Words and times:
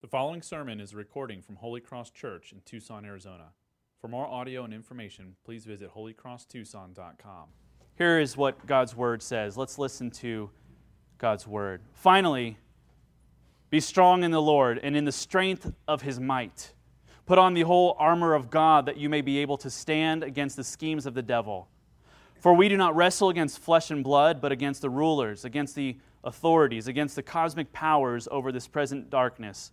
The 0.00 0.06
following 0.06 0.42
sermon 0.42 0.80
is 0.80 0.92
a 0.92 0.96
recording 0.96 1.42
from 1.42 1.56
Holy 1.56 1.80
Cross 1.80 2.10
Church 2.10 2.52
in 2.52 2.60
Tucson, 2.64 3.04
Arizona. 3.04 3.46
For 4.00 4.06
more 4.06 4.28
audio 4.28 4.62
and 4.62 4.72
information, 4.72 5.34
please 5.44 5.64
visit 5.64 5.92
holycrosstucson.com. 5.92 7.48
Here 7.96 8.20
is 8.20 8.36
what 8.36 8.64
God's 8.64 8.94
word 8.94 9.24
says. 9.24 9.56
Let's 9.56 9.76
listen 9.76 10.12
to 10.12 10.50
God's 11.18 11.48
word. 11.48 11.80
Finally, 11.94 12.58
be 13.70 13.80
strong 13.80 14.22
in 14.22 14.30
the 14.30 14.40
Lord 14.40 14.78
and 14.84 14.96
in 14.96 15.04
the 15.04 15.10
strength 15.10 15.72
of 15.88 16.02
his 16.02 16.20
might. 16.20 16.74
Put 17.26 17.38
on 17.38 17.54
the 17.54 17.62
whole 17.62 17.96
armor 17.98 18.34
of 18.34 18.50
God 18.50 18.86
that 18.86 18.98
you 18.98 19.08
may 19.08 19.20
be 19.20 19.38
able 19.38 19.58
to 19.58 19.68
stand 19.68 20.22
against 20.22 20.54
the 20.54 20.62
schemes 20.62 21.06
of 21.06 21.14
the 21.14 21.22
devil. 21.22 21.70
For 22.38 22.54
we 22.54 22.68
do 22.68 22.76
not 22.76 22.94
wrestle 22.94 23.30
against 23.30 23.58
flesh 23.58 23.90
and 23.90 24.04
blood, 24.04 24.40
but 24.40 24.52
against 24.52 24.80
the 24.80 24.90
rulers, 24.90 25.44
against 25.44 25.74
the 25.74 25.96
authorities, 26.22 26.86
against 26.86 27.16
the 27.16 27.22
cosmic 27.24 27.72
powers 27.72 28.28
over 28.30 28.52
this 28.52 28.68
present 28.68 29.10
darkness 29.10 29.72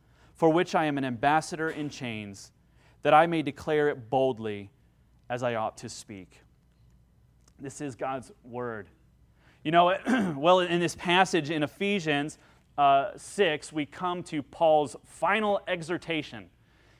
for 0.41 0.49
which 0.49 0.73
I 0.73 0.85
am 0.85 0.97
an 0.97 1.05
ambassador 1.05 1.69
in 1.69 1.87
chains, 1.91 2.51
that 3.03 3.13
I 3.13 3.27
may 3.27 3.43
declare 3.43 3.89
it 3.89 4.09
boldly 4.09 4.71
as 5.29 5.43
I 5.43 5.53
ought 5.53 5.77
to 5.77 5.87
speak. 5.87 6.41
This 7.59 7.79
is 7.79 7.95
God's 7.95 8.31
word. 8.43 8.87
You 9.63 9.69
know, 9.69 9.95
well, 10.35 10.61
in 10.61 10.79
this 10.79 10.95
passage 10.95 11.51
in 11.51 11.61
Ephesians 11.61 12.39
uh, 12.75 13.11
6, 13.15 13.71
we 13.71 13.85
come 13.85 14.23
to 14.23 14.41
Paul's 14.41 14.95
final 15.05 15.61
exhortation, 15.67 16.49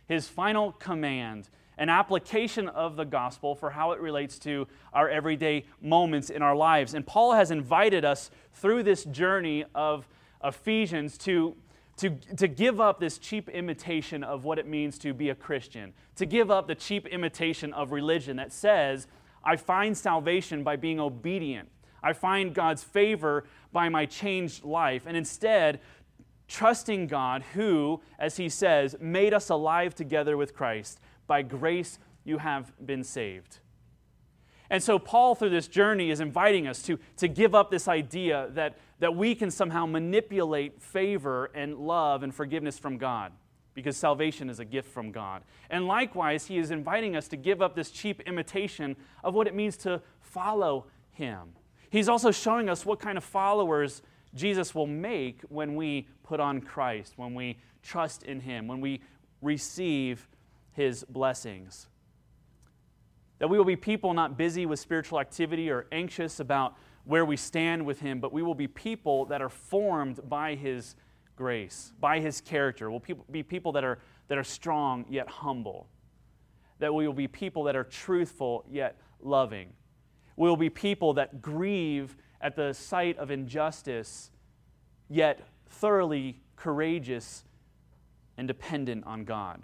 his 0.06 0.28
final 0.28 0.74
command, 0.74 1.50
an 1.80 1.90
application 1.90 2.70
of 2.70 2.96
the 2.96 3.06
gospel 3.06 3.56
for 3.56 3.72
how 3.72 3.92
it 3.94 4.00
relates 4.00 4.38
to 4.38 4.68
our 4.94 5.10
everyday 5.10 5.66
moments 5.82 6.30
in 6.30 6.44
our 6.44 6.56
lives. 6.56 6.94
And 6.94 7.08
Paul 7.08 7.34
has 7.34 7.50
invited 7.50 8.06
us 8.06 8.30
through 8.54 8.84
this 8.84 9.04
journey 9.06 9.66
of 9.74 10.08
Ephesians 10.44 11.18
to 11.20 11.56
to, 11.98 12.10
to 12.38 12.48
give 12.48 12.80
up 12.82 13.00
this 13.00 13.18
cheap 13.18 13.50
imitation 13.50 14.24
of 14.24 14.44
what 14.44 14.58
it 14.58 14.68
means 14.68 14.98
to 15.00 15.14
be 15.14 15.30
a 15.30 15.36
Christian, 15.36 15.94
to 16.16 16.26
give 16.26 16.50
up 16.50 16.68
the 16.68 16.76
cheap 16.76 17.06
imitation 17.08 17.74
of 17.74 17.92
religion 17.92 18.38
that 18.38 18.52
says, 18.52 19.08
I 19.44 19.56
find 19.56 19.98
salvation 19.98 20.64
by 20.64 20.76
being 20.76 21.00
obedient. 21.00 21.70
I 22.04 22.14
find 22.14 22.54
God's 22.54 22.84
favor 22.84 23.46
by 23.72 23.90
my 23.90 24.06
changed 24.06 24.64
life. 24.64 25.04
And 25.06 25.16
instead, 25.16 25.80
trusting 26.48 27.08
God, 27.08 27.44
who, 27.54 28.02
as 28.20 28.38
he 28.38 28.50
says, 28.50 28.96
made 29.00 29.34
us 29.34 29.50
alive 29.50 29.96
together 29.96 30.38
with 30.38 30.54
Christ. 30.54 31.00
By 31.28 31.44
grace 31.44 32.00
you 32.24 32.40
have 32.40 32.74
been 32.86 33.04
saved. 33.04 33.60
And 34.70 34.82
so, 34.82 34.98
Paul, 34.98 35.36
through 35.36 35.50
this 35.50 35.68
journey, 35.68 36.12
is 36.12 36.22
inviting 36.22 36.66
us 36.66 36.82
to, 36.84 36.98
to 37.18 37.28
give 37.28 37.54
up 37.54 37.72
this 37.72 37.88
idea 37.88 38.50
that, 38.52 38.78
that 39.02 39.16
we 39.16 39.34
can 39.34 39.50
somehow 39.50 39.88
manipulate 39.88 40.80
favor 40.80 41.50
and 41.56 41.76
love 41.76 42.22
and 42.22 42.34
forgiveness 42.34 42.78
from 42.78 42.98
God 42.98 43.32
because 43.74 43.98
salvation 43.98 44.48
is 44.48 44.60
a 44.60 44.66
gift 44.66 44.88
from 44.90 45.12
God. 45.12 45.42
And 45.72 45.88
likewise, 45.88 46.46
he 46.46 46.60
is 46.60 46.70
inviting 46.70 47.16
us 47.16 47.28
to 47.30 47.36
give 47.36 47.64
up 47.64 47.76
this 47.76 47.90
cheap 47.90 48.22
imitation 48.22 48.96
of 49.24 49.34
what 49.34 49.48
it 49.48 49.56
means 49.56 49.76
to 49.78 50.04
follow 50.20 50.86
him. 51.10 51.54
He's 51.90 52.08
also 52.08 52.30
showing 52.30 52.70
us 52.70 52.86
what 52.86 53.00
kind 53.00 53.18
of 53.18 53.24
followers 53.24 54.04
Jesus 54.36 54.76
will 54.76 54.88
make 54.88 55.42
when 55.50 55.76
we 55.76 56.08
put 56.22 56.40
on 56.40 56.62
Christ, 56.62 57.14
when 57.16 57.34
we 57.34 57.58
trust 57.82 58.22
in 58.22 58.40
him, 58.40 58.68
when 58.68 58.82
we 58.82 59.02
receive 59.42 60.28
his 60.74 61.04
blessings. 61.10 61.88
That 63.40 63.50
we 63.50 63.58
will 63.58 63.66
be 63.66 63.76
people 63.76 64.14
not 64.14 64.38
busy 64.38 64.68
with 64.68 64.80
spiritual 64.80 65.20
activity 65.20 65.72
or 65.72 65.88
anxious 65.92 66.40
about 66.40 66.76
where 67.06 67.26
we 67.26 67.38
stand 67.38 67.86
with 67.86 68.00
Him, 68.00 68.20
but 68.20 68.32
we 68.32 68.44
will 68.44 68.56
be 68.56 68.68
people 68.68 69.26
that 69.26 69.42
are 69.42 69.50
formed 69.50 70.20
by 70.30 70.56
His 70.56 70.96
grace, 71.36 71.94
by 72.00 72.20
His 72.20 72.42
character. 72.42 72.90
We'll 72.92 73.04
be 73.30 73.44
people 73.44 73.72
that 73.74 73.84
are, 73.84 74.00
that 74.28 74.38
are 74.38 74.44
strong 74.44 75.06
yet 75.10 75.28
humble. 75.28 75.88
That 76.80 76.94
we 76.94 77.08
will 77.08 77.14
be 77.14 77.28
people 77.28 77.64
that 77.66 77.76
are 77.76 77.84
truthful 77.84 78.66
yet 78.70 78.98
loving. 79.22 79.74
We 80.36 80.48
will 80.48 80.58
be 80.58 80.70
people 80.70 81.14
that 81.14 81.42
grieve 81.42 82.16
at 82.40 82.56
the 82.56 82.74
sight 82.74 83.18
of 83.18 83.32
injustice 83.32 84.32
yet 85.10 85.48
thoroughly 85.70 86.42
courageous 86.56 87.44
and 88.38 88.48
dependent 88.48 89.06
on 89.06 89.26
God. 89.26 89.64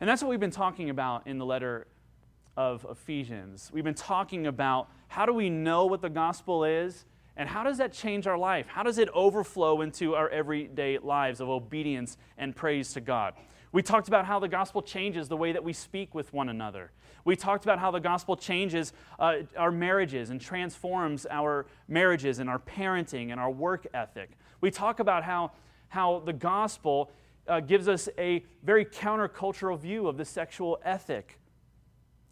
And 0.00 0.08
that's 0.08 0.22
what 0.22 0.28
we've 0.28 0.40
been 0.40 0.50
talking 0.50 0.90
about 0.90 1.26
in 1.26 1.38
the 1.38 1.46
letter 1.46 1.86
of 2.56 2.86
Ephesians. 2.90 3.70
We've 3.72 3.84
been 3.84 3.94
talking 3.94 4.46
about 4.46 4.90
how 5.08 5.26
do 5.26 5.32
we 5.32 5.50
know 5.50 5.86
what 5.86 6.02
the 6.02 6.10
gospel 6.10 6.64
is 6.64 7.04
and 7.36 7.48
how 7.48 7.62
does 7.62 7.78
that 7.78 7.92
change 7.92 8.26
our 8.26 8.38
life? 8.38 8.66
How 8.66 8.82
does 8.82 8.98
it 8.98 9.08
overflow 9.10 9.82
into 9.82 10.14
our 10.14 10.28
everyday 10.30 10.98
lives 10.98 11.40
of 11.40 11.48
obedience 11.48 12.16
and 12.38 12.56
praise 12.56 12.94
to 12.94 13.00
God? 13.00 13.34
We 13.72 13.82
talked 13.82 14.08
about 14.08 14.24
how 14.24 14.38
the 14.38 14.48
gospel 14.48 14.80
changes 14.80 15.28
the 15.28 15.36
way 15.36 15.52
that 15.52 15.62
we 15.62 15.74
speak 15.74 16.14
with 16.14 16.32
one 16.32 16.48
another. 16.48 16.92
We 17.26 17.36
talked 17.36 17.64
about 17.64 17.78
how 17.78 17.90
the 17.90 18.00
gospel 18.00 18.36
changes 18.36 18.94
uh, 19.18 19.38
our 19.56 19.70
marriages 19.70 20.30
and 20.30 20.40
transforms 20.40 21.26
our 21.28 21.66
marriages 21.88 22.38
and 22.38 22.48
our 22.48 22.58
parenting 22.58 23.32
and 23.32 23.40
our 23.40 23.50
work 23.50 23.86
ethic. 23.92 24.30
We 24.62 24.70
talk 24.70 25.00
about 25.00 25.24
how, 25.24 25.52
how 25.88 26.20
the 26.20 26.32
gospel 26.32 27.10
uh, 27.46 27.60
gives 27.60 27.86
us 27.86 28.08
a 28.16 28.44
very 28.62 28.84
countercultural 28.84 29.78
view 29.78 30.08
of 30.08 30.16
the 30.16 30.24
sexual 30.24 30.78
ethic 30.84 31.38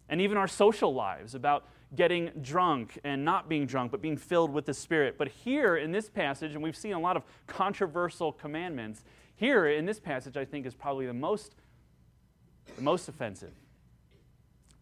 and 0.09 0.21
even 0.21 0.37
our 0.37 0.47
social 0.47 0.93
lives 0.93 1.35
about 1.35 1.67
getting 1.95 2.31
drunk 2.41 2.99
and 3.03 3.23
not 3.23 3.47
being 3.49 3.65
drunk, 3.65 3.91
but 3.91 4.01
being 4.01 4.17
filled 4.17 4.51
with 4.51 4.65
the 4.65 4.73
Spirit. 4.73 5.17
But 5.17 5.29
here 5.29 5.77
in 5.77 5.91
this 5.91 6.09
passage, 6.09 6.53
and 6.53 6.63
we've 6.63 6.75
seen 6.75 6.93
a 6.93 6.99
lot 6.99 7.15
of 7.15 7.23
controversial 7.47 8.31
commandments, 8.31 9.03
here 9.35 9.67
in 9.67 9.85
this 9.85 9.99
passage, 9.99 10.37
I 10.37 10.45
think, 10.45 10.65
is 10.65 10.73
probably 10.73 11.05
the 11.05 11.13
most, 11.13 11.55
the 12.75 12.81
most 12.81 13.07
offensive, 13.07 13.53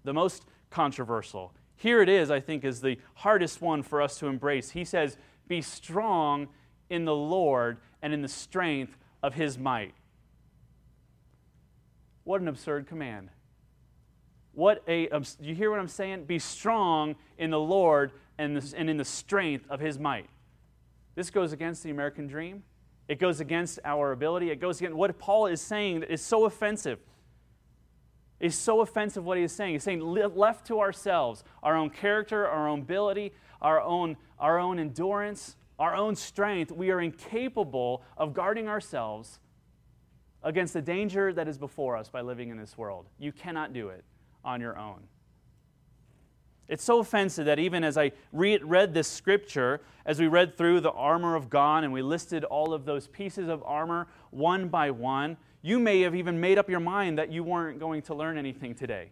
the 0.04 0.14
most 0.14 0.46
controversial. 0.70 1.54
Here 1.76 2.02
it 2.02 2.10
is, 2.10 2.32
I 2.32 2.40
think, 2.40 2.64
is 2.64 2.82
the 2.82 3.00
hardest 3.16 3.62
one 3.62 3.84
for 3.84 4.02
us 4.02 4.18
to 4.20 4.28
embrace. 4.28 4.72
He 4.72 4.86
says, 4.86 5.18
Be 5.48 5.62
strong 5.62 6.48
in 6.90 7.06
the 7.06 7.16
Lord 7.16 7.78
and 8.02 8.14
in 8.14 8.22
the 8.22 8.28
strength 8.28 8.98
of 9.22 9.34
his 9.34 9.58
might. 9.58 9.94
What 12.24 12.42
an 12.42 12.48
absurd 12.48 12.88
command. 12.88 13.30
What 14.54 14.84
a, 14.88 15.10
um, 15.10 15.24
you 15.42 15.56
hear 15.56 15.72
what 15.72 15.80
I'm 15.80 15.88
saying? 15.88 16.26
Be 16.26 16.40
strong 16.40 17.16
in 17.38 17.50
the 17.50 17.60
Lord 17.60 18.12
and, 18.38 18.56
the, 18.56 18.78
and 18.78 18.90
in 18.90 18.98
the 18.98 19.06
strength 19.06 19.66
of 19.70 19.80
his 19.80 19.98
might. 19.98 20.30
This 21.16 21.30
goes 21.30 21.54
against 21.54 21.84
the 21.84 21.90
American 21.90 22.28
dream. 22.28 22.64
It 23.08 23.20
goes 23.20 23.40
against 23.40 23.80
our 23.84 24.12
ability. 24.12 24.52
It 24.52 24.60
goes 24.60 24.80
against 24.80 24.96
what 24.96 25.18
Paul 25.18 25.48
is 25.48 25.60
saying 25.60 26.02
that 26.02 26.12
is 26.12 26.22
so 26.22 26.46
offensive. 26.46 27.00
Is 28.40 28.56
so 28.56 28.82
offensive 28.82 29.24
what 29.24 29.38
he 29.38 29.44
is 29.44 29.52
saying. 29.52 29.74
He's 29.74 29.84
saying, 29.84 30.02
left 30.02 30.68
to 30.68 30.80
ourselves, 30.80 31.44
our 31.62 31.76
own 31.76 31.90
character, 31.90 32.48
our 32.48 32.68
own 32.68 32.82
ability, 32.82 33.34
our 33.62 33.82
own, 33.82 34.18
our 34.40 34.60
own 34.60 34.80
endurance, 34.80 35.56
our 35.80 35.96
own 35.96 36.16
strength, 36.16 36.72
we 36.72 36.92
are 36.92 37.02
incapable 37.02 38.04
of 38.18 38.34
guarding 38.34 38.68
ourselves 38.68 39.40
against 40.44 40.74
the 40.74 40.82
danger 40.82 41.34
that 41.34 41.48
is 41.48 41.58
before 41.58 41.96
us 41.96 42.10
by 42.10 42.22
living 42.22 42.50
in 42.50 42.58
this 42.58 42.78
world. 42.78 43.08
You 43.18 43.32
cannot 43.32 43.74
do 43.74 43.90
it 43.90 44.04
on 44.44 44.62
your 44.62 44.78
own. 44.78 45.04
It's 46.68 46.84
so 46.84 47.00
offensive 47.00 47.46
that 47.46 47.60
even 47.60 47.84
as 47.84 47.98
I 47.98 48.14
read, 48.32 48.64
read 48.64 48.94
this 48.94 49.08
scripture, 49.08 49.82
as 50.06 50.20
we 50.20 50.28
read 50.28 50.58
through 50.58 50.80
the 50.80 50.92
armor 50.92 51.36
of 51.36 51.50
God 51.50 51.84
and 51.84 51.92
we 51.92 52.02
listed 52.02 52.44
all 52.46 52.74
of 52.74 52.86
those 52.86 53.08
pieces 53.08 53.50
of 53.50 53.62
armor 53.64 54.08
one 54.32 54.70
by 54.70 54.92
one, 54.92 55.38
you 55.62 55.80
may 55.80 56.02
have 56.02 56.16
even 56.16 56.40
made 56.40 56.58
up 56.58 56.70
your 56.70 56.80
mind 56.80 57.18
that 57.18 57.32
you 57.32 57.44
weren't 57.44 57.80
going 57.80 58.02
to 58.04 58.16
learn 58.16 58.38
anything 58.38 58.76
today. 58.76 59.12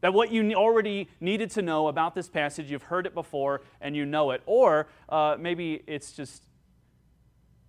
That 0.00 0.12
what 0.12 0.32
you 0.32 0.54
already 0.54 1.08
needed 1.20 1.50
to 1.52 1.62
know 1.62 1.88
about 1.88 2.14
this 2.14 2.28
passage, 2.28 2.70
you've 2.70 2.84
heard 2.84 3.06
it 3.06 3.14
before 3.14 3.62
and 3.80 3.94
you 3.94 4.06
know 4.06 4.30
it. 4.30 4.42
Or 4.46 4.88
uh, 5.08 5.36
maybe 5.38 5.82
it's 5.86 6.12
just 6.12 6.46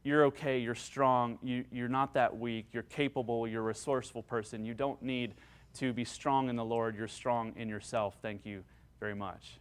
you're 0.03 0.25
okay, 0.25 0.57
you're 0.57 0.73
strong, 0.73 1.37
you, 1.43 1.65
you're 1.71 1.87
not 1.87 2.15
that 2.15 2.35
weak, 2.35 2.67
you're 2.71 2.83
capable, 2.83 3.47
you're 3.47 3.61
a 3.61 3.65
resourceful 3.65 4.23
person. 4.23 4.65
You 4.65 4.73
don't 4.73 5.01
need 5.01 5.33
to 5.75 5.93
be 5.93 6.03
strong 6.03 6.49
in 6.49 6.55
the 6.55 6.65
Lord, 6.65 6.95
you're 6.95 7.07
strong 7.07 7.53
in 7.55 7.69
yourself. 7.69 8.17
Thank 8.21 8.45
you 8.45 8.63
very 8.99 9.15
much. 9.15 9.59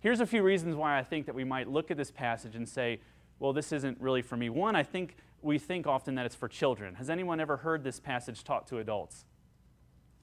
Here's 0.00 0.20
a 0.20 0.26
few 0.26 0.42
reasons 0.42 0.74
why 0.74 0.98
I 0.98 1.02
think 1.02 1.26
that 1.26 1.34
we 1.34 1.44
might 1.44 1.68
look 1.68 1.90
at 1.90 1.96
this 1.96 2.10
passage 2.10 2.56
and 2.56 2.68
say, 2.68 3.00
well, 3.38 3.52
this 3.52 3.72
isn't 3.72 4.00
really 4.00 4.22
for 4.22 4.36
me. 4.36 4.48
One, 4.48 4.74
I 4.74 4.82
think 4.82 5.16
we 5.42 5.58
think 5.58 5.86
often 5.86 6.14
that 6.16 6.26
it's 6.26 6.34
for 6.34 6.48
children. 6.48 6.94
Has 6.94 7.10
anyone 7.10 7.40
ever 7.40 7.58
heard 7.58 7.84
this 7.84 8.00
passage 8.00 8.44
taught 8.44 8.66
to 8.68 8.78
adults? 8.78 9.24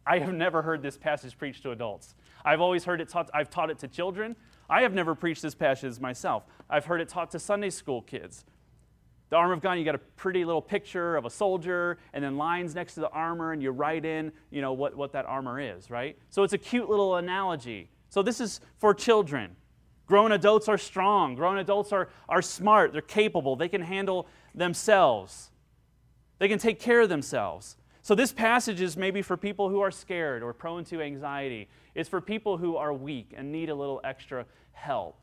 I 0.05 0.19
have 0.19 0.33
never 0.33 0.61
heard 0.61 0.81
this 0.81 0.97
passage 0.97 1.37
preached 1.37 1.63
to 1.63 1.71
adults. 1.71 2.15
I've 2.43 2.61
always 2.61 2.85
heard 2.85 2.99
it 2.99 3.09
taught, 3.09 3.29
I've 3.33 3.49
taught 3.49 3.69
it 3.69 3.77
to 3.79 3.87
children. 3.87 4.35
I 4.69 4.81
have 4.81 4.93
never 4.93 5.15
preached 5.15 5.41
this 5.41 5.55
passage 5.55 5.99
myself. 5.99 6.43
I've 6.69 6.85
heard 6.85 7.01
it 7.01 7.09
taught 7.09 7.31
to 7.31 7.39
Sunday 7.39 7.69
school 7.69 8.01
kids. 8.01 8.45
The 9.29 9.35
armor 9.35 9.53
of 9.53 9.61
God, 9.61 9.73
you 9.73 9.85
got 9.85 9.95
a 9.95 9.99
pretty 9.99 10.43
little 10.43 10.61
picture 10.61 11.15
of 11.15 11.25
a 11.25 11.29
soldier 11.29 11.99
and 12.13 12.23
then 12.23 12.37
lines 12.37 12.73
next 12.73 12.95
to 12.95 13.01
the 13.01 13.09
armor, 13.09 13.51
and 13.51 13.61
you 13.61 13.69
write 13.71 14.03
in, 14.03 14.31
you 14.49 14.61
know, 14.61 14.73
what, 14.73 14.95
what 14.95 15.11
that 15.13 15.25
armor 15.25 15.59
is, 15.59 15.91
right? 15.91 16.17
So 16.29 16.43
it's 16.43 16.53
a 16.53 16.57
cute 16.57 16.89
little 16.89 17.15
analogy. 17.15 17.89
So 18.09 18.23
this 18.23 18.41
is 18.41 18.59
for 18.79 18.93
children. 18.93 19.55
Grown 20.07 20.31
adults 20.31 20.67
are 20.67 20.79
strong. 20.79 21.35
Grown 21.35 21.59
adults 21.59 21.91
are, 21.91 22.09
are 22.27 22.41
smart. 22.41 22.91
They're 22.91 23.01
capable. 23.03 23.55
They 23.55 23.69
can 23.69 23.81
handle 23.81 24.27
themselves. 24.55 25.51
They 26.39 26.47
can 26.47 26.57
take 26.57 26.79
care 26.79 27.01
of 27.01 27.09
themselves. 27.09 27.77
So 28.01 28.15
this 28.15 28.31
passage 28.31 28.81
is 28.81 28.97
maybe 28.97 29.21
for 29.21 29.37
people 29.37 29.69
who 29.69 29.81
are 29.81 29.91
scared 29.91 30.41
or 30.41 30.51
prone 30.53 30.83
to 30.85 31.01
anxiety. 31.01 31.69
It's 31.93 32.09
for 32.09 32.21
people 32.21 32.57
who 32.57 32.75
are 32.77 32.91
weak 32.91 33.35
and 33.37 33.51
need 33.51 33.69
a 33.69 33.75
little 33.75 34.01
extra 34.03 34.47
help. 34.71 35.17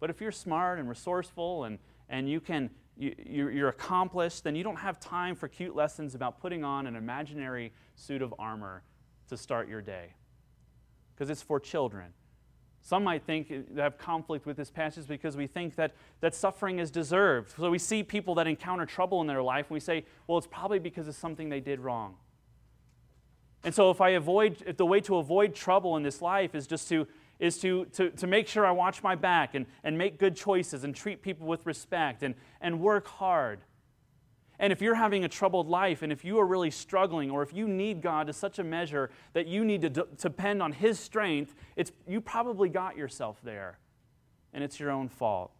But 0.00 0.10
if 0.10 0.20
you're 0.20 0.32
smart 0.32 0.78
and 0.78 0.86
resourceful 0.86 1.64
and, 1.64 1.78
and 2.10 2.28
you 2.28 2.40
can 2.40 2.68
you're 2.96 3.68
accomplished, 3.68 4.44
then 4.44 4.54
you 4.54 4.62
don't 4.62 4.76
have 4.76 5.00
time 5.00 5.34
for 5.34 5.48
cute 5.48 5.74
lessons 5.74 6.14
about 6.14 6.40
putting 6.40 6.64
on 6.64 6.86
an 6.86 6.94
imaginary 6.94 7.72
suit 7.96 8.22
of 8.22 8.32
armor 8.38 8.82
to 9.28 9.36
start 9.36 9.68
your 9.68 9.82
day. 9.82 10.14
Because 11.14 11.30
it's 11.30 11.42
for 11.42 11.58
children. 11.58 12.12
Some 12.82 13.02
might 13.04 13.22
think 13.24 13.50
have 13.78 13.96
conflict 13.96 14.44
with 14.44 14.56
this 14.56 14.70
passage 14.70 15.06
because 15.08 15.36
we 15.36 15.46
think 15.46 15.74
that, 15.76 15.92
that 16.20 16.34
suffering 16.34 16.78
is 16.78 16.90
deserved. 16.90 17.54
So 17.56 17.70
we 17.70 17.78
see 17.78 18.02
people 18.02 18.34
that 18.34 18.46
encounter 18.46 18.84
trouble 18.84 19.22
in 19.22 19.26
their 19.26 19.42
life 19.42 19.66
and 19.70 19.74
we 19.74 19.80
say, 19.80 20.04
well, 20.26 20.36
it's 20.36 20.46
probably 20.46 20.78
because 20.78 21.08
of 21.08 21.14
something 21.14 21.48
they 21.48 21.60
did 21.60 21.80
wrong. 21.80 22.16
And 23.64 23.74
so 23.74 23.90
if 23.90 24.02
I 24.02 24.10
avoid, 24.10 24.62
if 24.66 24.76
the 24.76 24.84
way 24.84 25.00
to 25.00 25.16
avoid 25.16 25.54
trouble 25.54 25.96
in 25.96 26.02
this 26.02 26.20
life 26.20 26.54
is 26.54 26.66
just 26.66 26.88
to 26.90 27.06
is 27.38 27.58
to, 27.58 27.86
to, 27.86 28.10
to 28.10 28.26
make 28.26 28.48
sure 28.48 28.64
I 28.64 28.70
watch 28.70 29.02
my 29.02 29.14
back 29.14 29.54
and, 29.54 29.66
and 29.82 29.98
make 29.98 30.18
good 30.18 30.36
choices 30.36 30.84
and 30.84 30.94
treat 30.94 31.22
people 31.22 31.46
with 31.46 31.66
respect 31.66 32.22
and, 32.22 32.34
and 32.60 32.80
work 32.80 33.06
hard. 33.06 33.60
And 34.58 34.72
if 34.72 34.80
you're 34.80 34.94
having 34.94 35.24
a 35.24 35.28
troubled 35.28 35.68
life 35.68 36.02
and 36.02 36.12
if 36.12 36.24
you 36.24 36.38
are 36.38 36.46
really 36.46 36.70
struggling 36.70 37.30
or 37.30 37.42
if 37.42 37.52
you 37.52 37.66
need 37.66 38.00
God 38.00 38.28
to 38.28 38.32
such 38.32 38.58
a 38.58 38.64
measure 38.64 39.10
that 39.32 39.46
you 39.46 39.64
need 39.64 39.82
to 39.82 39.90
d- 39.90 40.02
depend 40.16 40.62
on 40.62 40.72
His 40.72 40.98
strength, 40.98 41.54
it's, 41.76 41.90
you 42.06 42.20
probably 42.20 42.68
got 42.68 42.96
yourself 42.96 43.40
there. 43.42 43.78
And 44.52 44.62
it's 44.62 44.78
your 44.78 44.90
own 44.90 45.08
fault. 45.08 45.50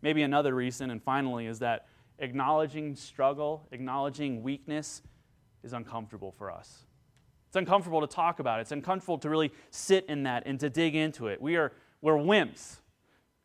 Maybe 0.00 0.22
another 0.22 0.54
reason, 0.54 0.90
and 0.90 1.02
finally, 1.02 1.46
is 1.46 1.58
that 1.58 1.88
acknowledging 2.20 2.94
struggle, 2.94 3.66
acknowledging 3.72 4.42
weakness 4.44 5.02
is 5.64 5.72
uncomfortable 5.72 6.30
for 6.30 6.52
us. 6.52 6.85
It's 7.46 7.56
uncomfortable 7.56 8.00
to 8.00 8.06
talk 8.06 8.38
about 8.38 8.58
it. 8.58 8.62
It's 8.62 8.72
uncomfortable 8.72 9.18
to 9.18 9.30
really 9.30 9.52
sit 9.70 10.06
in 10.06 10.24
that 10.24 10.44
and 10.46 10.58
to 10.60 10.70
dig 10.70 10.94
into 10.94 11.28
it. 11.28 11.40
We 11.40 11.56
are, 11.56 11.72
we're 12.00 12.14
wimps 12.14 12.78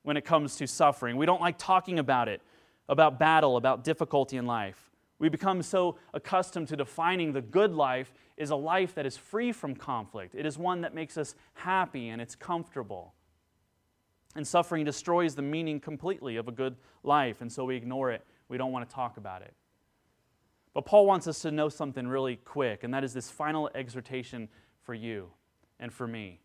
when 0.03 0.17
it 0.17 0.25
comes 0.25 0.55
to 0.57 0.67
suffering. 0.67 1.17
We 1.17 1.25
don't 1.25 1.41
like 1.41 1.57
talking 1.57 1.99
about 1.99 2.27
it, 2.27 2.41
about 2.89 3.19
battle, 3.19 3.57
about 3.57 3.83
difficulty 3.83 4.37
in 4.37 4.45
life. 4.45 4.91
We 5.19 5.29
become 5.29 5.61
so 5.61 5.97
accustomed 6.15 6.67
to 6.69 6.75
defining 6.75 7.31
the 7.31 7.41
good 7.41 7.73
life 7.73 8.11
is 8.37 8.49
a 8.49 8.55
life 8.55 8.95
that 8.95 9.05
is 9.05 9.15
free 9.17 9.51
from 9.51 9.75
conflict. 9.75 10.33
It 10.33 10.47
is 10.47 10.57
one 10.57 10.81
that 10.81 10.95
makes 10.95 11.15
us 11.15 11.35
happy 11.53 12.09
and 12.09 12.19
it's 12.19 12.33
comfortable. 12.33 13.13
And 14.35 14.47
suffering 14.47 14.83
destroys 14.83 15.35
the 15.35 15.43
meaning 15.43 15.79
completely 15.79 16.37
of 16.37 16.47
a 16.47 16.51
good 16.51 16.75
life, 17.03 17.41
and 17.41 17.51
so 17.51 17.65
we 17.65 17.75
ignore 17.75 18.11
it. 18.11 18.25
We 18.47 18.57
don't 18.57 18.71
want 18.71 18.89
to 18.89 18.95
talk 18.95 19.17
about 19.17 19.41
it. 19.41 19.53
But 20.73 20.85
Paul 20.85 21.05
wants 21.05 21.27
us 21.27 21.39
to 21.41 21.51
know 21.51 21.69
something 21.69 22.07
really 22.07 22.37
quick, 22.37 22.83
and 22.83 22.93
that 22.93 23.03
is 23.03 23.13
this 23.13 23.29
final 23.29 23.69
exhortation 23.75 24.47
for 24.81 24.93
you 24.93 25.29
and 25.79 25.91
for 25.91 26.07
me. 26.07 26.39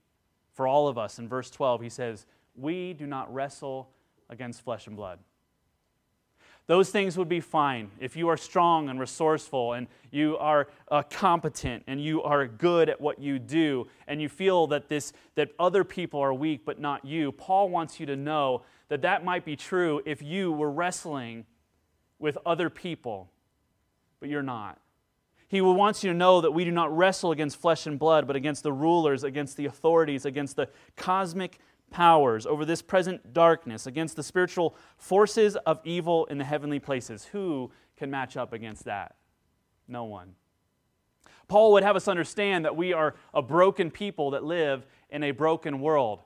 For 0.52 0.66
all 0.66 0.88
of 0.88 0.98
us, 0.98 1.18
in 1.18 1.28
verse 1.28 1.50
12, 1.50 1.82
he 1.82 1.88
says, 1.88 2.26
We 2.56 2.92
do 2.92 3.06
not 3.06 3.32
wrestle 3.32 3.90
against 4.28 4.62
flesh 4.62 4.86
and 4.86 4.96
blood. 4.96 5.20
Those 6.66 6.90
things 6.90 7.16
would 7.16 7.28
be 7.28 7.40
fine 7.40 7.92
if 8.00 8.16
you 8.16 8.28
are 8.28 8.36
strong 8.36 8.88
and 8.88 8.98
resourceful 8.98 9.74
and 9.74 9.86
you 10.10 10.36
are 10.38 10.66
uh, 10.90 11.02
competent 11.02 11.84
and 11.86 12.02
you 12.02 12.22
are 12.24 12.48
good 12.48 12.88
at 12.88 13.00
what 13.00 13.20
you 13.20 13.38
do 13.38 13.86
and 14.08 14.20
you 14.20 14.28
feel 14.28 14.66
that 14.68 14.88
this 14.88 15.12
that 15.36 15.50
other 15.60 15.84
people 15.84 16.18
are 16.18 16.34
weak 16.34 16.64
but 16.64 16.80
not 16.80 17.04
you. 17.04 17.30
Paul 17.30 17.68
wants 17.68 18.00
you 18.00 18.06
to 18.06 18.16
know 18.16 18.62
that 18.88 19.02
that 19.02 19.24
might 19.24 19.44
be 19.44 19.54
true 19.54 20.02
if 20.04 20.20
you 20.22 20.50
were 20.50 20.70
wrestling 20.70 21.44
with 22.18 22.36
other 22.44 22.68
people 22.68 23.30
but 24.26 24.32
you're 24.32 24.42
not. 24.42 24.80
He 25.46 25.60
wants 25.60 26.02
you 26.02 26.10
to 26.10 26.18
know 26.18 26.40
that 26.40 26.50
we 26.50 26.64
do 26.64 26.72
not 26.72 26.94
wrestle 26.96 27.30
against 27.30 27.60
flesh 27.60 27.86
and 27.86 27.96
blood, 27.96 28.26
but 28.26 28.34
against 28.34 28.64
the 28.64 28.72
rulers, 28.72 29.22
against 29.22 29.56
the 29.56 29.66
authorities, 29.66 30.24
against 30.24 30.56
the 30.56 30.68
cosmic 30.96 31.60
powers 31.92 32.44
over 32.44 32.64
this 32.64 32.82
present 32.82 33.32
darkness, 33.32 33.86
against 33.86 34.16
the 34.16 34.24
spiritual 34.24 34.74
forces 34.96 35.54
of 35.64 35.78
evil 35.84 36.26
in 36.26 36.38
the 36.38 36.44
heavenly 36.44 36.80
places. 36.80 37.26
Who 37.26 37.70
can 37.96 38.10
match 38.10 38.36
up 38.36 38.52
against 38.52 38.86
that? 38.86 39.14
No 39.86 40.02
one. 40.02 40.34
Paul 41.46 41.70
would 41.74 41.84
have 41.84 41.94
us 41.94 42.08
understand 42.08 42.64
that 42.64 42.74
we 42.74 42.92
are 42.92 43.14
a 43.32 43.42
broken 43.42 43.92
people 43.92 44.32
that 44.32 44.42
live 44.42 44.84
in 45.08 45.22
a 45.22 45.30
broken 45.30 45.78
world. 45.78 46.22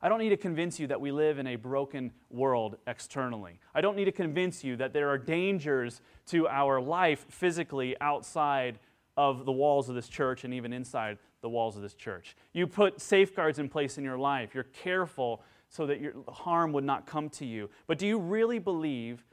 I 0.00 0.08
don't 0.08 0.20
need 0.20 0.28
to 0.28 0.36
convince 0.36 0.78
you 0.78 0.86
that 0.86 1.00
we 1.00 1.10
live 1.10 1.38
in 1.38 1.48
a 1.48 1.56
broken 1.56 2.12
world 2.30 2.76
externally. 2.86 3.58
I 3.74 3.80
don't 3.80 3.96
need 3.96 4.04
to 4.04 4.12
convince 4.12 4.62
you 4.62 4.76
that 4.76 4.92
there 4.92 5.08
are 5.08 5.18
dangers 5.18 6.00
to 6.26 6.46
our 6.46 6.80
life 6.80 7.26
physically 7.28 7.96
outside 8.00 8.78
of 9.16 9.44
the 9.44 9.52
walls 9.52 9.88
of 9.88 9.96
this 9.96 10.08
church 10.08 10.44
and 10.44 10.54
even 10.54 10.72
inside 10.72 11.18
the 11.40 11.48
walls 11.48 11.74
of 11.76 11.82
this 11.82 11.94
church. 11.94 12.36
You 12.52 12.68
put 12.68 13.00
safeguards 13.00 13.58
in 13.58 13.68
place 13.68 13.98
in 13.98 14.04
your 14.04 14.18
life. 14.18 14.54
You're 14.54 14.64
careful 14.64 15.42
so 15.68 15.86
that 15.86 16.00
your 16.00 16.12
harm 16.28 16.72
would 16.72 16.84
not 16.84 17.04
come 17.04 17.28
to 17.30 17.44
you. 17.44 17.68
But 17.88 17.98
do 17.98 18.06
you 18.06 18.18
really 18.18 18.60
believe 18.60 19.24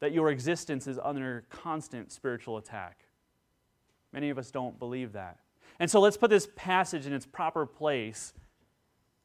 that 0.00 0.12
your 0.12 0.30
existence 0.30 0.86
is 0.86 0.98
under 1.02 1.44
constant 1.50 2.12
spiritual 2.12 2.56
attack? 2.56 3.04
Many 4.12 4.30
of 4.30 4.38
us 4.38 4.50
don't 4.50 4.78
believe 4.78 5.12
that. 5.12 5.38
And 5.78 5.90
so 5.90 6.00
let's 6.00 6.16
put 6.16 6.30
this 6.30 6.48
passage 6.56 7.06
in 7.06 7.12
its 7.12 7.26
proper 7.26 7.66
place 7.66 8.32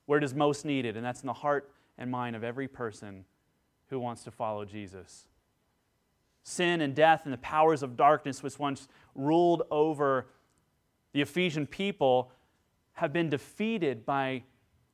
where 0.10 0.18
it 0.18 0.24
is 0.24 0.34
most 0.34 0.66
needed, 0.66 0.98
and 0.98 1.06
that's 1.06 1.22
in 1.22 1.28
the 1.28 1.34
heart 1.34 1.70
and 2.00 2.10
mind 2.10 2.36
of 2.36 2.44
every 2.44 2.68
person 2.68 3.26
who 3.92 4.00
wants 4.00 4.24
to 4.24 4.32
follow 4.32 4.66
Jesus. 4.66 5.28
Sin 6.42 6.82
and 6.82 6.96
death 6.96 7.26
and 7.26 7.32
the 7.32 7.38
powers 7.38 7.84
of 7.84 7.96
darkness, 7.96 8.42
which 8.42 8.58
once 8.58 8.88
ruled 9.14 9.62
over 9.70 10.26
the 11.14 11.22
Ephesian 11.22 11.68
people, 11.68 12.32
have 12.94 13.14
been 13.14 13.30
defeated 13.30 14.04
by 14.04 14.42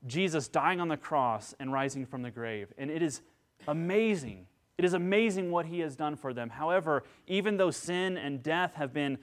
Jesus 0.06 0.50
dying 0.50 0.82
on 0.82 0.90
the 0.90 0.98
cross 0.98 1.56
and 1.62 1.72
rising 1.72 2.06
from 2.06 2.22
the 2.22 2.30
grave. 2.30 2.74
And 2.78 2.92
it 2.92 3.02
is 3.02 3.22
amazing. 3.70 4.48
It 4.78 4.84
is 4.84 4.92
amazing 4.92 5.50
what 5.50 5.66
he 5.66 5.80
has 5.80 5.96
done 5.96 6.18
for 6.18 6.34
them. 6.34 6.50
However, 6.50 7.04
even 7.26 7.56
though 7.56 7.72
sin 7.72 8.18
and 8.18 8.44
death 8.44 8.74
have 8.74 8.92
been 8.92 9.18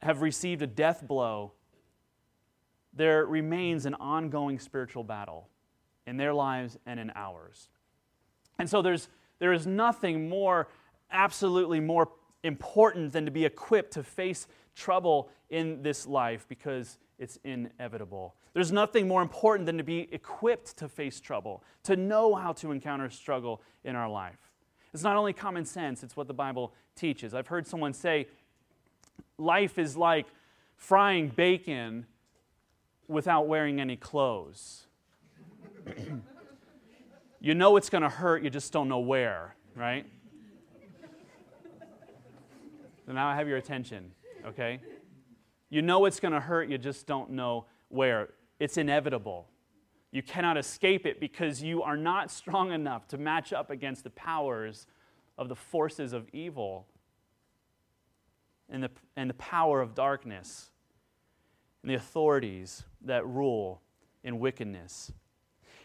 have 0.00 0.22
received 0.22 0.62
a 0.62 0.66
death 0.66 1.06
blow, 1.06 1.52
there 2.92 3.24
remains 3.26 3.86
an 3.86 3.94
ongoing 3.94 4.58
spiritual 4.58 5.04
battle 5.04 5.48
in 6.06 6.16
their 6.16 6.34
lives 6.34 6.78
and 6.86 7.00
in 7.00 7.12
ours. 7.14 7.68
And 8.58 8.68
so 8.68 8.82
there's, 8.82 9.08
there 9.38 9.52
is 9.52 9.66
nothing 9.66 10.28
more, 10.28 10.68
absolutely 11.10 11.80
more 11.80 12.08
important 12.44 13.12
than 13.12 13.24
to 13.24 13.30
be 13.30 13.44
equipped 13.44 13.92
to 13.94 14.02
face 14.02 14.46
trouble 14.74 15.30
in 15.50 15.82
this 15.82 16.06
life 16.06 16.46
because 16.48 16.98
it's 17.18 17.38
inevitable. 17.44 18.34
There's 18.52 18.72
nothing 18.72 19.08
more 19.08 19.22
important 19.22 19.66
than 19.66 19.78
to 19.78 19.84
be 19.84 20.08
equipped 20.12 20.76
to 20.78 20.88
face 20.88 21.20
trouble, 21.20 21.62
to 21.84 21.96
know 21.96 22.34
how 22.34 22.52
to 22.54 22.72
encounter 22.72 23.08
struggle 23.10 23.62
in 23.84 23.96
our 23.96 24.08
life. 24.08 24.50
It's 24.92 25.02
not 25.02 25.16
only 25.16 25.32
common 25.32 25.64
sense, 25.64 26.02
it's 26.02 26.16
what 26.16 26.26
the 26.26 26.34
Bible 26.34 26.74
teaches. 26.94 27.32
I've 27.32 27.46
heard 27.46 27.66
someone 27.66 27.94
say, 27.94 28.26
life 29.38 29.78
is 29.78 29.96
like 29.96 30.26
frying 30.76 31.28
bacon 31.28 32.06
without 33.08 33.46
wearing 33.48 33.80
any 33.80 33.96
clothes. 33.96 34.86
you 37.40 37.54
know 37.54 37.76
it's 37.76 37.90
going 37.90 38.02
to 38.02 38.08
hurt, 38.08 38.42
you 38.42 38.50
just 38.50 38.72
don't 38.72 38.88
know 38.88 39.00
where, 39.00 39.56
right? 39.74 40.06
So 43.06 43.12
now 43.12 43.28
I 43.28 43.34
have 43.34 43.48
your 43.48 43.56
attention, 43.56 44.12
okay? 44.46 44.80
You 45.70 45.82
know 45.82 46.04
it's 46.04 46.20
going 46.20 46.32
to 46.32 46.40
hurt, 46.40 46.68
you 46.68 46.78
just 46.78 47.06
don't 47.06 47.30
know 47.30 47.66
where. 47.88 48.28
It's 48.60 48.76
inevitable. 48.76 49.48
You 50.12 50.22
cannot 50.22 50.56
escape 50.56 51.06
it 51.06 51.18
because 51.18 51.62
you 51.62 51.82
are 51.82 51.96
not 51.96 52.30
strong 52.30 52.70
enough 52.70 53.08
to 53.08 53.18
match 53.18 53.52
up 53.52 53.70
against 53.70 54.04
the 54.04 54.10
powers 54.10 54.86
of 55.38 55.48
the 55.48 55.56
forces 55.56 56.12
of 56.12 56.28
evil 56.32 56.86
and 58.68 58.82
the, 58.82 58.90
and 59.16 59.28
the 59.28 59.34
power 59.34 59.80
of 59.80 59.94
darkness 59.94 60.70
and 61.82 61.90
the 61.90 61.94
authorities 61.94 62.84
that 63.04 63.26
rule 63.26 63.82
in 64.24 64.38
wickedness. 64.38 65.12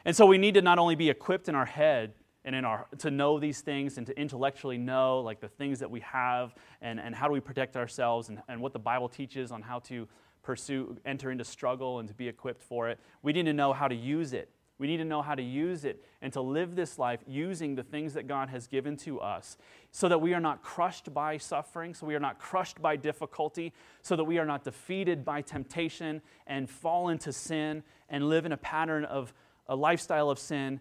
And 0.05 0.15
so 0.15 0.25
we 0.25 0.37
need 0.37 0.53
to 0.53 0.61
not 0.61 0.79
only 0.79 0.95
be 0.95 1.09
equipped 1.09 1.49
in 1.49 1.55
our 1.55 1.65
head 1.65 2.13
and 2.45 2.55
in 2.55 2.63
our 2.63 2.87
to 2.99 3.11
know 3.11 3.39
these 3.39 3.61
things 3.61 3.97
and 3.97 4.07
to 4.07 4.17
intellectually 4.17 4.77
know 4.77 5.19
like 5.19 5.41
the 5.41 5.49
things 5.49 5.79
that 5.79 5.91
we 5.91 5.99
have 6.01 6.55
and, 6.81 6.99
and 6.99 7.13
how 7.13 7.27
do 7.27 7.33
we 7.33 7.41
protect 7.41 7.75
ourselves 7.75 8.29
and, 8.29 8.41
and 8.47 8.61
what 8.61 8.71
the 8.71 8.79
Bible 8.79 9.09
teaches 9.09 9.51
on 9.51 9.61
how 9.61 9.79
to 9.79 10.07
pursue, 10.43 10.97
enter 11.05 11.29
into 11.29 11.43
struggle 11.43 11.99
and 11.99 12.07
to 12.07 12.13
be 12.13 12.27
equipped 12.27 12.61
for 12.61 12.87
it. 12.87 12.99
We 13.21 13.33
need 13.33 13.47
to 13.47 13.53
know 13.53 13.73
how 13.73 13.89
to 13.89 13.95
use 13.95 14.31
it. 14.31 14.49
We 14.79 14.87
need 14.87 14.97
to 14.97 15.05
know 15.05 15.23
how 15.23 15.33
to 15.33 15.41
use 15.41 15.85
it 15.85 16.03
and 16.21 16.31
to 16.33 16.41
live 16.41 16.75
this 16.75 16.99
life 16.99 17.19
using 17.25 17.75
the 17.75 17.83
things 17.83 18.13
that 18.13 18.27
God 18.27 18.49
has 18.49 18.67
given 18.67 18.95
to 18.97 19.19
us 19.19 19.57
so 19.91 20.07
that 20.07 20.21
we 20.21 20.33
are 20.35 20.39
not 20.39 20.61
crushed 20.61 21.11
by 21.13 21.37
suffering, 21.37 21.95
so 21.95 22.05
we 22.05 22.13
are 22.13 22.19
not 22.19 22.37
crushed 22.37 22.79
by 22.81 22.95
difficulty, 22.95 23.73
so 24.03 24.15
that 24.15 24.23
we 24.23 24.37
are 24.37 24.45
not 24.45 24.63
defeated 24.63 25.25
by 25.25 25.41
temptation 25.41 26.21
and 26.45 26.69
fall 26.69 27.09
into 27.09 27.33
sin 27.33 27.81
and 28.09 28.29
live 28.29 28.45
in 28.45 28.51
a 28.51 28.57
pattern 28.57 29.03
of 29.05 29.33
a 29.67 29.75
lifestyle 29.75 30.29
of 30.29 30.37
sin, 30.37 30.79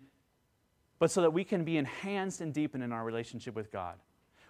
but 0.98 1.10
so 1.10 1.22
that 1.22 1.32
we 1.32 1.42
can 1.42 1.64
be 1.64 1.78
enhanced 1.78 2.40
and 2.40 2.52
deepened 2.52 2.84
in 2.84 2.92
our 2.92 3.04
relationship 3.04 3.54
with 3.54 3.72
God. 3.72 3.94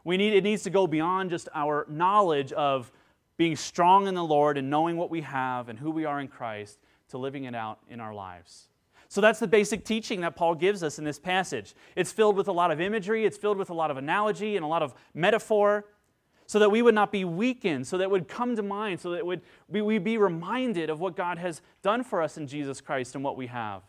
We 0.02 0.16
need, 0.16 0.34
it 0.34 0.44
needs 0.44 0.64
to 0.64 0.70
go 0.70 0.86
beyond 0.86 1.30
just 1.30 1.48
our 1.54 1.86
knowledge 1.88 2.52
of 2.52 2.90
being 3.36 3.56
strong 3.56 4.08
in 4.08 4.14
the 4.14 4.24
Lord 4.24 4.58
and 4.58 4.70
knowing 4.70 4.96
what 4.96 5.10
we 5.10 5.20
have 5.20 5.68
and 5.68 5.78
who 5.78 5.90
we 5.90 6.04
are 6.04 6.20
in 6.20 6.28
Christ 6.28 6.78
to 7.10 7.18
living 7.18 7.44
it 7.44 7.54
out 7.54 7.78
in 7.88 8.00
our 8.00 8.14
lives. 8.14 8.68
So 9.16 9.23
that's 9.23 9.38
the 9.38 9.49
basic 9.49 9.87
teaching 9.87 10.20
that 10.20 10.37
Paul 10.37 10.54
gives 10.54 10.82
us 10.82 10.99
in 10.99 11.04
this 11.06 11.18
passage. 11.18 11.75
It's 11.94 12.12
filled 12.12 12.37
with 12.37 12.49
a 12.49 12.52
lot 12.52 12.70
of 12.70 12.82
imagery, 12.82 13.25
it's 13.25 13.38
filled 13.38 13.56
with 13.56 13.70
a 13.70 13.73
lot 13.73 13.90
of 13.90 13.96
analogy 13.96 14.56
and 14.56 14.62
a 14.62 14.68
lot 14.68 14.82
of 14.82 14.92
metaphor, 15.14 15.87
so 16.46 16.58
that 16.58 16.70
we 16.70 16.82
would 16.82 16.94
not 16.94 17.12
be 17.12 17.25
weakened, 17.25 17.87
so 17.87 17.96
that 17.96 18.11
would 18.11 18.28
come 18.28 18.54
to 18.56 18.62
mind, 18.62 19.00
so 19.00 19.12
that 19.12 19.25
would, 19.25 19.40
we 19.70 19.80
would 19.80 20.04
be 20.04 20.18
reminded 20.18 20.90
of 20.90 21.00
what 21.00 21.16
God 21.16 21.38
has 21.38 21.62
done 21.80 22.04
for 22.04 22.20
us 22.20 22.37
in 22.37 22.46
Jesus 22.46 22.82
Christ 22.82 23.14
and 23.14 23.25
what 23.25 23.38
we 23.38 23.46
have, 23.46 23.80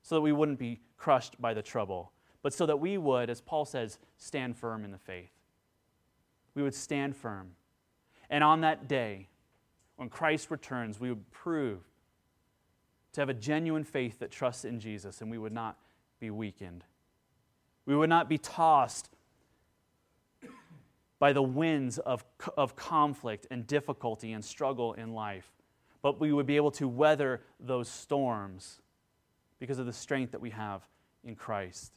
so 0.00 0.14
that 0.14 0.22
we 0.22 0.32
wouldn't 0.32 0.58
be 0.58 0.80
crushed 0.96 1.38
by 1.38 1.52
the 1.52 1.60
trouble, 1.60 2.10
but 2.40 2.54
so 2.54 2.64
that 2.64 2.80
we 2.80 2.96
would, 2.96 3.28
as 3.28 3.42
Paul 3.42 3.66
says, 3.66 3.98
stand 4.16 4.56
firm 4.56 4.86
in 4.86 4.90
the 4.90 4.96
faith. 4.96 5.32
We 6.54 6.62
would 6.62 6.74
stand 6.74 7.14
firm. 7.14 7.50
And 8.30 8.42
on 8.42 8.62
that 8.62 8.88
day, 8.88 9.28
when 9.96 10.08
Christ 10.08 10.50
returns, 10.50 10.98
we 10.98 11.10
would 11.10 11.30
prove 11.30 11.82
to 13.14 13.20
have 13.20 13.28
a 13.28 13.34
genuine 13.34 13.84
faith 13.84 14.18
that 14.18 14.30
trusts 14.30 14.64
in 14.64 14.78
Jesus, 14.78 15.20
and 15.20 15.30
we 15.30 15.38
would 15.38 15.52
not 15.52 15.78
be 16.20 16.30
weakened. 16.30 16.84
We 17.86 17.96
would 17.96 18.08
not 18.08 18.28
be 18.28 18.38
tossed 18.38 19.08
by 21.18 21.32
the 21.32 21.42
winds 21.42 21.98
of, 21.98 22.24
of 22.56 22.76
conflict 22.76 23.46
and 23.50 23.66
difficulty 23.66 24.32
and 24.32 24.44
struggle 24.44 24.92
in 24.94 25.14
life, 25.14 25.50
but 26.02 26.20
we 26.20 26.32
would 26.32 26.46
be 26.46 26.56
able 26.56 26.72
to 26.72 26.88
weather 26.88 27.40
those 27.60 27.88
storms 27.88 28.80
because 29.58 29.78
of 29.78 29.86
the 29.86 29.92
strength 29.92 30.32
that 30.32 30.40
we 30.40 30.50
have 30.50 30.82
in 31.24 31.34
Christ. 31.34 31.92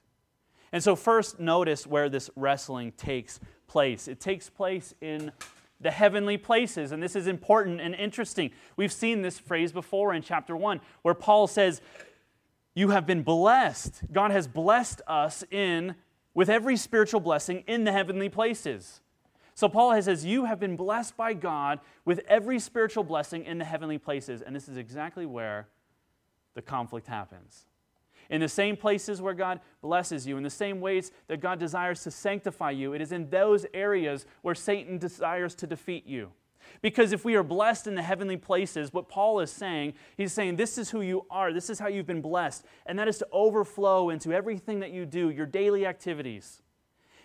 And 0.71 0.83
so, 0.83 0.95
first, 0.95 1.39
notice 1.39 1.88
where 1.88 2.09
this 2.09 2.29
wrestling 2.36 2.91
takes 2.91 3.39
place. 3.67 4.07
It 4.07 4.19
takes 4.19 4.50
place 4.50 4.93
in 5.01 5.31
the 5.79 5.91
heavenly 5.91 6.38
places. 6.38 6.91
And 6.91 7.01
this 7.01 7.15
is 7.15 7.27
important 7.27 7.79
and 7.81 7.93
interesting. 7.93 8.51
We've 8.75 8.91
seen 8.91 9.22
this 9.22 9.39
phrase 9.39 9.72
before 9.72 10.13
in 10.13 10.22
chapter 10.22 10.55
1, 10.55 10.81
where 11.03 11.13
Paul 11.13 11.48
says, 11.48 11.81
You 12.74 12.89
have 12.89 13.05
been 13.05 13.24
blessed. 13.24 14.01
God 14.12 14.31
has 14.31 14.48
blessed 14.48 15.01
us 15.07 15.43
in 15.51 15.96
with 16.34 16.50
every 16.50 16.77
spiritual 16.77 17.19
blessing 17.19 17.63
in 17.67 17.84
the 17.84 17.91
heavenly 17.91 18.29
places. 18.29 19.01
So 19.53 19.69
Paul 19.69 20.00
says, 20.01 20.25
You 20.25 20.46
have 20.46 20.60
been 20.60 20.75
blessed 20.75 21.15
by 21.17 21.34
God 21.34 21.79
with 22.05 22.22
every 22.27 22.60
spiritual 22.60 23.03
blessing 23.03 23.46
in 23.46 23.57
the 23.57 23.65
heavenly 23.65 23.98
places. 23.98 24.41
And 24.41 24.55
this 24.55 24.67
is 24.67 24.77
exactly 24.77 25.25
where 25.25 25.67
the 26.55 26.62
conflict 26.62 27.07
happens 27.07 27.67
in 28.29 28.41
the 28.41 28.50
same 28.50 28.75
places 28.75 29.22
where 29.22 29.34
God 29.34 29.60
blesses 29.81 30.27
you, 30.27 30.38
in 30.38 30.43
the 30.43 30.50
same 30.50 30.81
ways 30.81 31.12
that 31.27 31.39
God 31.39 31.60
desires 31.60 32.03
to 32.03 32.12
sanctify 32.12 32.72
you. 32.72 32.93
It 32.93 33.01
is 33.01 33.12
in 33.12 33.29
those 33.29 33.65
areas 33.74 34.25
where 34.41 34.55
Satan 34.55 34.98
desires 34.98 35.55
to 35.55 35.67
defeat 35.67 36.05
you. 36.05 36.31
Because 36.81 37.13
if 37.13 37.24
we 37.24 37.36
are 37.36 37.43
blessed 37.43 37.88
in 37.88 37.96
the 37.96 38.01
heavenly 38.01 38.38
places, 38.38 38.93
what 38.93 39.10
Paul 39.10 39.39
is 39.39 39.51
saying, 39.51 39.93
he's 40.17 40.34
saying, 40.34 40.57
This 40.57 40.77
is 40.77 40.89
who 40.89 41.01
you 41.01 41.25
are. 41.29 41.53
This 41.53 41.69
is 41.69 41.79
how 41.79 41.88
you've 41.88 42.07
been 42.07 42.22
blessed. 42.22 42.65
And 42.86 43.00
that 43.00 43.07
is 43.07 43.17
to 43.19 43.27
overflow 43.31 44.10
into 44.10 44.34
everything 44.34 44.79
that 44.81 44.91
you 44.91 45.05
do, 45.05 45.29
your 45.29 45.46
daily 45.46 45.86
activities. 45.86 46.62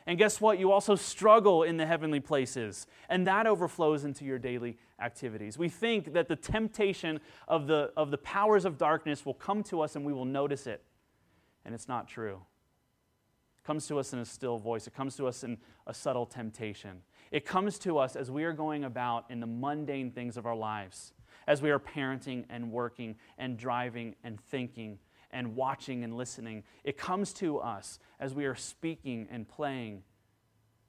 And 0.06 0.18
guess 0.18 0.40
what? 0.40 0.59
You 0.59 0.73
also 0.73 0.97
struggle 0.97 1.62
in 1.62 1.76
the 1.76 1.87
heavenly 1.87 2.18
places, 2.18 2.88
and 3.09 3.26
that 3.28 3.47
overflows 3.47 4.04
into 4.04 4.25
your 4.25 4.38
daily 4.38 4.76
activities. 5.00 5.56
We 5.56 5.68
think 5.68 6.12
that 6.14 6.26
the 6.26 6.35
temptation 6.35 7.21
of 7.47 7.68
the, 7.68 7.92
of 7.97 8.11
the 8.11 8.18
powers 8.18 8.64
of 8.64 8.78
darkness 8.78 9.25
will 9.25 9.35
come 9.35 9.62
to 9.64 9.80
us 9.80 9.94
and 9.94 10.04
we 10.04 10.12
will 10.12 10.25
notice 10.25 10.66
it 10.66 10.82
and 11.64 11.75
it's 11.75 11.88
not 11.88 12.09
true. 12.09 12.40
It 13.59 13.66
comes 13.66 13.87
to 13.88 13.99
us 13.99 14.12
in 14.12 14.19
a 14.19 14.25
still 14.25 14.59
voice, 14.59 14.87
it 14.87 14.95
comes 14.95 15.16
to 15.16 15.26
us 15.26 15.45
in 15.45 15.59
a 15.87 15.95
subtle 15.95 16.26
temptation. 16.26 17.02
It 17.31 17.47
comes 17.47 17.78
to 17.81 17.99
us 17.99 18.14
as 18.14 18.31
we 18.31 18.45
are 18.45 18.52
going 18.52 18.85
about 18.85 19.31
in 19.31 19.40
the 19.40 19.47
mundane 19.47 20.11
things 20.11 20.37
of 20.37 20.47
our 20.47 20.57
lives, 20.57 21.12
as 21.47 21.62
we 21.62 21.71
are 21.71 21.78
parenting 21.78 22.45
and 22.50 22.71
working 22.71 23.16
and 23.38 23.57
driving 23.57 24.14
and 24.23 24.40
thinking 24.40 24.99
and 25.31 25.57
watching 25.57 26.04
and 26.04 26.16
listening. 26.16 26.62
It 26.85 26.99
comes 26.99 27.33
to 27.35 27.59
us 27.59 27.99
as 28.21 28.35
we 28.35 28.45
are 28.45 28.54
speaking 28.54 29.28
and 29.31 29.49
playing. 29.49 30.02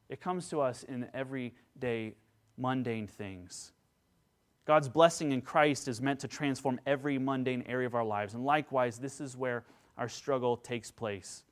It 0.10 0.20
comes 0.20 0.50
to 0.50 0.62
us 0.62 0.84
in 0.84 1.08
everyday 1.14 2.16
mundane 2.58 3.08
things. 3.08 3.72
God's 4.66 4.88
blessing 4.88 5.32
in 5.32 5.42
Christ 5.42 5.88
is 5.88 6.02
meant 6.02 6.20
to 6.22 6.28
transform 6.28 6.80
every 6.86 7.18
mundane 7.18 7.64
area 7.68 7.88
of 7.88 7.96
our 7.96 8.04
lives. 8.04 8.34
And 8.34 8.46
likewise, 8.46 8.98
this 8.98 9.20
is 9.20 9.36
where 9.36 9.64
our 9.98 10.10
struggle 10.10 10.58
takes 10.58 10.92
place. 10.92 11.44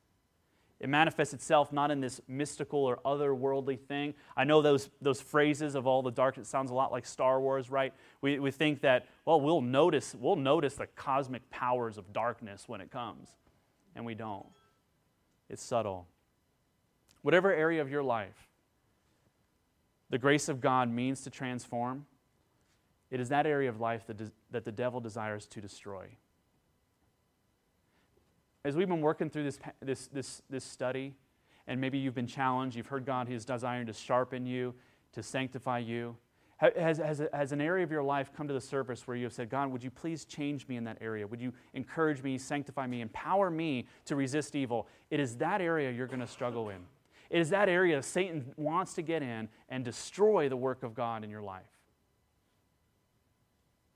It 0.79 0.89
manifests 0.89 1.36
itself 1.36 1.71
not 1.71 1.91
in 1.91 2.01
this 2.01 2.19
mystical 2.27 2.79
or 2.79 2.98
otherworldly 3.05 3.79
thing. 3.79 4.15
I 4.36 4.45
know 4.45 4.63
those, 4.63 4.89
those 5.00 5.21
phrases 5.21 5.75
of 5.75 5.86
all 5.86 6.01
the 6.01 6.10
dark, 6.10 6.39
it 6.39 6.48
sounds 6.48 6.71
a 6.71 6.74
lot 6.74 6.91
like 6.91 7.05
Star 7.05 7.39
Wars, 7.39 7.69
right? 7.69 7.93
We, 8.21 8.39
we 8.39 8.50
think 8.50 8.81
that, 8.81 9.07
well, 9.24 9.39
we'll 9.39 9.62
notice, 9.62 10.15
we'll 10.19 10.36
notice 10.36 10.74
the 10.74 10.88
cosmic 10.88 11.48
powers 11.51 12.00
of 12.00 12.12
darkness 12.12 12.63
when 12.67 12.81
it 12.81 12.89
comes. 12.89 13.29
And 13.95 14.07
we 14.07 14.15
don't. 14.15 14.48
It's 15.51 15.62
subtle. 15.62 16.07
Whatever 17.21 17.53
area 17.53 17.81
of 17.81 17.89
your 17.89 18.03
life 18.03 18.48
the 20.10 20.17
grace 20.17 20.50
of 20.50 20.60
God 20.60 20.91
means 20.91 21.21
to 21.21 21.29
transform, 21.29 22.05
it 23.10 23.21
is 23.21 23.29
that 23.29 23.45
area 23.45 23.69
of 23.69 23.79
life 23.79 24.05
that, 24.07 24.19
that 24.51 24.65
the 24.65 24.71
devil 24.71 25.00
desires 25.00 25.45
to 25.48 25.62
destroy 25.62 26.07
as 28.63 28.75
we've 28.75 28.88
been 28.88 29.01
working 29.01 29.30
through 29.30 29.44
this, 29.44 29.60
this, 29.82 30.08
this, 30.08 30.41
this 30.50 30.63
study, 30.63 31.13
and 31.68 31.80
maybe 31.80 31.98
you've 31.98 32.15
been 32.15 32.27
challenged, 32.27 32.75
you've 32.75 32.88
heard 32.88 33.06
God 33.06 33.30
is 33.30 33.46
desiring 33.46 33.88
to 33.88 33.94
sharpen 33.94 34.46
you, 34.46 34.74
to 35.13 35.24
sanctify 35.24 35.80
you. 35.80 36.15
Has, 36.58 37.00
has, 37.00 37.24
has 37.34 37.51
an 37.53 37.60
area 37.60 37.84
of 37.84 37.91
your 37.91 38.03
life 38.03 38.32
come 38.38 38.48
to 38.48 38.53
the 38.53 38.62
surface 38.62 39.08
where 39.08 39.18
you 39.18 39.24
have 39.24 39.34
said, 39.34 39.50
God, 39.50 39.72
would 39.72 39.84
you 39.84 39.89
please 39.89 40.25
change 40.25 40.68
me 40.68 40.77
in 40.77 40.84
that 40.84 40.98
area? 41.01 41.25
Would 41.25 41.41
you 41.41 41.53
encourage 41.74 42.22
me, 42.22 42.38
sanctify 42.38 42.86
me, 42.86 43.01
empower 43.01 43.50
me 43.50 43.88
to 44.06 44.15
resist 44.15 44.56
evil? 44.56 44.88
It 45.10 45.20
is 45.20 45.38
that 45.38 45.60
area 45.60 45.89
you're 45.89 46.06
going 46.06 46.20
to 46.20 46.27
struggle 46.27 46.70
in. 46.70 46.86
It 47.32 47.39
is 47.39 47.50
that 47.50 47.68
area 47.68 48.03
Satan 48.03 48.53
wants 48.58 48.94
to 48.94 49.01
get 49.01 49.24
in 49.24 49.50
and 49.70 49.84
destroy 49.84 50.50
the 50.50 50.58
work 50.58 50.84
of 50.84 50.94
God 50.94 51.24
in 51.24 51.32
your 51.32 51.41
life. 51.41 51.63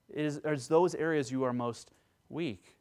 It 0.09 0.25
is, 0.25 0.37
it 0.37 0.47
is 0.47 0.67
those 0.67 0.95
areas 0.95 1.31
you 1.31 1.43
are 1.43 1.53
most 1.53 1.91
weak. 2.29 2.75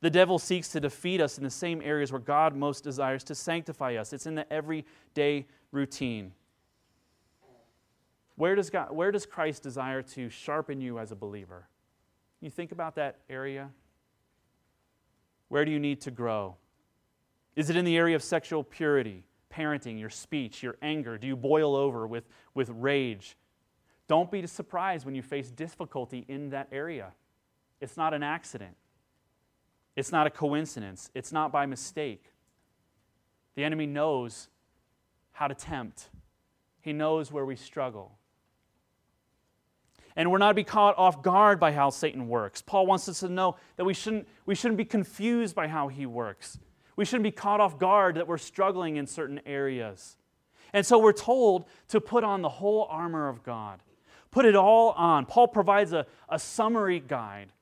The 0.00 0.10
devil 0.10 0.38
seeks 0.38 0.68
to 0.68 0.80
defeat 0.80 1.20
us 1.20 1.36
in 1.36 1.44
the 1.44 1.50
same 1.50 1.82
areas 1.82 2.10
where 2.10 2.20
God 2.20 2.56
most 2.56 2.84
desires 2.84 3.22
to 3.24 3.34
sanctify 3.34 3.96
us. 3.96 4.12
It's 4.12 4.26
in 4.26 4.34
the 4.34 4.50
everyday 4.52 5.46
routine. 5.72 6.32
Where 8.36 8.54
does, 8.54 8.70
God, 8.70 8.92
where 8.92 9.12
does 9.12 9.26
Christ 9.26 9.62
desire 9.62 10.00
to 10.02 10.30
sharpen 10.30 10.80
you 10.80 10.98
as 10.98 11.12
a 11.12 11.16
believer? 11.16 11.68
You 12.40 12.48
think 12.48 12.72
about 12.72 12.94
that 12.94 13.18
area? 13.28 13.68
Where 15.48 15.66
do 15.66 15.70
you 15.70 15.78
need 15.78 16.00
to 16.02 16.10
grow? 16.10 16.56
Is 17.54 17.68
it 17.68 17.76
in 17.76 17.84
the 17.84 17.98
area 17.98 18.16
of 18.16 18.22
sexual 18.22 18.64
purity, 18.64 19.24
parenting, 19.52 20.00
your 20.00 20.08
speech, 20.08 20.62
your 20.62 20.76
anger? 20.80 21.18
Do 21.18 21.26
you 21.26 21.36
boil 21.36 21.76
over 21.76 22.06
with, 22.06 22.24
with 22.54 22.70
rage? 22.70 23.36
Don't 24.08 24.30
be 24.30 24.46
surprised 24.46 25.04
when 25.04 25.14
you 25.14 25.22
face 25.22 25.50
difficulty 25.50 26.24
in 26.26 26.48
that 26.50 26.68
area. 26.72 27.12
It's 27.82 27.98
not 27.98 28.14
an 28.14 28.22
accident. 28.22 28.74
It's 29.96 30.12
not 30.12 30.26
a 30.26 30.30
coincidence. 30.30 31.10
It's 31.14 31.32
not 31.32 31.52
by 31.52 31.66
mistake. 31.66 32.24
The 33.54 33.64
enemy 33.64 33.86
knows 33.86 34.48
how 35.32 35.48
to 35.48 35.54
tempt, 35.54 36.10
he 36.80 36.92
knows 36.92 37.32
where 37.32 37.44
we 37.44 37.56
struggle. 37.56 38.16
And 40.16 40.30
we're 40.30 40.38
not 40.38 40.48
to 40.48 40.54
be 40.54 40.64
caught 40.64 40.98
off 40.98 41.22
guard 41.22 41.60
by 41.60 41.72
how 41.72 41.90
Satan 41.90 42.28
works. 42.28 42.60
Paul 42.60 42.84
wants 42.84 43.08
us 43.08 43.20
to 43.20 43.28
know 43.28 43.56
that 43.76 43.84
we 43.84 43.94
shouldn't, 43.94 44.26
we 44.44 44.54
shouldn't 44.54 44.76
be 44.76 44.84
confused 44.84 45.54
by 45.54 45.68
how 45.68 45.88
he 45.88 46.04
works. 46.04 46.58
We 46.96 47.04
shouldn't 47.04 47.22
be 47.22 47.30
caught 47.30 47.60
off 47.60 47.78
guard 47.78 48.16
that 48.16 48.26
we're 48.26 48.36
struggling 48.36 48.96
in 48.96 49.06
certain 49.06 49.40
areas. 49.46 50.16
And 50.72 50.84
so 50.84 50.98
we're 50.98 51.12
told 51.12 51.66
to 51.88 52.00
put 52.00 52.24
on 52.24 52.42
the 52.42 52.48
whole 52.48 52.86
armor 52.90 53.28
of 53.28 53.42
God. 53.42 53.80
Put 54.30 54.44
it 54.44 54.56
all 54.56 54.90
on. 54.90 55.26
Paul 55.26 55.48
provides 55.48 55.92
a, 55.92 56.06
a 56.28 56.38
summary 56.38 57.00
guide 57.00 57.52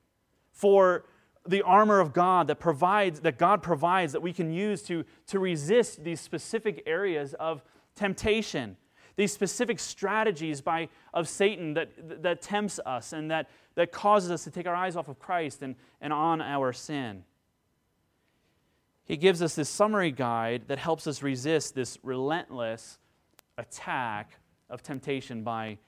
for 0.50 1.04
the 1.48 1.62
armor 1.62 1.98
of 1.98 2.12
God 2.12 2.46
that 2.48 2.60
provides 2.60 3.20
that 3.20 3.38
God 3.38 3.62
provides 3.62 4.12
that 4.12 4.20
we 4.20 4.32
can 4.32 4.52
use 4.52 4.82
to, 4.82 5.04
to 5.28 5.38
resist 5.38 6.04
these 6.04 6.20
specific 6.20 6.82
areas 6.86 7.34
of 7.34 7.62
temptation, 7.96 8.76
these 9.16 9.32
specific 9.32 9.80
strategies 9.80 10.60
by, 10.60 10.88
of 11.12 11.28
Satan 11.28 11.74
that, 11.74 12.22
that 12.22 12.42
tempts 12.42 12.78
us 12.84 13.12
and 13.12 13.30
that, 13.30 13.48
that 13.74 13.90
causes 13.90 14.30
us 14.30 14.44
to 14.44 14.50
take 14.50 14.66
our 14.66 14.74
eyes 14.74 14.94
off 14.94 15.08
of 15.08 15.18
Christ 15.18 15.62
and, 15.62 15.74
and 16.00 16.12
on 16.12 16.40
our 16.40 16.72
sin. 16.72 17.24
He 19.04 19.16
gives 19.16 19.40
us 19.40 19.54
this 19.54 19.70
summary 19.70 20.12
guide 20.12 20.64
that 20.68 20.78
helps 20.78 21.06
us 21.06 21.22
resist 21.22 21.74
this 21.74 21.98
relentless 22.02 22.98
attack 23.56 24.32
of 24.68 24.82
temptation 24.82 25.42
by 25.42 25.78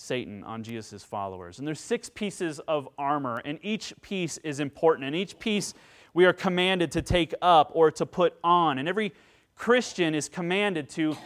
Satan 0.00 0.44
on 0.44 0.62
Jesus' 0.62 1.02
followers. 1.02 1.58
And 1.58 1.66
there's 1.66 1.80
six 1.80 2.08
pieces 2.08 2.60
of 2.60 2.88
armor, 2.96 3.42
and 3.44 3.58
each 3.62 3.92
piece 4.00 4.38
is 4.38 4.60
important, 4.60 5.04
and 5.08 5.16
each 5.16 5.38
piece 5.40 5.74
we 6.14 6.24
are 6.24 6.32
commanded 6.32 6.92
to 6.92 7.02
take 7.02 7.34
up 7.42 7.72
or 7.74 7.90
to 7.90 8.06
put 8.06 8.38
on. 8.44 8.78
And 8.78 8.88
every 8.88 9.12
Christian 9.56 10.14
is 10.14 10.28
commanded 10.28 10.88
to 10.90 11.16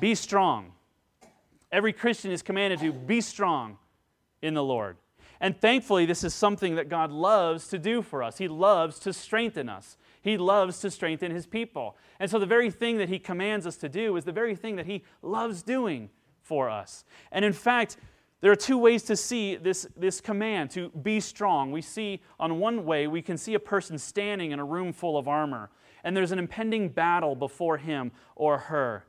be 0.00 0.14
strong. 0.14 0.72
Every 1.70 1.92
Christian 1.92 2.30
is 2.30 2.40
commanded 2.40 2.80
to 2.80 2.92
be 2.92 3.20
strong 3.20 3.76
in 4.40 4.54
the 4.54 4.64
Lord. 4.64 4.96
And 5.38 5.60
thankfully, 5.60 6.06
this 6.06 6.24
is 6.24 6.32
something 6.32 6.76
that 6.76 6.88
God 6.88 7.12
loves 7.12 7.68
to 7.68 7.78
do 7.78 8.00
for 8.00 8.22
us. 8.22 8.38
He 8.38 8.48
loves 8.48 8.98
to 9.00 9.12
strengthen 9.12 9.68
us. 9.68 9.98
He 10.22 10.38
loves 10.38 10.80
to 10.80 10.90
strengthen 10.90 11.30
His 11.30 11.46
people. 11.46 11.98
And 12.18 12.30
so, 12.30 12.38
the 12.38 12.46
very 12.46 12.70
thing 12.70 12.96
that 12.96 13.10
He 13.10 13.18
commands 13.18 13.66
us 13.66 13.76
to 13.78 13.90
do 13.90 14.16
is 14.16 14.24
the 14.24 14.32
very 14.32 14.56
thing 14.56 14.76
that 14.76 14.86
He 14.86 15.04
loves 15.20 15.62
doing 15.62 16.08
for 16.40 16.70
us. 16.70 17.04
And 17.30 17.44
in 17.44 17.52
fact, 17.52 17.98
there 18.44 18.52
are 18.52 18.56
two 18.56 18.76
ways 18.76 19.02
to 19.04 19.16
see 19.16 19.56
this, 19.56 19.86
this 19.96 20.20
command 20.20 20.70
to 20.72 20.90
be 20.90 21.18
strong. 21.18 21.72
We 21.72 21.80
see, 21.80 22.20
on 22.38 22.58
one 22.58 22.84
way, 22.84 23.06
we 23.06 23.22
can 23.22 23.38
see 23.38 23.54
a 23.54 23.58
person 23.58 23.96
standing 23.96 24.50
in 24.50 24.58
a 24.58 24.64
room 24.66 24.92
full 24.92 25.16
of 25.16 25.26
armor, 25.26 25.70
and 26.04 26.14
there's 26.14 26.30
an 26.30 26.38
impending 26.38 26.90
battle 26.90 27.34
before 27.34 27.78
him 27.78 28.12
or 28.36 28.58
her. 28.58 29.06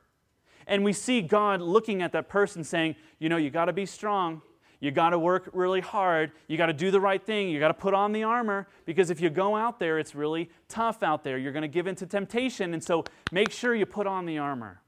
And 0.66 0.82
we 0.82 0.94
see 0.94 1.20
God 1.20 1.60
looking 1.60 2.00
at 2.00 2.12
that 2.12 2.30
person 2.30 2.64
saying, 2.64 2.96
You 3.18 3.28
know, 3.28 3.36
you 3.36 3.50
got 3.50 3.66
to 3.66 3.74
be 3.74 3.84
strong. 3.84 4.40
You 4.80 4.90
got 4.90 5.10
to 5.10 5.18
work 5.18 5.50
really 5.52 5.82
hard. 5.82 6.32
You 6.48 6.56
got 6.56 6.66
to 6.66 6.72
do 6.72 6.90
the 6.90 7.00
right 7.02 7.22
thing. 7.22 7.50
You 7.50 7.60
got 7.60 7.68
to 7.68 7.74
put 7.74 7.92
on 7.92 8.12
the 8.12 8.22
armor 8.22 8.66
because 8.86 9.10
if 9.10 9.20
you 9.20 9.28
go 9.28 9.54
out 9.54 9.78
there, 9.78 9.98
it's 9.98 10.14
really 10.14 10.48
tough 10.66 11.02
out 11.02 11.24
there. 11.24 11.36
You're 11.36 11.52
going 11.52 11.60
to 11.60 11.68
give 11.68 11.86
in 11.86 11.94
to 11.96 12.06
temptation. 12.06 12.72
And 12.72 12.82
so 12.82 13.04
make 13.30 13.50
sure 13.50 13.74
you 13.74 13.84
put 13.84 14.06
on 14.06 14.24
the 14.24 14.38
armor. 14.38 14.80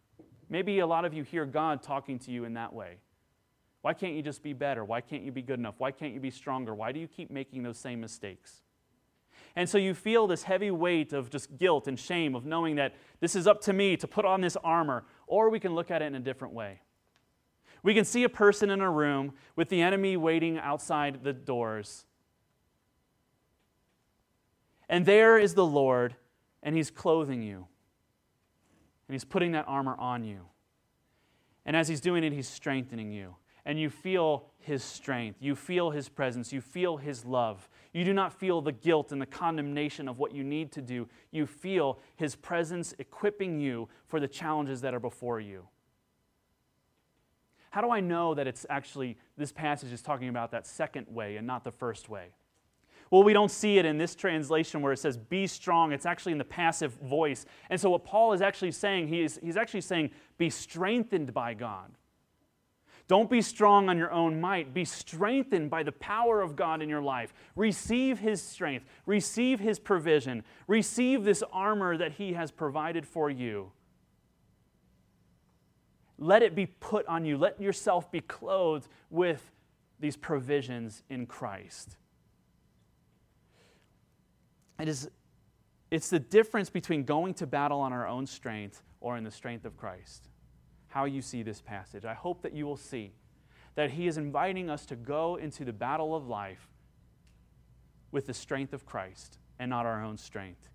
Maybe 0.49 0.79
a 0.79 0.87
lot 0.87 1.05
of 1.05 1.13
you 1.13 1.23
hear 1.23 1.45
God 1.45 1.83
talking 1.83 2.19
to 2.21 2.31
you 2.31 2.45
in 2.45 2.55
that 2.55 2.73
way. 2.73 2.97
Why 3.83 3.95
can't 3.95 4.15
you 4.15 4.23
just 4.23 4.43
be 4.43 4.53
better? 4.53 4.85
Why 4.85 5.01
can't 5.01 5.23
you 5.23 5.33
be 5.33 5.43
good 5.43 5.59
enough? 5.59 5.77
Why 5.79 5.93
can't 5.93 6.13
you 6.13 6.21
be 6.21 6.31
stronger? 6.31 6.75
Why 6.75 6.93
do 6.93 6.99
you 6.99 7.07
keep 7.07 7.31
making 7.31 7.63
those 7.63 7.79
same 7.79 8.01
mistakes? 8.01 8.63
And 9.55 9.69
so 9.69 9.79
you 9.79 9.95
feel 9.95 10.27
this 10.27 10.43
heavy 10.43 10.71
weight 10.71 11.13
of 11.13 11.31
just 11.31 11.57
guilt 11.57 11.87
and 11.87 11.99
shame 11.99 12.35
of 12.35 12.45
knowing 12.45 12.77
that 12.77 12.95
this 13.21 13.35
is 13.37 13.47
up 13.47 13.61
to 13.63 13.73
me 13.73 13.97
to 13.97 14.07
put 14.07 14.25
on 14.25 14.41
this 14.41 14.57
armor. 14.63 15.05
Or 15.27 15.49
we 15.49 15.61
can 15.61 15.75
look 15.75 15.91
at 15.91 16.03
it 16.03 16.07
in 16.07 16.15
a 16.15 16.21
different 16.21 16.55
way. 16.55 16.81
We 17.83 17.95
can 17.95 18.05
see 18.05 18.25
a 18.25 18.29
person 18.29 18.71
in 18.71 18.81
a 18.81 18.91
room 18.91 19.33
with 19.55 19.69
the 19.69 19.81
enemy 19.81 20.17
waiting 20.17 20.59
outside 20.59 21.23
the 21.23 21.33
doors. 21.33 22.05
And 24.89 25.07
there 25.07 25.39
is 25.39 25.55
the 25.55 25.67
Lord, 25.67 26.17
and 26.63 26.75
He's 26.75 26.91
clothing 26.91 27.43
you. 27.43 27.67
And 29.07 29.15
He's 29.15 29.25
putting 29.25 29.53
that 29.53 29.67
armor 29.69 29.95
on 29.97 30.25
you. 30.25 30.41
And 31.65 31.77
as 31.77 31.89
He's 31.89 32.01
doing 32.01 32.25
it, 32.25 32.33
He's 32.33 32.49
strengthening 32.49 33.13
you 33.13 33.37
and 33.69 33.79
you 33.79 33.91
feel 33.91 34.47
His 34.61 34.83
strength. 34.83 35.37
You 35.41 35.55
feel 35.55 35.91
His 35.91 36.09
presence. 36.09 36.55
You 36.55 36.63
feel 36.63 36.97
His 36.97 37.27
love. 37.27 37.69
You 37.93 38.03
do 38.03 38.15
not 38.15 38.33
feel 38.33 38.63
the 38.63 38.73
guilt 38.73 39.13
and 39.13 39.21
the 39.21 39.27
condemnation 39.27 40.09
of 40.09 40.19
what 40.19 40.35
you 40.35 40.43
need 40.43 40.73
to 40.73 40.81
do. 40.81 41.07
You 41.31 41.47
feel 41.47 41.99
His 42.17 42.35
presence 42.35 42.95
equipping 42.99 43.61
you 43.61 43.91
for 44.07 44.21
the 44.21 44.27
challenges 44.27 44.81
that 44.81 44.95
are 44.95 45.01
before 45.01 45.39
you. 45.39 45.69
How 47.69 47.83
do 47.83 47.91
I 47.91 48.01
know 48.01 48.33
that 48.35 48.47
it's 48.47 48.65
actually, 48.71 49.19
this 49.37 49.53
passage 49.53 49.93
is 49.93 50.01
talking 50.01 50.31
about 50.31 50.51
that 50.53 50.67
second 50.67 51.07
way 51.07 51.37
and 51.37 51.47
not 51.47 51.63
the 51.63 51.71
first 51.71 52.09
way? 52.09 52.29
Well, 53.11 53.23
we 53.23 53.35
don't 53.35 53.51
see 53.51 53.77
it 53.77 53.85
in 53.85 53.99
this 53.99 54.15
translation 54.15 54.81
where 54.81 54.95
it 54.95 54.99
says, 54.99 55.19
be 55.19 55.47
strong. 55.47 55.93
It's 55.93 56.07
actually 56.07 56.33
in 56.33 56.39
the 56.39 56.45
passive 56.45 56.95
voice. 56.95 57.45
And 57.69 57.79
so, 57.79 57.91
what 57.91 58.05
Paul 58.05 58.33
is 58.33 58.41
actually 58.41 58.73
saying, 58.73 59.09
he 59.09 59.21
is, 59.21 59.39
he's 59.43 59.59
actually 59.59 59.83
saying, 59.83 60.11
be 60.39 60.49
strengthened 60.49 61.35
by 61.35 61.53
God. 61.53 61.98
Don't 63.09 63.31
be 63.31 63.41
strong 63.41 63.89
on 63.89 63.97
your 63.97 64.13
own 64.13 64.39
might. 64.39 64.75
Be 64.75 64.85
strengthened 64.85 65.71
by 65.71 65.83
the 65.83 65.93
power 65.93 66.43
of 66.43 66.55
God 66.55 66.83
in 66.83 66.91
your 66.91 67.01
life. 67.01 67.33
Receive 67.57 68.19
His 68.19 68.43
strength. 68.43 68.85
Receive 69.07 69.59
His 69.59 69.79
provision. 69.79 70.45
Receive 70.67 71.25
this 71.25 71.43
armor 71.51 71.97
that 71.97 72.13
He 72.13 72.35
has 72.35 72.51
provided 72.51 73.07
for 73.07 73.31
you. 73.31 73.73
Let 76.19 76.43
it 76.43 76.55
be 76.55 76.67
put 76.67 77.07
on 77.07 77.25
you. 77.25 77.39
Let 77.39 77.59
yourself 77.59 78.13
be 78.13 78.21
clothed 78.21 78.89
with 79.09 79.53
these 79.99 80.17
provisions 80.17 81.03
in 81.09 81.25
Christ. 81.25 81.97
It 84.79 84.87
is, 84.87 85.09
it's 85.91 86.11
the 86.11 86.21
difference 86.21 86.69
between 86.69 87.05
going 87.05 87.35
to 87.35 87.47
battle 87.47 87.81
on 87.81 87.93
our 87.95 88.07
own 88.07 88.27
strength 88.27 88.83
or 89.01 89.17
in 89.17 89.25
the 89.25 89.31
strength 89.31 89.65
of 89.65 89.79
Christ 89.79 90.29
how 90.89 91.05
you 91.05 91.23
see 91.23 91.43
this 91.43 91.61
passage. 91.61 92.05
I 92.05 92.15
hope 92.15 92.43
that 92.43 92.53
you 92.53 92.67
will 92.67 92.77
see 92.77 93.13
that 93.75 93.93
he 93.93 94.09
is 94.09 94.19
inviting 94.19 94.69
us 94.69 94.85
to 94.87 94.97
go 94.97 95.37
into 95.37 95.65
the 95.65 95.73
battle 95.73 96.15
of 96.17 96.27
life 96.27 96.69
with 98.11 98.27
the 98.27 98.35
strength 98.35 98.73
of 98.73 98.85
Christ 98.85 99.39
and 99.59 99.71
not 99.71 99.87
our 99.87 100.03
own 100.03 100.17
strength. 100.17 100.69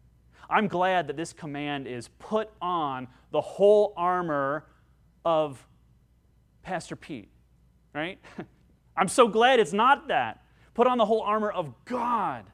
I'm 0.49 0.67
glad 0.67 1.07
that 1.07 1.17
this 1.17 1.33
command 1.33 1.87
is 1.87 2.09
put 2.19 2.49
on 2.61 3.07
the 3.31 3.41
whole 3.41 3.93
armor 3.97 4.65
of 5.25 5.65
Pastor 6.61 6.95
Pete, 6.95 7.29
right? 7.93 8.19
I'm 8.97 9.07
so 9.07 9.27
glad 9.27 9.59
it's 9.59 9.73
not 9.73 10.07
that. 10.09 10.43
Put 10.73 10.87
on 10.87 10.97
the 10.97 11.05
whole 11.05 11.21
armor 11.21 11.51
of 11.51 11.73
God. 11.85 12.45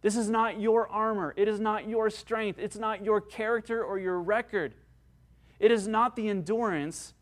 This 0.00 0.16
is 0.16 0.28
not 0.28 0.60
your 0.60 0.88
armor. 0.88 1.32
It 1.36 1.48
is 1.48 1.60
not 1.60 1.88
your 1.88 2.10
strength. 2.10 2.58
It's 2.58 2.76
not 2.76 3.04
your 3.04 3.20
character 3.20 3.84
or 3.84 3.98
your 3.98 4.20
record. 4.20 4.74
It 5.62 5.70
is 5.70 5.86
not 5.86 6.16
the 6.16 6.28
endurance 6.28 7.14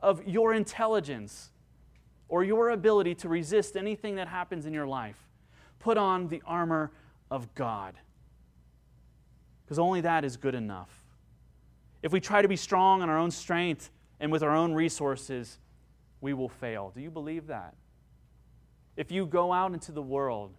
of 0.00 0.24
your 0.24 0.54
intelligence 0.54 1.50
or 2.28 2.44
your 2.44 2.70
ability 2.70 3.16
to 3.16 3.28
resist 3.28 3.76
anything 3.76 4.14
that 4.14 4.28
happens 4.28 4.66
in 4.66 4.72
your 4.72 4.86
life. 4.86 5.18
Put 5.80 5.98
on 5.98 6.28
the 6.28 6.40
armor 6.46 6.92
of 7.28 7.52
God. 7.56 7.96
Because 9.64 9.80
only 9.80 10.00
that 10.02 10.24
is 10.24 10.36
good 10.36 10.54
enough. 10.54 10.90
If 12.04 12.12
we 12.12 12.20
try 12.20 12.40
to 12.40 12.46
be 12.46 12.54
strong 12.54 13.02
in 13.02 13.08
our 13.08 13.18
own 13.18 13.32
strength 13.32 13.90
and 14.20 14.30
with 14.30 14.44
our 14.44 14.54
own 14.54 14.72
resources, 14.74 15.58
we 16.20 16.34
will 16.34 16.48
fail. 16.48 16.92
Do 16.94 17.00
you 17.00 17.10
believe 17.10 17.48
that? 17.48 17.74
If 18.96 19.10
you 19.10 19.26
go 19.26 19.52
out 19.52 19.72
into 19.72 19.90
the 19.90 20.02
world 20.02 20.54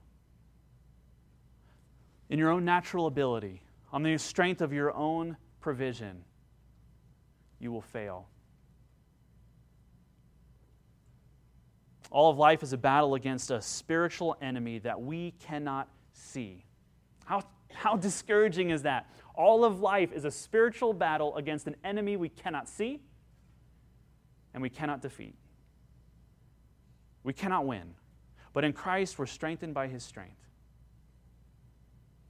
in 2.30 2.38
your 2.38 2.50
own 2.50 2.66
natural 2.66 3.08
ability, 3.08 3.62
on 3.94 4.04
the 4.04 4.18
strength 4.18 4.60
of 4.60 4.74
your 4.74 4.94
own 4.94 5.38
provision, 5.62 6.26
you 7.63 7.71
will 7.71 7.82
fail. 7.82 8.28
All 12.12 12.30
of 12.30 12.38
life 12.38 12.62
is 12.62 12.73
a 12.73 12.78
battle 12.78 13.15
against 13.15 13.49
a 13.49 13.62
spiritual 13.62 14.38
enemy 14.39 14.78
that 14.80 15.02
we 15.02 15.32
cannot 15.39 15.89
see. 16.13 16.63
How, 17.26 17.43
how 17.73 17.95
discouraging 17.95 18.69
is 18.69 18.84
that? 18.84 19.10
All 19.34 19.65
of 19.65 19.80
life 19.80 20.12
is 20.13 20.26
a 20.26 20.32
spiritual 20.32 20.93
battle 20.93 21.36
against 21.38 21.65
an 21.65 21.76
enemy 21.84 22.17
we 22.17 22.30
cannot 22.30 22.69
see 22.69 23.02
and 24.54 24.62
we 24.62 24.69
cannot 24.69 25.02
defeat. 25.02 25.34
We 27.23 27.34
cannot 27.34 27.65
win. 27.65 27.95
But 28.54 28.63
in 28.63 28.73
Christ, 28.73 29.17
we're 29.17 29.26
strengthened 29.26 29.73
by 29.73 29.88
his 29.88 30.04
strength. 30.04 30.38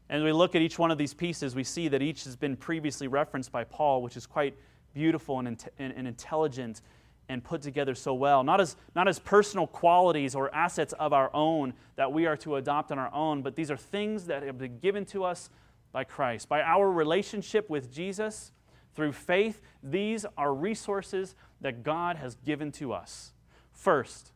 And 0.07 0.23
we 0.23 0.31
look 0.31 0.55
at 0.55 0.61
each 0.61 0.79
one 0.79 0.91
of 0.91 0.97
these 0.97 1.13
pieces, 1.13 1.55
we 1.55 1.63
see 1.63 1.87
that 1.89 2.01
each 2.01 2.23
has 2.23 2.35
been 2.35 2.55
previously 2.55 3.07
referenced 3.07 3.51
by 3.51 3.63
Paul, 3.63 4.01
which 4.01 4.15
is 4.15 4.25
quite 4.25 4.55
beautiful 4.93 5.39
and, 5.39 5.47
and, 5.79 5.93
and 5.95 6.07
intelligent 6.07 6.81
and 7.29 7.43
put 7.43 7.61
together 7.61 7.95
so 7.95 8.13
well. 8.13 8.43
Not 8.43 8.59
as, 8.59 8.75
not 8.95 9.07
as 9.07 9.19
personal 9.19 9.65
qualities 9.65 10.35
or 10.35 10.53
assets 10.53 10.93
of 10.93 11.13
our 11.13 11.33
own 11.33 11.73
that 11.95 12.11
we 12.11 12.25
are 12.25 12.37
to 12.37 12.57
adopt 12.57 12.91
on 12.91 12.99
our 12.99 13.13
own, 13.13 13.41
but 13.41 13.55
these 13.55 13.71
are 13.71 13.77
things 13.77 14.25
that 14.25 14.43
have 14.43 14.57
been 14.57 14.79
given 14.79 15.05
to 15.05 15.23
us 15.23 15.49
by 15.91 16.03
Christ. 16.03 16.49
By 16.49 16.61
our 16.61 16.91
relationship 16.91 17.69
with 17.69 17.93
Jesus 17.93 18.51
through 18.95 19.13
faith, 19.13 19.61
these 19.81 20.25
are 20.37 20.53
resources 20.53 21.35
that 21.61 21.83
God 21.83 22.17
has 22.17 22.35
given 22.35 22.71
to 22.73 22.93
us. 22.93 23.33
First, 23.71 24.33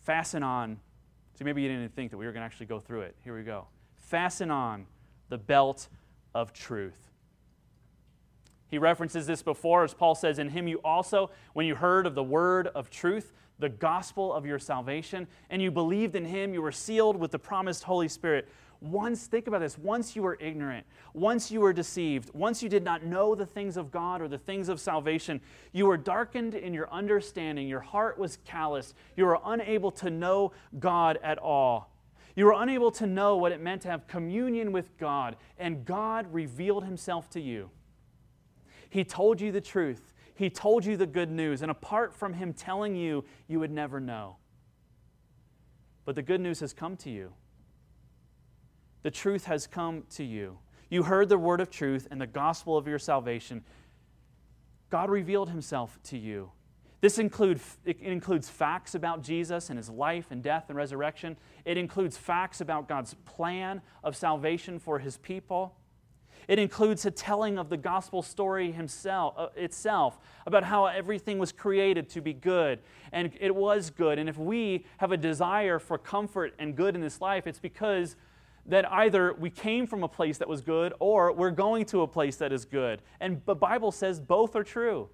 fasten 0.00 0.42
on. 0.42 0.78
See, 1.38 1.44
maybe 1.44 1.62
you 1.62 1.68
didn't 1.68 1.94
think 1.94 2.10
that 2.10 2.18
we 2.18 2.26
were 2.26 2.32
going 2.32 2.42
to 2.42 2.46
actually 2.46 2.66
go 2.66 2.78
through 2.78 3.02
it. 3.02 3.16
Here 3.24 3.36
we 3.36 3.42
go. 3.42 3.66
Fasten 3.96 4.50
on 4.50 4.86
the 5.30 5.38
belt 5.38 5.88
of 6.34 6.52
truth. 6.52 7.11
He 8.72 8.78
references 8.78 9.26
this 9.26 9.42
before, 9.42 9.84
as 9.84 9.92
Paul 9.92 10.14
says, 10.14 10.38
In 10.38 10.48
him 10.48 10.66
you 10.66 10.80
also, 10.82 11.30
when 11.52 11.66
you 11.66 11.74
heard 11.74 12.06
of 12.06 12.14
the 12.14 12.22
word 12.22 12.68
of 12.68 12.88
truth, 12.88 13.34
the 13.58 13.68
gospel 13.68 14.32
of 14.32 14.46
your 14.46 14.58
salvation, 14.58 15.28
and 15.50 15.60
you 15.60 15.70
believed 15.70 16.16
in 16.16 16.24
him, 16.24 16.54
you 16.54 16.62
were 16.62 16.72
sealed 16.72 17.16
with 17.16 17.32
the 17.32 17.38
promised 17.38 17.84
Holy 17.84 18.08
Spirit. 18.08 18.48
Once, 18.80 19.26
think 19.26 19.46
about 19.46 19.60
this, 19.60 19.76
once 19.76 20.16
you 20.16 20.22
were 20.22 20.38
ignorant, 20.40 20.86
once 21.12 21.50
you 21.50 21.60
were 21.60 21.74
deceived, 21.74 22.30
once 22.32 22.62
you 22.62 22.70
did 22.70 22.82
not 22.82 23.04
know 23.04 23.34
the 23.34 23.44
things 23.44 23.76
of 23.76 23.90
God 23.90 24.22
or 24.22 24.26
the 24.26 24.38
things 24.38 24.70
of 24.70 24.80
salvation, 24.80 25.38
you 25.72 25.84
were 25.84 25.98
darkened 25.98 26.54
in 26.54 26.72
your 26.72 26.90
understanding, 26.90 27.68
your 27.68 27.80
heart 27.80 28.16
was 28.16 28.38
calloused, 28.46 28.94
you 29.18 29.26
were 29.26 29.38
unable 29.44 29.90
to 29.90 30.08
know 30.08 30.50
God 30.78 31.18
at 31.22 31.36
all. 31.36 31.90
You 32.34 32.46
were 32.46 32.54
unable 32.56 32.90
to 32.92 33.06
know 33.06 33.36
what 33.36 33.52
it 33.52 33.60
meant 33.60 33.82
to 33.82 33.88
have 33.88 34.06
communion 34.06 34.72
with 34.72 34.96
God, 34.96 35.36
and 35.58 35.84
God 35.84 36.32
revealed 36.32 36.84
himself 36.84 37.28
to 37.30 37.40
you. 37.42 37.68
He 38.92 39.04
told 39.04 39.40
you 39.40 39.50
the 39.50 39.60
truth. 39.62 40.12
He 40.34 40.50
told 40.50 40.84
you 40.84 40.98
the 40.98 41.06
good 41.06 41.30
news. 41.30 41.62
And 41.62 41.70
apart 41.70 42.12
from 42.12 42.34
Him 42.34 42.52
telling 42.52 42.94
you, 42.94 43.24
you 43.48 43.58
would 43.58 43.70
never 43.70 44.00
know. 44.00 44.36
But 46.04 46.14
the 46.14 46.20
good 46.20 46.42
news 46.42 46.60
has 46.60 46.74
come 46.74 46.98
to 46.98 47.08
you. 47.08 47.32
The 49.02 49.10
truth 49.10 49.46
has 49.46 49.66
come 49.66 50.02
to 50.10 50.22
you. 50.22 50.58
You 50.90 51.04
heard 51.04 51.30
the 51.30 51.38
word 51.38 51.62
of 51.62 51.70
truth 51.70 52.06
and 52.10 52.20
the 52.20 52.26
gospel 52.26 52.76
of 52.76 52.86
your 52.86 52.98
salvation. 52.98 53.64
God 54.90 55.08
revealed 55.08 55.48
Himself 55.48 55.98
to 56.04 56.18
you. 56.18 56.52
This 57.00 57.18
include, 57.18 57.62
it 57.86 57.98
includes 58.02 58.50
facts 58.50 58.94
about 58.94 59.22
Jesus 59.22 59.70
and 59.70 59.78
his 59.78 59.88
life 59.88 60.26
and 60.30 60.42
death 60.42 60.66
and 60.68 60.76
resurrection. 60.76 61.38
It 61.64 61.78
includes 61.78 62.18
facts 62.18 62.60
about 62.60 62.88
God's 62.88 63.14
plan 63.24 63.80
of 64.04 64.14
salvation 64.14 64.78
for 64.78 64.98
his 64.98 65.16
people. 65.16 65.74
It 66.48 66.58
includes 66.58 67.04
a 67.06 67.10
telling 67.10 67.58
of 67.58 67.68
the 67.68 67.76
gospel 67.76 68.22
story 68.22 68.72
himself, 68.72 69.34
uh, 69.36 69.48
itself 69.56 70.18
about 70.46 70.64
how 70.64 70.86
everything 70.86 71.38
was 71.38 71.52
created 71.52 72.08
to 72.10 72.20
be 72.20 72.32
good, 72.32 72.80
and 73.12 73.32
it 73.40 73.54
was 73.54 73.90
good. 73.90 74.18
And 74.18 74.28
if 74.28 74.36
we 74.36 74.84
have 74.98 75.12
a 75.12 75.16
desire 75.16 75.78
for 75.78 75.98
comfort 75.98 76.54
and 76.58 76.76
good 76.76 76.94
in 76.94 77.00
this 77.00 77.20
life, 77.20 77.46
it's 77.46 77.60
because 77.60 78.16
that 78.66 78.90
either 78.92 79.34
we 79.34 79.50
came 79.50 79.86
from 79.86 80.04
a 80.04 80.08
place 80.08 80.38
that 80.38 80.48
was 80.48 80.60
good 80.60 80.92
or 81.00 81.32
we're 81.32 81.50
going 81.50 81.84
to 81.86 82.02
a 82.02 82.06
place 82.06 82.36
that 82.36 82.52
is 82.52 82.64
good. 82.64 83.02
And 83.20 83.42
the 83.44 83.54
Bible 83.54 83.90
says 83.90 84.20
both 84.20 84.54
are 84.54 84.62
true. 84.62 85.08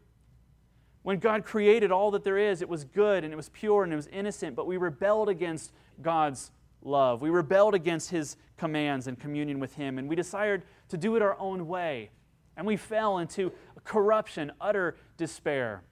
When 1.03 1.19
God 1.19 1.45
created 1.45 1.91
all 1.91 2.11
that 2.11 2.25
there 2.25 2.37
is, 2.37 2.61
it 2.61 2.69
was 2.69 2.85
good 2.85 3.25
and 3.25 3.33
it 3.33 3.37
was 3.37 3.49
pure 3.49 3.85
and 3.85 3.93
it 3.93 3.97
was 3.97 4.09
innocent, 4.09 4.55
but 4.55 4.67
we 4.67 4.77
rebelled 4.77 5.31
against 5.31 5.73
God's 6.03 6.51
love. 6.83 7.23
We 7.23 7.31
rebelled 7.31 7.75
against 7.75 8.11
his 8.11 8.37
commands 8.59 9.07
and 9.07 9.19
communion 9.19 9.61
with 9.61 9.75
him, 9.75 9.99
and 9.99 10.09
we 10.09 10.17
desired 10.17 10.63
to 10.89 10.97
do 10.97 11.17
it 11.17 11.23
our 11.23 11.39
own 11.39 11.67
way. 11.67 12.11
And 12.57 12.67
we 12.67 12.77
fell 12.77 13.19
into 13.19 13.53
corruption, 13.85 14.53
utter 14.61 14.97
despair. 15.17 15.85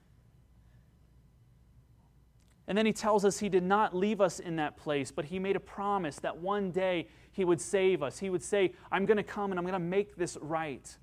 And 2.67 2.77
then 2.77 2.85
he 2.85 2.91
tells 2.91 3.23
us 3.23 3.39
he 3.39 3.47
did 3.47 3.63
not 3.63 3.95
leave 3.95 4.19
us 4.19 4.39
in 4.39 4.57
that 4.57 4.75
place, 4.75 5.09
but 5.09 5.25
he 5.25 5.39
made 5.39 5.55
a 5.55 5.61
promise 5.61 6.17
that 6.17 6.37
one 6.37 6.71
day 6.71 7.07
he 7.31 7.45
would 7.45 7.61
save 7.61 8.03
us. 8.03 8.19
He 8.19 8.29
would 8.29 8.43
say, 8.43 8.73
I'm 8.91 9.05
going 9.05 9.17
to 9.17 9.23
come 9.23 9.51
and 9.51 9.59
I'm 9.59 9.63
going 9.63 9.73
to 9.73 9.79
make 9.79 10.17
this 10.17 10.37
right. 10.41 10.97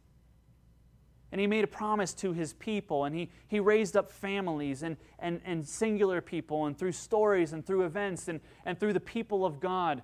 And 1.33 1.40
he 1.40 1.46
made 1.46 1.64
a 1.64 1.68
promise 1.68 2.12
to 2.14 2.33
his 2.33 2.53
people, 2.53 3.07
and 3.07 3.14
he, 3.14 3.31
he 3.48 3.59
raised 3.59 3.96
up 3.96 4.12
families 4.12 4.83
and, 4.83 4.96
and, 5.18 5.40
and 5.44 5.66
singular 5.66 6.20
people, 6.20 6.66
and 6.66 6.79
through 6.79 6.92
stories 6.92 7.53
and 7.55 7.66
through 7.66 7.85
events 7.87 8.29
and, 8.29 8.40
and 8.66 8.79
through 8.79 8.92
the 8.92 9.00
people 9.00 9.44
of 9.44 9.59
God 9.59 10.03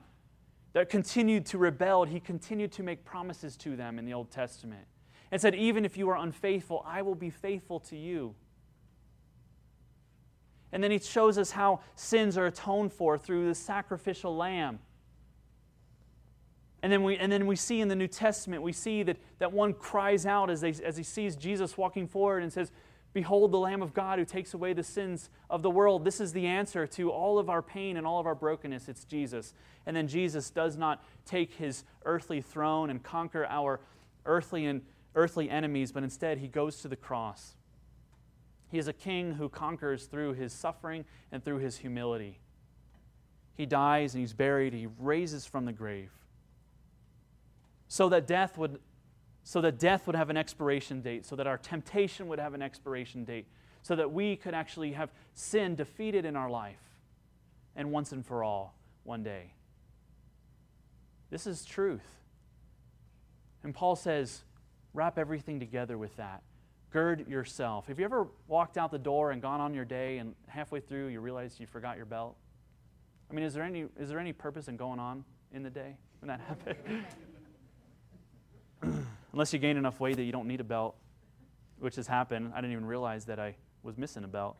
that 0.72 0.88
continued 0.88 1.46
to 1.46 1.58
rebel, 1.58 2.04
he 2.04 2.20
continued 2.20 2.72
to 2.72 2.82
make 2.82 3.04
promises 3.04 3.56
to 3.58 3.76
them 3.76 3.98
in 3.98 4.04
the 4.04 4.14
Old 4.14 4.30
Testament 4.30 4.86
and 5.30 5.40
said, 5.40 5.54
Even 5.54 5.84
if 5.84 5.96
you 5.96 6.08
are 6.10 6.16
unfaithful, 6.16 6.84
I 6.86 7.02
will 7.02 7.14
be 7.14 7.30
faithful 7.30 7.80
to 7.80 7.96
you. 7.96 8.34
And 10.72 10.82
then 10.82 10.90
he 10.90 10.98
shows 10.98 11.36
us 11.38 11.50
how 11.50 11.80
sins 11.96 12.38
are 12.38 12.46
atoned 12.46 12.92
for 12.92 13.18
through 13.18 13.48
the 13.48 13.54
sacrificial 13.54 14.36
lamb. 14.36 14.78
And 16.82 16.92
then 16.92 17.02
we, 17.02 17.16
and 17.16 17.30
then 17.30 17.46
we 17.46 17.56
see 17.56 17.80
in 17.80 17.88
the 17.88 17.96
New 17.96 18.06
Testament, 18.06 18.62
we 18.62 18.72
see 18.72 19.02
that, 19.02 19.18
that 19.38 19.52
one 19.52 19.74
cries 19.74 20.24
out 20.24 20.48
as, 20.48 20.60
they, 20.60 20.70
as 20.84 20.96
he 20.96 21.02
sees 21.02 21.36
Jesus 21.36 21.76
walking 21.76 22.06
forward 22.06 22.42
and 22.42 22.52
says, 22.52 22.70
Behold 23.12 23.50
the 23.50 23.58
Lamb 23.58 23.82
of 23.82 23.92
God 23.92 24.18
who 24.18 24.24
takes 24.24 24.54
away 24.54 24.72
the 24.72 24.84
sins 24.84 25.30
of 25.48 25.62
the 25.62 25.70
world. 25.70 26.04
This 26.04 26.20
is 26.20 26.32
the 26.32 26.46
answer 26.46 26.86
to 26.88 27.10
all 27.10 27.38
of 27.38 27.50
our 27.50 27.62
pain 27.62 27.96
and 27.96 28.06
all 28.06 28.20
of 28.20 28.26
our 28.26 28.36
brokenness. 28.36 28.88
It's 28.88 29.04
Jesus. 29.04 29.52
And 29.84 29.96
then 29.96 30.06
Jesus 30.06 30.50
does 30.50 30.76
not 30.76 31.04
take 31.26 31.54
his 31.54 31.84
earthly 32.04 32.40
throne 32.40 32.88
and 32.88 33.02
conquer 33.02 33.46
our 33.46 33.80
earthly 34.26 34.66
and 34.66 34.82
earthly 35.16 35.50
enemies, 35.50 35.90
but 35.90 36.04
instead 36.04 36.38
he 36.38 36.46
goes 36.46 36.82
to 36.82 36.88
the 36.88 36.96
cross. 36.96 37.56
He 38.70 38.78
is 38.78 38.86
a 38.86 38.92
king 38.92 39.34
who 39.34 39.48
conquers 39.48 40.06
through 40.06 40.34
his 40.34 40.52
suffering 40.52 41.04
and 41.32 41.44
through 41.44 41.58
his 41.58 41.78
humility. 41.78 42.38
He 43.56 43.66
dies 43.66 44.14
and 44.14 44.20
he's 44.20 44.32
buried, 44.32 44.72
he 44.72 44.86
raises 44.98 45.44
from 45.44 45.64
the 45.64 45.72
grave. 45.72 46.12
So 47.88 48.08
that 48.10 48.28
death 48.28 48.56
would 48.56 48.78
so 49.50 49.60
that 49.60 49.80
death 49.80 50.06
would 50.06 50.14
have 50.14 50.30
an 50.30 50.36
expiration 50.36 51.00
date, 51.00 51.26
so 51.26 51.34
that 51.34 51.48
our 51.48 51.58
temptation 51.58 52.28
would 52.28 52.38
have 52.38 52.54
an 52.54 52.62
expiration 52.62 53.24
date, 53.24 53.48
so 53.82 53.96
that 53.96 54.12
we 54.12 54.36
could 54.36 54.54
actually 54.54 54.92
have 54.92 55.10
sin 55.34 55.74
defeated 55.74 56.24
in 56.24 56.36
our 56.36 56.48
life 56.48 56.78
and 57.74 57.90
once 57.90 58.12
and 58.12 58.24
for 58.24 58.44
all 58.44 58.76
one 59.02 59.24
day. 59.24 59.52
This 61.30 61.48
is 61.48 61.64
truth. 61.64 62.06
And 63.64 63.74
Paul 63.74 63.96
says, 63.96 64.44
wrap 64.94 65.18
everything 65.18 65.58
together 65.58 65.98
with 65.98 66.16
that. 66.16 66.44
Gird 66.92 67.26
yourself. 67.26 67.88
Have 67.88 67.98
you 67.98 68.04
ever 68.04 68.28
walked 68.46 68.78
out 68.78 68.92
the 68.92 68.98
door 68.98 69.32
and 69.32 69.42
gone 69.42 69.60
on 69.60 69.74
your 69.74 69.84
day 69.84 70.18
and 70.18 70.36
halfway 70.46 70.78
through 70.78 71.08
you 71.08 71.18
realize 71.18 71.58
you 71.58 71.66
forgot 71.66 71.96
your 71.96 72.06
belt? 72.06 72.36
I 73.28 73.34
mean, 73.34 73.44
is 73.44 73.54
there 73.54 73.64
any, 73.64 73.86
is 73.98 74.10
there 74.10 74.20
any 74.20 74.32
purpose 74.32 74.68
in 74.68 74.76
going 74.76 75.00
on 75.00 75.24
in 75.52 75.64
the 75.64 75.70
day 75.70 75.96
when 76.20 76.28
that 76.28 76.40
happens? 76.46 77.04
Unless 79.32 79.52
you 79.52 79.58
gain 79.58 79.76
enough 79.76 80.00
weight 80.00 80.16
that 80.16 80.24
you 80.24 80.32
don't 80.32 80.48
need 80.48 80.60
a 80.60 80.64
belt, 80.64 80.96
which 81.78 81.96
has 81.96 82.06
happened. 82.06 82.52
I 82.54 82.60
didn't 82.60 82.72
even 82.72 82.84
realize 82.84 83.24
that 83.26 83.38
I 83.38 83.56
was 83.82 83.96
missing 83.96 84.24
a 84.24 84.28
belt. 84.28 84.56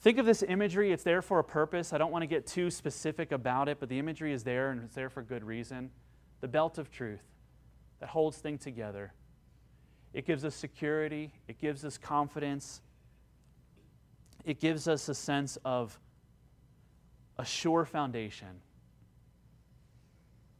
Think 0.00 0.18
of 0.18 0.26
this 0.26 0.44
imagery, 0.46 0.92
it's 0.92 1.02
there 1.02 1.22
for 1.22 1.38
a 1.38 1.44
purpose. 1.44 1.92
I 1.92 1.98
don't 1.98 2.12
want 2.12 2.22
to 2.22 2.26
get 2.26 2.46
too 2.46 2.70
specific 2.70 3.32
about 3.32 3.68
it, 3.68 3.80
but 3.80 3.88
the 3.88 3.98
imagery 3.98 4.32
is 4.32 4.44
there 4.44 4.70
and 4.70 4.84
it's 4.84 4.94
there 4.94 5.10
for 5.10 5.22
good 5.22 5.42
reason. 5.42 5.90
The 6.40 6.48
belt 6.48 6.78
of 6.78 6.90
truth 6.90 7.24
that 8.00 8.10
holds 8.10 8.38
things 8.38 8.62
together. 8.62 9.12
It 10.12 10.26
gives 10.26 10.44
us 10.44 10.54
security, 10.54 11.32
it 11.48 11.58
gives 11.58 11.84
us 11.84 11.98
confidence, 11.98 12.82
it 14.44 14.60
gives 14.60 14.86
us 14.86 15.08
a 15.08 15.14
sense 15.14 15.58
of 15.64 15.98
a 17.38 17.44
sure 17.44 17.84
foundation 17.84 18.60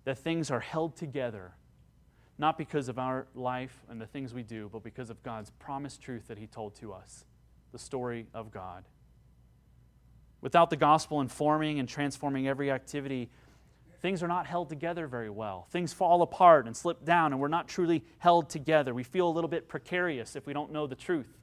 that 0.04 0.18
things 0.18 0.50
are 0.50 0.60
held 0.60 0.96
together 0.96 1.52
not 2.38 2.58
because 2.58 2.88
of 2.88 2.98
our 2.98 3.26
life 3.34 3.82
and 3.88 4.00
the 4.00 4.06
things 4.06 4.34
we 4.34 4.42
do, 4.42 4.68
but 4.72 4.82
because 4.82 5.10
of 5.10 5.22
God's 5.22 5.50
promised 5.58 6.02
truth 6.02 6.28
that 6.28 6.38
He 6.38 6.46
told 6.46 6.74
to 6.76 6.92
us 6.92 7.24
the 7.72 7.78
story 7.78 8.26
of 8.34 8.50
God. 8.50 8.84
Without 10.40 10.70
the 10.70 10.76
gospel 10.76 11.20
informing 11.20 11.78
and 11.78 11.88
transforming 11.88 12.46
every 12.46 12.70
activity, 12.70 13.30
things 14.02 14.22
are 14.22 14.28
not 14.28 14.46
held 14.46 14.68
together 14.68 15.06
very 15.06 15.30
well. 15.30 15.66
Things 15.70 15.92
fall 15.92 16.22
apart 16.22 16.66
and 16.66 16.76
slip 16.76 17.04
down, 17.04 17.32
and 17.32 17.40
we're 17.40 17.48
not 17.48 17.68
truly 17.68 18.04
held 18.18 18.50
together. 18.50 18.92
We 18.92 19.02
feel 19.02 19.28
a 19.28 19.30
little 19.30 19.48
bit 19.48 19.66
precarious 19.66 20.36
if 20.36 20.46
we 20.46 20.52
don't 20.52 20.72
know 20.72 20.86
the 20.86 20.94
truth. 20.94 21.38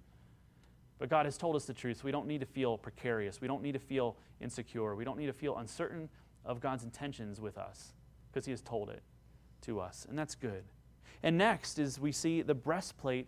But 0.99 1.09
God 1.09 1.25
has 1.25 1.37
told 1.37 1.55
us 1.55 1.65
the 1.65 1.73
truth, 1.73 1.97
so 1.97 2.03
we 2.05 2.11
don't 2.11 2.27
need 2.27 2.39
to 2.41 2.45
feel 2.45 2.77
precarious. 2.77 3.41
We 3.41 3.47
don't 3.47 3.63
need 3.63 3.73
to 3.73 3.79
feel 3.79 4.15
insecure. 4.39 4.95
We 4.95 5.03
don't 5.03 5.17
need 5.17 5.25
to 5.25 5.33
feel 5.33 5.57
uncertain 5.57 6.07
of 6.45 6.61
God's 6.61 6.83
intentions 6.83 7.41
with 7.41 7.57
us 7.57 7.93
because 8.31 8.45
He 8.45 8.51
has 8.51 8.61
told 8.61 8.89
it 8.89 9.01
to 9.63 9.79
us, 9.79 10.05
and 10.07 10.17
that's 10.17 10.35
good. 10.35 10.63
And 11.23 11.37
next 11.37 11.79
is 11.79 11.99
we 11.99 12.11
see 12.11 12.41
the 12.41 12.53
breastplate 12.53 13.27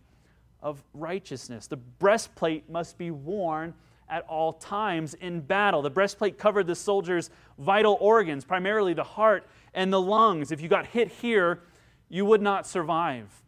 of 0.62 0.84
righteousness. 0.94 1.68
The 1.68 1.78
breastplate 1.78 2.70
must 2.70 2.98
be 2.98 3.12
worn 3.12 3.74
at 4.10 4.24
all 4.28 4.54
times 4.54 5.14
in 5.16 5.42
battle. 5.42 5.82
The 5.82 5.90
breastplate 5.90 6.38
covered 6.38 6.68
the 6.68 6.76
soldier's 6.76 7.30
vital 7.58 7.98
organs, 8.00 8.44
primarily 8.46 8.94
the 8.94 9.04
heart 9.04 9.48
and 9.74 9.92
the 9.92 10.02
lungs. 10.02 10.52
If 10.52 10.62
you 10.62 10.68
got 10.68 10.86
hit 10.86 11.08
here, 11.08 11.62
you 12.10 12.26
would 12.26 12.42
not 12.42 12.68
survive. 12.68 13.42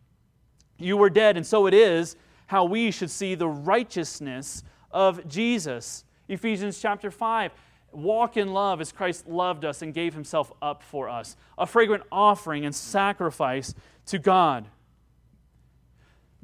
You 0.79 0.97
were 0.97 1.09
dead, 1.09 1.37
and 1.37 1.45
so 1.45 1.67
it 1.67 1.73
is 1.73 2.15
how 2.47 2.65
we 2.65 2.91
should 2.91 3.11
see 3.11 3.35
the 3.35 3.47
righteousness 3.47 4.63
of 4.91 5.27
Jesus. 5.27 6.05
Ephesians 6.27 6.79
chapter 6.79 7.11
5 7.11 7.51
walk 7.97 8.37
in 8.37 8.53
love 8.53 8.79
as 8.79 8.91
Christ 8.91 9.27
loved 9.27 9.65
us 9.65 9.81
and 9.81 9.93
gave 9.93 10.13
himself 10.13 10.53
up 10.61 10.83
for 10.83 11.09
us, 11.09 11.35
a 11.57 11.65
fragrant 11.65 12.03
offering 12.11 12.63
and 12.63 12.73
sacrifice 12.73 13.73
to 14.05 14.19
God. 14.19 14.67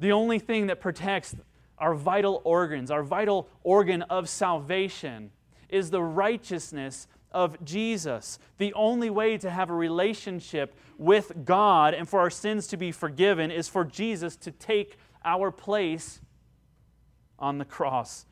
The 0.00 0.10
only 0.10 0.40
thing 0.40 0.66
that 0.66 0.80
protects 0.80 1.36
our 1.78 1.94
vital 1.94 2.42
organs, 2.44 2.90
our 2.90 3.04
vital 3.04 3.48
organ 3.62 4.02
of 4.02 4.28
salvation, 4.28 5.30
is 5.68 5.90
the 5.90 6.02
righteousness 6.02 7.06
of 7.30 7.64
Jesus. 7.64 8.38
The 8.58 8.74
only 8.74 9.10
way 9.10 9.38
to 9.38 9.48
have 9.48 9.70
a 9.70 9.74
relationship 9.74 10.74
with 10.98 11.44
God 11.44 11.94
and 11.94 12.08
for 12.08 12.18
our 12.18 12.30
sins 12.30 12.66
to 12.68 12.76
be 12.76 12.90
forgiven 12.90 13.52
is 13.52 13.68
for 13.68 13.84
Jesus 13.84 14.36
to 14.36 14.50
take 14.50 14.96
our 15.24 15.52
place 15.52 16.20
on 17.38 17.58
the 17.58 17.64
cross, 17.64 18.26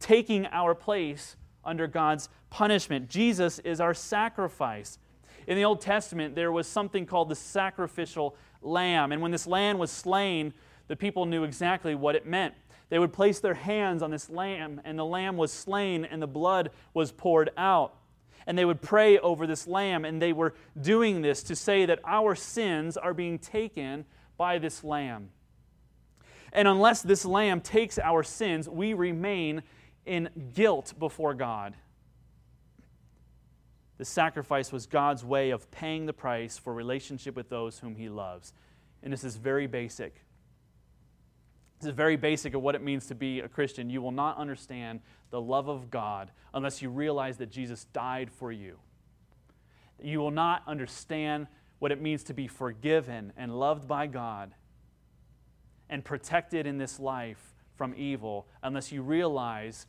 taking 0.00 0.46
our 0.46 0.74
place 0.74 1.36
under 1.64 1.86
God's 1.86 2.28
punishment. 2.54 3.10
Jesus 3.10 3.58
is 3.58 3.80
our 3.80 3.92
sacrifice. 3.92 5.00
In 5.48 5.56
the 5.56 5.64
Old 5.64 5.80
Testament, 5.80 6.36
there 6.36 6.52
was 6.52 6.68
something 6.68 7.04
called 7.04 7.28
the 7.28 7.34
sacrificial 7.34 8.36
lamb. 8.62 9.10
And 9.10 9.20
when 9.20 9.32
this 9.32 9.48
lamb 9.48 9.76
was 9.76 9.90
slain, 9.90 10.54
the 10.86 10.94
people 10.94 11.26
knew 11.26 11.42
exactly 11.42 11.96
what 11.96 12.14
it 12.14 12.26
meant. 12.26 12.54
They 12.90 13.00
would 13.00 13.12
place 13.12 13.40
their 13.40 13.54
hands 13.54 14.04
on 14.04 14.12
this 14.12 14.30
lamb, 14.30 14.80
and 14.84 14.96
the 14.96 15.04
lamb 15.04 15.36
was 15.36 15.50
slain, 15.50 16.04
and 16.04 16.22
the 16.22 16.28
blood 16.28 16.70
was 16.94 17.10
poured 17.10 17.50
out. 17.56 17.96
And 18.46 18.56
they 18.56 18.64
would 18.64 18.80
pray 18.80 19.18
over 19.18 19.48
this 19.48 19.66
lamb, 19.66 20.04
and 20.04 20.22
they 20.22 20.32
were 20.32 20.54
doing 20.80 21.22
this 21.22 21.42
to 21.44 21.56
say 21.56 21.86
that 21.86 21.98
our 22.04 22.36
sins 22.36 22.96
are 22.96 23.14
being 23.14 23.40
taken 23.40 24.04
by 24.36 24.58
this 24.58 24.84
lamb. 24.84 25.30
And 26.52 26.68
unless 26.68 27.02
this 27.02 27.24
lamb 27.24 27.60
takes 27.60 27.98
our 27.98 28.22
sins, 28.22 28.68
we 28.68 28.94
remain 28.94 29.64
in 30.06 30.28
guilt 30.54 30.94
before 31.00 31.34
God. 31.34 31.74
The 33.98 34.04
sacrifice 34.04 34.72
was 34.72 34.86
God's 34.86 35.24
way 35.24 35.50
of 35.50 35.70
paying 35.70 36.06
the 36.06 36.12
price 36.12 36.58
for 36.58 36.74
relationship 36.74 37.36
with 37.36 37.48
those 37.48 37.78
whom 37.78 37.96
He 37.96 38.08
loves. 38.08 38.52
And 39.02 39.12
this 39.12 39.24
is 39.24 39.36
very 39.36 39.66
basic. 39.66 40.20
This 41.78 41.88
is 41.90 41.94
very 41.94 42.16
basic 42.16 42.54
of 42.54 42.62
what 42.62 42.74
it 42.74 42.82
means 42.82 43.06
to 43.06 43.14
be 43.14 43.40
a 43.40 43.48
Christian. 43.48 43.90
You 43.90 44.02
will 44.02 44.12
not 44.12 44.36
understand 44.36 45.00
the 45.30 45.40
love 45.40 45.68
of 45.68 45.90
God 45.90 46.30
unless 46.52 46.82
you 46.82 46.90
realize 46.90 47.36
that 47.38 47.50
Jesus 47.50 47.84
died 47.92 48.30
for 48.30 48.50
you. 48.50 48.78
You 50.02 50.18
will 50.18 50.30
not 50.30 50.62
understand 50.66 51.46
what 51.78 51.92
it 51.92 52.00
means 52.00 52.24
to 52.24 52.34
be 52.34 52.48
forgiven 52.48 53.32
and 53.36 53.58
loved 53.58 53.86
by 53.86 54.06
God 54.06 54.54
and 55.88 56.04
protected 56.04 56.66
in 56.66 56.78
this 56.78 56.98
life 56.98 57.54
from 57.76 57.94
evil 57.96 58.48
unless 58.62 58.90
you 58.90 59.02
realize 59.02 59.86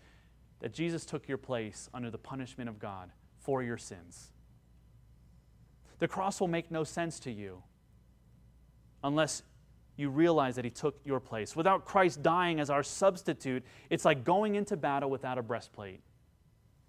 that 0.59 0.73
Jesus 0.73 1.05
took 1.05 1.27
your 1.27 1.37
place 1.37 1.89
under 1.93 2.11
the 2.11 2.17
punishment 2.17 2.69
of 2.69 2.79
God 2.79 3.11
for 3.45 3.61
your 3.61 3.77
sins. 3.77 4.31
The 5.99 6.07
cross 6.07 6.41
will 6.41 6.47
make 6.47 6.71
no 6.71 6.83
sense 6.83 7.19
to 7.21 7.31
you 7.31 7.61
unless 9.03 9.43
you 9.97 10.09
realize 10.09 10.55
that 10.55 10.65
He 10.65 10.71
took 10.71 10.99
your 11.05 11.19
place. 11.19 11.55
Without 11.55 11.85
Christ 11.85 12.23
dying 12.23 12.59
as 12.59 12.71
our 12.71 12.81
substitute, 12.83 13.63
it's 13.89 14.03
like 14.03 14.25
going 14.25 14.55
into 14.55 14.75
battle 14.75 15.11
without 15.11 15.37
a 15.37 15.43
breastplate, 15.43 16.01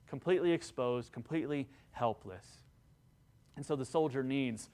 completely 0.08 0.52
exposed, 0.52 1.12
completely 1.12 1.68
helpless. 1.90 2.46
And 3.54 3.64
so 3.64 3.76
the 3.76 3.84
soldier 3.84 4.22
needs 4.22 4.70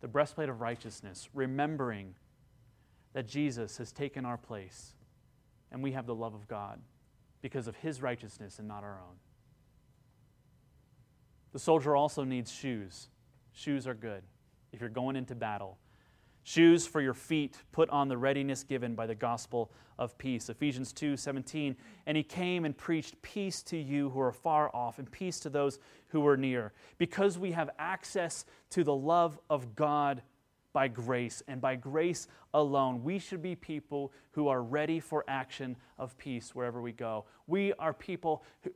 the 0.00 0.08
breastplate 0.08 0.50
of 0.50 0.60
righteousness, 0.60 1.28
remembering 1.32 2.14
that 3.14 3.26
Jesus 3.26 3.78
has 3.78 3.92
taken 3.92 4.26
our 4.26 4.36
place 4.36 4.92
and 5.72 5.82
we 5.82 5.92
have 5.92 6.06
the 6.06 6.14
love 6.14 6.34
of 6.34 6.46
God 6.48 6.80
because 7.40 7.66
of 7.66 7.76
His 7.76 8.02
righteousness 8.02 8.58
and 8.58 8.68
not 8.68 8.84
our 8.84 9.00
own. 9.00 9.16
The 11.52 11.58
soldier 11.58 11.96
also 11.96 12.24
needs 12.24 12.50
shoes. 12.50 13.08
Shoes 13.52 13.86
are 13.86 13.94
good 13.94 14.22
if 14.72 14.80
you're 14.80 14.88
going 14.88 15.16
into 15.16 15.34
battle. 15.34 15.78
Shoes 16.44 16.86
for 16.86 17.00
your 17.00 17.14
feet, 17.14 17.58
put 17.72 17.90
on 17.90 18.08
the 18.08 18.16
readiness 18.16 18.62
given 18.62 18.94
by 18.94 19.06
the 19.06 19.14
gospel 19.14 19.70
of 19.98 20.16
peace. 20.16 20.48
Ephesians 20.48 20.92
2 20.94 21.16
17. 21.16 21.76
And 22.06 22.16
he 22.16 22.22
came 22.22 22.64
and 22.64 22.76
preached 22.76 23.20
peace 23.20 23.62
to 23.64 23.76
you 23.76 24.08
who 24.10 24.20
are 24.20 24.32
far 24.32 24.74
off, 24.74 24.98
and 24.98 25.10
peace 25.10 25.40
to 25.40 25.50
those 25.50 25.78
who 26.08 26.26
are 26.26 26.38
near. 26.38 26.72
Because 26.96 27.38
we 27.38 27.52
have 27.52 27.68
access 27.78 28.46
to 28.70 28.82
the 28.82 28.94
love 28.94 29.38
of 29.50 29.76
God 29.76 30.22
by 30.72 30.88
grace, 30.88 31.42
and 31.48 31.60
by 31.60 31.76
grace 31.76 32.28
alone, 32.54 33.02
we 33.02 33.18
should 33.18 33.42
be 33.42 33.54
people 33.56 34.12
who 34.32 34.48
are 34.48 34.62
ready 34.62 35.00
for 35.00 35.24
action 35.28 35.76
of 35.98 36.16
peace 36.18 36.54
wherever 36.54 36.80
we 36.80 36.92
go. 36.92 37.24
We 37.46 37.72
are 37.74 37.92
people 37.92 38.44
who, 38.62 38.70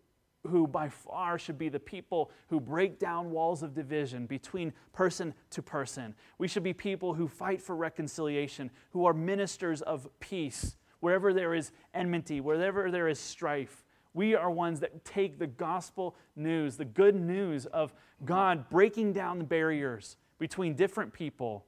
who 0.48 0.66
by 0.66 0.88
far 0.88 1.38
should 1.38 1.58
be 1.58 1.68
the 1.68 1.78
people 1.78 2.30
who 2.48 2.58
break 2.58 2.98
down 2.98 3.30
walls 3.30 3.62
of 3.62 3.74
division 3.74 4.26
between 4.26 4.72
person 4.92 5.34
to 5.50 5.62
person. 5.62 6.14
We 6.38 6.48
should 6.48 6.64
be 6.64 6.72
people 6.72 7.14
who 7.14 7.28
fight 7.28 7.62
for 7.62 7.76
reconciliation, 7.76 8.70
who 8.90 9.04
are 9.06 9.14
ministers 9.14 9.82
of 9.82 10.08
peace. 10.20 10.76
Wherever 11.00 11.32
there 11.32 11.54
is 11.54 11.72
enmity, 11.94 12.40
wherever 12.40 12.90
there 12.90 13.08
is 13.08 13.18
strife, 13.18 13.84
we 14.14 14.34
are 14.34 14.50
ones 14.50 14.80
that 14.80 15.04
take 15.04 15.38
the 15.38 15.46
gospel 15.46 16.16
news, 16.36 16.76
the 16.76 16.84
good 16.84 17.14
news 17.14 17.66
of 17.66 17.92
God 18.24 18.68
breaking 18.68 19.12
down 19.12 19.38
the 19.38 19.44
barriers 19.44 20.16
between 20.38 20.74
different 20.74 21.12
people 21.12 21.64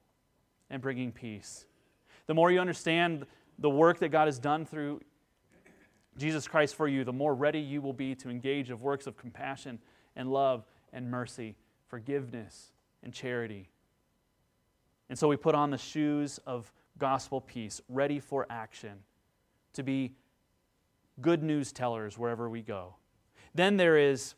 and 0.68 0.82
bringing 0.82 1.12
peace. 1.12 1.64
The 2.26 2.34
more 2.34 2.50
you 2.50 2.60
understand 2.60 3.26
the 3.58 3.70
work 3.70 3.98
that 4.00 4.08
God 4.08 4.26
has 4.26 4.38
done 4.38 4.66
through 4.66 5.00
Jesus 6.16 6.46
Christ 6.46 6.76
for 6.76 6.86
you, 6.86 7.04
the 7.04 7.12
more 7.12 7.34
ready 7.34 7.60
you 7.60 7.80
will 7.80 7.92
be 7.92 8.14
to 8.16 8.30
engage 8.30 8.70
of 8.70 8.82
works 8.82 9.06
of 9.06 9.16
compassion 9.16 9.78
and 10.16 10.30
love 10.30 10.64
and 10.92 11.10
mercy, 11.10 11.56
forgiveness 11.88 12.72
and 13.02 13.12
charity. 13.12 13.68
And 15.08 15.18
so 15.18 15.28
we 15.28 15.36
put 15.36 15.54
on 15.54 15.70
the 15.70 15.78
shoes 15.78 16.38
of 16.46 16.72
gospel 16.98 17.40
peace, 17.40 17.80
ready 17.88 18.20
for 18.20 18.46
action, 18.48 18.98
to 19.72 19.82
be 19.82 20.14
good 21.20 21.42
news 21.42 21.72
tellers 21.72 22.16
wherever 22.16 22.48
we 22.48 22.62
go. 22.62 22.94
Then 23.54 23.76
there 23.76 23.98
is 23.98 24.34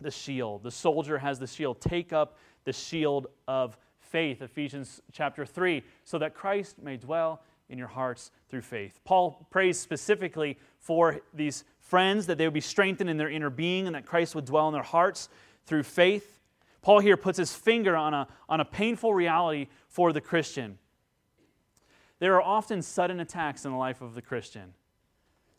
the 0.00 0.10
shield. 0.10 0.62
The 0.62 0.70
soldier 0.70 1.18
has 1.18 1.38
the 1.38 1.46
shield. 1.46 1.80
Take 1.80 2.12
up 2.12 2.36
the 2.64 2.72
shield 2.72 3.28
of 3.48 3.76
faith, 3.98 4.42
Ephesians 4.42 5.00
chapter 5.12 5.44
3, 5.44 5.82
so 6.04 6.18
that 6.18 6.34
Christ 6.34 6.80
may 6.82 6.96
dwell 6.96 7.42
in 7.68 7.78
your 7.78 7.88
hearts 7.88 8.30
through 8.48 8.62
faith. 8.62 9.00
Paul 9.04 9.46
prays 9.50 9.78
specifically 9.78 10.58
for 10.86 11.20
these 11.34 11.64
friends 11.80 12.26
that 12.26 12.38
they 12.38 12.46
would 12.46 12.54
be 12.54 12.60
strengthened 12.60 13.10
in 13.10 13.16
their 13.16 13.28
inner 13.28 13.50
being 13.50 13.88
and 13.88 13.96
that 13.96 14.06
Christ 14.06 14.36
would 14.36 14.44
dwell 14.44 14.68
in 14.68 14.72
their 14.72 14.84
hearts 14.84 15.28
through 15.66 15.82
faith. 15.82 16.38
Paul 16.80 17.00
here 17.00 17.16
puts 17.16 17.38
his 17.38 17.52
finger 17.52 17.96
on 17.96 18.14
a, 18.14 18.28
on 18.48 18.60
a 18.60 18.64
painful 18.64 19.12
reality 19.12 19.66
for 19.88 20.12
the 20.12 20.20
Christian. 20.20 20.78
There 22.20 22.36
are 22.36 22.42
often 22.42 22.82
sudden 22.82 23.18
attacks 23.18 23.64
in 23.64 23.72
the 23.72 23.76
life 23.76 24.00
of 24.00 24.14
the 24.14 24.22
Christian. 24.22 24.74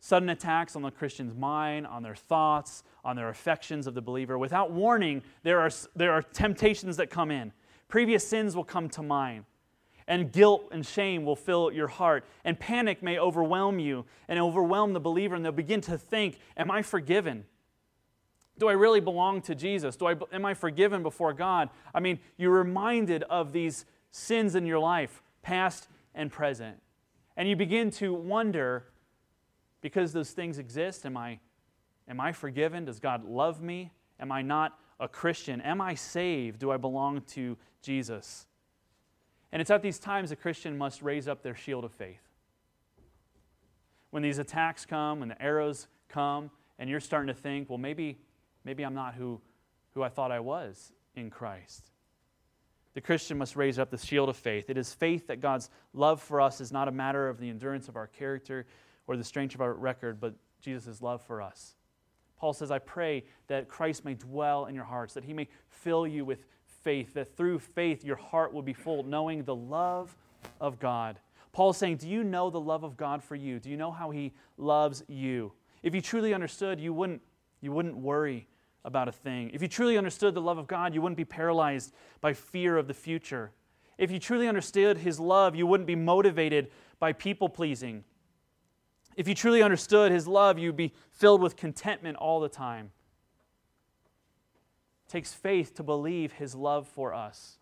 Sudden 0.00 0.30
attacks 0.30 0.74
on 0.74 0.80
the 0.80 0.90
Christian's 0.90 1.34
mind, 1.34 1.86
on 1.86 2.02
their 2.02 2.14
thoughts, 2.14 2.82
on 3.04 3.14
their 3.14 3.28
affections 3.28 3.86
of 3.86 3.92
the 3.92 4.00
believer. 4.00 4.38
Without 4.38 4.72
warning, 4.72 5.22
there 5.42 5.60
are, 5.60 5.70
there 5.94 6.12
are 6.12 6.22
temptations 6.22 6.96
that 6.96 7.10
come 7.10 7.30
in. 7.30 7.52
Previous 7.88 8.26
sins 8.26 8.56
will 8.56 8.64
come 8.64 8.88
to 8.88 9.02
mind 9.02 9.44
and 10.08 10.32
guilt 10.32 10.68
and 10.72 10.84
shame 10.84 11.24
will 11.24 11.36
fill 11.36 11.70
your 11.70 11.86
heart, 11.86 12.24
and 12.44 12.58
panic 12.58 13.02
may 13.02 13.18
overwhelm 13.18 13.78
you 13.78 14.06
and 14.26 14.40
overwhelm 14.40 14.94
the 14.94 15.00
believer, 15.00 15.36
and 15.36 15.44
they'll 15.44 15.52
begin 15.52 15.82
to 15.82 15.96
think, 15.96 16.38
Am 16.56 16.70
I 16.70 16.82
forgiven? 16.82 17.44
Do 18.58 18.68
I 18.68 18.72
really 18.72 19.00
belong 19.00 19.42
to 19.42 19.54
Jesus? 19.54 19.94
Do 19.94 20.06
I, 20.06 20.16
am 20.32 20.44
I 20.44 20.54
forgiven 20.54 21.04
before 21.04 21.32
God? 21.32 21.68
I 21.94 22.00
mean, 22.00 22.18
you're 22.36 22.50
reminded 22.50 23.22
of 23.24 23.52
these 23.52 23.84
sins 24.10 24.56
in 24.56 24.66
your 24.66 24.80
life, 24.80 25.22
past 25.42 25.86
and 26.12 26.32
present. 26.32 26.78
And 27.36 27.48
you 27.48 27.54
begin 27.54 27.92
to 27.92 28.12
wonder 28.12 28.86
because 29.80 30.12
those 30.12 30.32
things 30.32 30.58
exist, 30.58 31.06
am 31.06 31.16
I, 31.16 31.38
am 32.08 32.18
I 32.18 32.32
forgiven? 32.32 32.84
Does 32.84 32.98
God 32.98 33.24
love 33.24 33.62
me? 33.62 33.92
Am 34.18 34.32
I 34.32 34.42
not 34.42 34.76
a 34.98 35.06
Christian? 35.06 35.60
Am 35.60 35.80
I 35.80 35.94
saved? 35.94 36.58
Do 36.58 36.72
I 36.72 36.78
belong 36.78 37.20
to 37.28 37.56
Jesus? 37.80 38.47
And 39.52 39.60
it's 39.60 39.70
at 39.70 39.82
these 39.82 39.98
times 39.98 40.30
a 40.30 40.36
Christian 40.36 40.76
must 40.76 41.02
raise 41.02 41.26
up 41.26 41.42
their 41.42 41.54
shield 41.54 41.84
of 41.84 41.92
faith. 41.92 42.20
When 44.10 44.22
these 44.22 44.38
attacks 44.38 44.86
come, 44.86 45.20
when 45.20 45.28
the 45.28 45.42
arrows 45.42 45.88
come, 46.08 46.50
and 46.78 46.88
you're 46.88 47.00
starting 47.00 47.28
to 47.28 47.40
think, 47.40 47.68
well, 47.68 47.78
maybe, 47.78 48.18
maybe 48.64 48.84
I'm 48.84 48.94
not 48.94 49.14
who, 49.14 49.40
who 49.94 50.02
I 50.02 50.08
thought 50.08 50.30
I 50.30 50.40
was 50.40 50.92
in 51.14 51.30
Christ. 51.30 51.90
The 52.94 53.00
Christian 53.00 53.38
must 53.38 53.56
raise 53.56 53.78
up 53.78 53.90
the 53.90 53.98
shield 53.98 54.28
of 54.28 54.36
faith. 54.36 54.70
It 54.70 54.76
is 54.76 54.92
faith 54.92 55.26
that 55.28 55.40
God's 55.40 55.70
love 55.92 56.20
for 56.22 56.40
us 56.40 56.60
is 56.60 56.72
not 56.72 56.88
a 56.88 56.92
matter 56.92 57.28
of 57.28 57.38
the 57.38 57.48
endurance 57.48 57.88
of 57.88 57.96
our 57.96 58.06
character 58.06 58.66
or 59.06 59.16
the 59.16 59.24
strength 59.24 59.54
of 59.54 59.60
our 59.60 59.72
record, 59.72 60.20
but 60.20 60.34
Jesus' 60.60 61.02
love 61.02 61.22
for 61.22 61.42
us. 61.42 61.74
Paul 62.38 62.52
says, 62.52 62.70
I 62.70 62.78
pray 62.78 63.24
that 63.48 63.68
Christ 63.68 64.04
may 64.04 64.14
dwell 64.14 64.66
in 64.66 64.74
your 64.74 64.84
hearts, 64.84 65.14
that 65.14 65.24
he 65.24 65.32
may 65.32 65.48
fill 65.68 66.06
you 66.06 66.24
with 66.24 66.44
faith, 66.88 67.12
that 67.12 67.36
through 67.36 67.58
faith 67.58 68.02
your 68.02 68.16
heart 68.16 68.50
will 68.50 68.62
be 68.62 68.72
full, 68.72 69.02
knowing 69.02 69.44
the 69.44 69.54
love 69.54 70.16
of 70.58 70.78
God. 70.78 71.18
Paul 71.52 71.68
is 71.68 71.76
saying, 71.76 71.98
Do 71.98 72.08
you 72.08 72.24
know 72.24 72.48
the 72.48 72.58
love 72.58 72.82
of 72.82 72.96
God 72.96 73.22
for 73.22 73.34
you? 73.34 73.58
Do 73.58 73.68
you 73.68 73.76
know 73.76 73.90
how 73.90 74.10
he 74.10 74.32
loves 74.56 75.04
you? 75.06 75.52
If 75.82 75.94
you 75.94 76.00
truly 76.00 76.32
understood, 76.32 76.80
you 76.80 76.94
wouldn't, 76.94 77.20
you 77.60 77.72
wouldn't 77.72 77.94
worry 77.94 78.48
about 78.86 79.06
a 79.06 79.12
thing. 79.12 79.50
If 79.52 79.60
you 79.60 79.68
truly 79.68 79.98
understood 79.98 80.32
the 80.32 80.40
love 80.40 80.56
of 80.56 80.66
God, 80.66 80.94
you 80.94 81.02
wouldn't 81.02 81.18
be 81.18 81.26
paralyzed 81.26 81.92
by 82.22 82.32
fear 82.32 82.78
of 82.78 82.88
the 82.88 82.94
future. 82.94 83.50
If 83.98 84.10
you 84.10 84.18
truly 84.18 84.48
understood 84.48 84.96
his 84.96 85.20
love, 85.20 85.54
you 85.54 85.66
wouldn't 85.66 85.86
be 85.86 85.94
motivated 85.94 86.70
by 86.98 87.12
people 87.12 87.50
pleasing. 87.50 88.02
If 89.14 89.28
you 89.28 89.34
truly 89.34 89.60
understood 89.60 90.10
his 90.10 90.26
love, 90.26 90.58
you'd 90.58 90.74
be 90.74 90.94
filled 91.10 91.42
with 91.42 91.54
contentment 91.54 92.16
all 92.16 92.40
the 92.40 92.48
time. 92.48 92.92
Takes 95.08 95.32
faith 95.32 95.74
to 95.74 95.82
believe 95.82 96.32
his 96.32 96.54
love 96.54 96.86
for 96.86 97.14
us, 97.14 97.58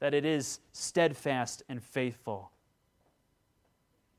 that 0.00 0.14
it 0.14 0.24
is 0.24 0.60
steadfast 0.72 1.62
and 1.68 1.82
faithful. 1.82 2.50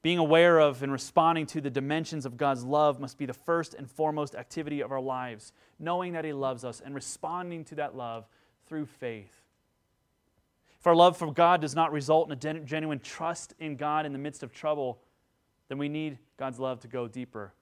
Being 0.03 0.19
aware 0.19 0.59
of 0.59 0.83
and 0.83 0.91
responding 0.91 1.47
to 1.47 1.61
the 1.61 1.71
dimensions 1.71 2.27
of 2.27 2.37
God's 2.37 2.63
love 2.63 2.99
must 2.99 3.17
be 3.17 3.25
the 3.25 3.33
first 3.33 3.73
and 3.73 3.89
foremost 3.89 4.35
activity 4.35 4.81
of 4.81 4.91
our 4.91 5.01
lives, 5.01 5.51
knowing 5.79 6.13
that 6.13 6.23
He 6.23 6.33
loves 6.33 6.63
us 6.63 6.79
and 6.79 6.93
responding 6.93 7.65
to 7.65 7.75
that 7.75 7.97
love 7.97 8.27
through 8.67 8.85
faith. 8.85 9.41
If 10.79 10.85
our 10.85 10.95
love 10.95 11.17
for 11.17 11.33
God 11.33 11.61
does 11.61 11.73
not 11.73 11.91
result 11.91 12.27
in 12.27 12.33
a 12.33 12.59
genuine 12.59 12.99
trust 12.99 13.55
in 13.57 13.75
God 13.75 14.05
in 14.05 14.13
the 14.13 14.19
midst 14.19 14.43
of 14.43 14.53
trouble, 14.53 14.99
then 15.69 15.79
we 15.79 15.89
need 15.89 16.19
God's 16.37 16.59
love 16.59 16.79
to 16.81 16.87
go 16.87 17.07
deeper. 17.07 17.53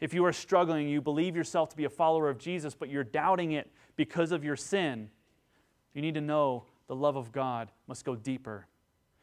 If 0.00 0.12
you 0.12 0.24
are 0.24 0.32
struggling, 0.32 0.88
you 0.88 1.00
believe 1.00 1.36
yourself 1.36 1.70
to 1.70 1.76
be 1.76 1.84
a 1.84 1.90
follower 1.90 2.28
of 2.28 2.38
Jesus, 2.38 2.74
but 2.74 2.88
you're 2.88 3.04
doubting 3.04 3.52
it 3.52 3.70
because 3.96 4.30
of 4.30 4.44
your 4.44 4.56
sin, 4.56 5.10
you 5.94 6.02
need 6.02 6.14
to 6.14 6.20
know 6.20 6.64
the 6.86 6.94
love 6.94 7.16
of 7.16 7.32
God 7.32 7.70
must 7.88 8.04
go 8.04 8.14
deeper. 8.14 8.66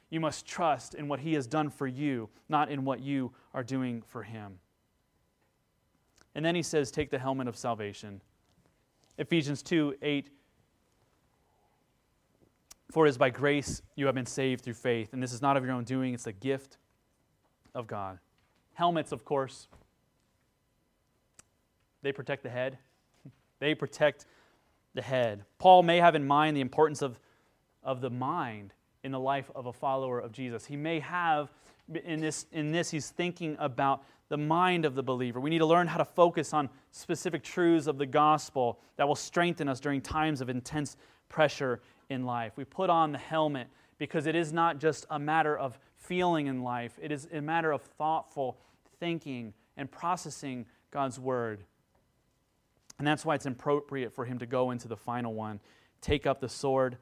You 0.09 0.19
must 0.19 0.45
trust 0.45 0.95
in 0.95 1.07
what 1.07 1.19
He 1.19 1.33
has 1.33 1.47
done 1.47 1.69
for 1.69 1.88
you, 1.88 2.29
not 2.49 2.69
in 2.69 2.86
what 2.86 2.99
you 2.99 3.31
are 3.53 3.63
doing 3.63 4.01
for 4.07 4.23
Him. 4.23 4.59
And 6.36 6.43
then 6.43 6.55
He 6.55 6.63
says, 6.63 6.91
Take 6.91 7.12
the 7.12 7.19
helmet 7.19 7.47
of 7.47 7.55
salvation. 7.55 8.21
Ephesians 9.17 9.62
2 9.62 9.95
8. 10.01 10.29
For 12.91 13.05
it 13.05 13.09
is 13.09 13.17
by 13.17 13.29
grace 13.31 13.81
you 13.95 14.05
have 14.05 14.13
been 14.15 14.25
saved 14.25 14.63
through 14.63 14.75
faith, 14.75 15.13
and 15.13 15.23
this 15.23 15.33
is 15.33 15.41
not 15.41 15.57
of 15.57 15.65
your 15.65 15.73
own 15.73 15.83
doing, 15.83 16.13
it's 16.13 16.25
the 16.25 16.31
gift 16.31 16.77
of 17.73 17.88
God. 17.88 18.19
Helmets, 18.73 19.12
of 19.12 19.25
course, 19.25 19.67
they 22.04 22.12
protect 22.12 22.44
the 22.44 22.50
head. 22.50 22.78
They 23.60 23.76
protect 23.76 24.26
the 24.94 25.02
head. 25.02 25.46
Paul 25.58 25.84
may 25.84 25.98
have 25.98 26.16
in 26.16 26.28
mind 26.28 26.58
the 26.58 26.62
importance 26.62 27.02
of, 27.02 27.18
of 27.82 28.02
the 28.02 28.10
mind 28.10 28.74
in 29.04 29.13
the 29.13 29.20
life 29.20 29.50
of 29.56 29.68
a 29.68 29.74
follower 29.74 30.20
of 30.20 30.34
Jesus. 30.34 30.66
He 30.66 30.76
may 30.76 31.00
have, 31.00 31.50
in 32.04 32.20
this, 32.20 32.46
in 32.52 32.72
this, 32.74 32.92
he's 32.92 33.10
thinking 33.10 33.56
about 33.60 34.04
the 34.30 34.38
mind 34.38 34.84
of 34.84 34.96
the 34.96 35.04
believer. 35.04 35.39
We 35.39 35.50
need 35.50 35.60
to 35.60 35.66
learn 35.66 35.88
how 35.88 35.98
to 35.98 36.06
focus 36.06 36.54
on 36.54 36.70
specific 36.92 37.44
truths 37.44 37.88
of 37.88 37.98
the 37.98 38.06
gospel 38.06 38.80
that 38.98 39.08
will 39.08 39.16
strengthen 39.16 39.70
us 39.70 39.80
during 39.80 40.02
times 40.02 40.42
of 40.42 40.50
intense 40.50 40.98
pressure 41.30 41.82
in 42.10 42.26
life. 42.26 42.54
We 42.56 42.66
put 42.66 42.89
on 42.89 43.12
the 43.12 43.18
helmet 43.18 43.68
because 43.98 44.26
it 44.26 44.36
is 44.36 44.52
not 44.52 44.80
just 44.80 45.06
a 45.10 45.20
matter 45.20 45.58
of 45.58 45.78
feeling 45.96 46.48
in 46.48 46.63
life, 46.63 46.98
it 47.02 47.12
is 47.12 47.28
a 47.32 47.42
matter 47.42 47.72
of 47.72 47.82
thoughtful 47.82 48.58
thinking 49.00 49.54
and 49.78 49.89
processing 49.89 50.66
God's 50.92 51.20
word. 51.20 51.63
And 53.04 53.08
that's 53.10 53.26
why 53.26 53.36
it's 53.36 53.46
appropriate 53.46 54.13
for 54.13 54.24
him 54.24 54.39
to 54.39 54.46
go 54.46 54.72
into 54.72 54.88
the 54.88 54.96
final 54.96 55.34
one 55.34 55.60
take 56.00 56.26
up 56.26 56.39
the 56.39 56.48
sword 56.48 56.98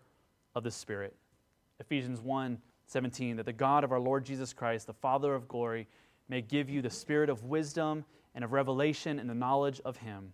of 0.55 0.63
the 0.63 0.71
Spirit. 0.71 1.15
Ephesians 1.79 2.19
1 2.19 2.57
17, 2.87 3.37
that 3.37 3.45
the 3.45 3.53
God 3.53 3.83
of 3.83 3.91
our 3.91 3.99
Lord 3.99 4.25
Jesus 4.25 4.51
Christ, 4.51 4.87
the 4.87 4.93
Father 4.93 5.35
of 5.35 5.47
glory, 5.47 5.87
may 6.27 6.41
give 6.41 6.71
you 6.71 6.81
the 6.81 6.89
spirit 6.89 7.29
of 7.29 7.43
wisdom 7.43 8.03
and 8.33 8.43
of 8.43 8.51
revelation 8.51 9.19
and 9.19 9.29
the 9.29 9.35
knowledge 9.35 9.79
of 9.85 9.97
Him. 9.97 10.33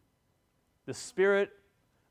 The 0.86 0.94
Spirit, 0.94 1.52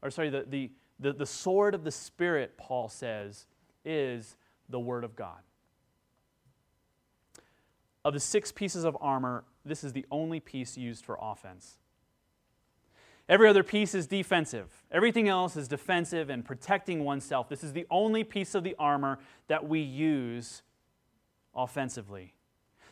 or 0.02 0.10
sorry, 0.10 0.28
the, 0.28 0.44
the, 0.46 0.70
the, 1.00 1.14
the 1.14 1.24
sword 1.24 1.74
of 1.74 1.82
the 1.82 1.90
Spirit, 1.90 2.58
Paul 2.58 2.90
says, 2.90 3.46
is 3.86 4.36
the 4.68 4.78
Word 4.78 5.02
of 5.02 5.16
God. 5.16 5.40
Of 8.04 8.12
the 8.12 8.20
six 8.20 8.52
pieces 8.52 8.84
of 8.84 8.98
armor, 9.00 9.44
this 9.64 9.82
is 9.82 9.94
the 9.94 10.04
only 10.10 10.40
piece 10.40 10.76
used 10.76 11.06
for 11.06 11.16
offense. 11.18 11.78
Every 13.28 13.48
other 13.48 13.64
piece 13.64 13.94
is 13.94 14.06
defensive. 14.06 14.84
Everything 14.92 15.28
else 15.28 15.56
is 15.56 15.66
defensive 15.66 16.30
and 16.30 16.44
protecting 16.44 17.04
oneself. 17.04 17.48
This 17.48 17.64
is 17.64 17.72
the 17.72 17.86
only 17.90 18.22
piece 18.22 18.54
of 18.54 18.62
the 18.62 18.76
armor 18.78 19.18
that 19.48 19.68
we 19.68 19.80
use 19.80 20.62
offensively. 21.54 22.34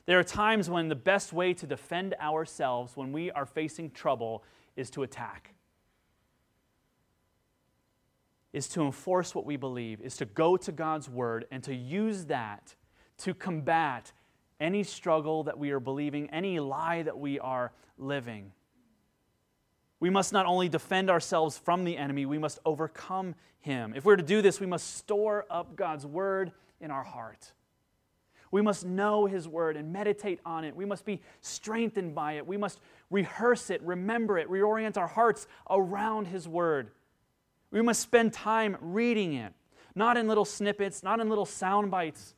There 0.07 0.19
are 0.19 0.25
times 0.25 0.69
when 0.69 0.89
the 0.89 0.97
best 0.97 1.33
way 1.33 1.55
to 1.55 1.67
defend 1.67 2.15
ourselves 2.21 2.97
when 2.97 3.13
we 3.13 3.31
are 3.31 3.47
facing 3.47 3.91
trouble 3.91 4.43
is 4.77 4.91
to 4.91 5.05
attack, 5.05 5.55
is 8.53 8.69
to 8.71 8.83
enforce 8.83 9.35
what 9.35 9.47
we 9.47 9.57
believe, 9.57 10.01
is 10.01 10.17
to 10.17 10.25
go 10.25 10.57
to 10.57 10.73
God's 10.73 11.09
word 11.09 11.47
and 11.51 11.63
to 11.63 11.75
use 11.75 12.25
that 12.27 12.75
to 13.19 13.35
combat 13.35 14.13
any 14.61 14.83
struggle 14.83 15.45
that 15.45 15.59
we 15.59 15.71
are 15.71 15.81
believing, 15.81 16.29
any 16.31 16.59
lie 16.59 17.03
that 17.03 17.19
we 17.19 17.39
are 17.39 17.73
living. 17.97 18.53
We 20.05 20.11
must 20.11 20.35
not 20.35 20.45
only 20.45 20.69
defend 20.69 21.09
ourselves 21.09 21.57
from 21.57 21.85
the 21.85 21.97
enemy, 21.97 22.27
we 22.27 22.37
must 22.37 22.59
overcome 22.67 23.35
him. 23.61 23.95
If 23.97 24.05
we're 24.05 24.17
to 24.17 24.23
do 24.23 24.43
this, 24.43 24.61
we 24.61 24.67
must 24.67 24.99
store 24.99 25.47
up 25.49 25.77
God's 25.77 26.05
word 26.05 26.53
in 26.79 26.91
our 26.91 27.03
heart. 27.03 27.55
We 28.51 28.61
must 28.61 28.85
know 28.85 29.25
his 29.25 29.49
word 29.49 29.79
and 29.79 29.95
meditate 29.95 30.41
on 30.45 30.63
it. 30.63 30.77
We 30.77 30.85
must 30.85 31.07
be 31.07 31.23
strengthened 31.41 32.15
by 32.15 32.35
it. 32.35 32.47
We 32.47 32.59
must 32.59 32.81
rehearse 33.11 33.71
it, 33.71 33.81
remember 33.81 34.37
it, 34.37 34.51
reorient 34.51 34.99
our 34.99 35.07
hearts 35.07 35.47
around 35.71 36.27
his 36.27 36.47
word. 36.47 36.91
We 37.71 37.81
must 37.81 38.03
spend 38.03 38.35
time 38.35 38.77
reading 38.83 39.33
it, 39.33 39.55
not 39.95 40.19
in 40.19 40.29
little 40.29 40.45
snippets, 40.45 41.03
not 41.03 41.19
in 41.19 41.31
little 41.31 41.47
sound 41.47 41.91
bites, 41.91 42.35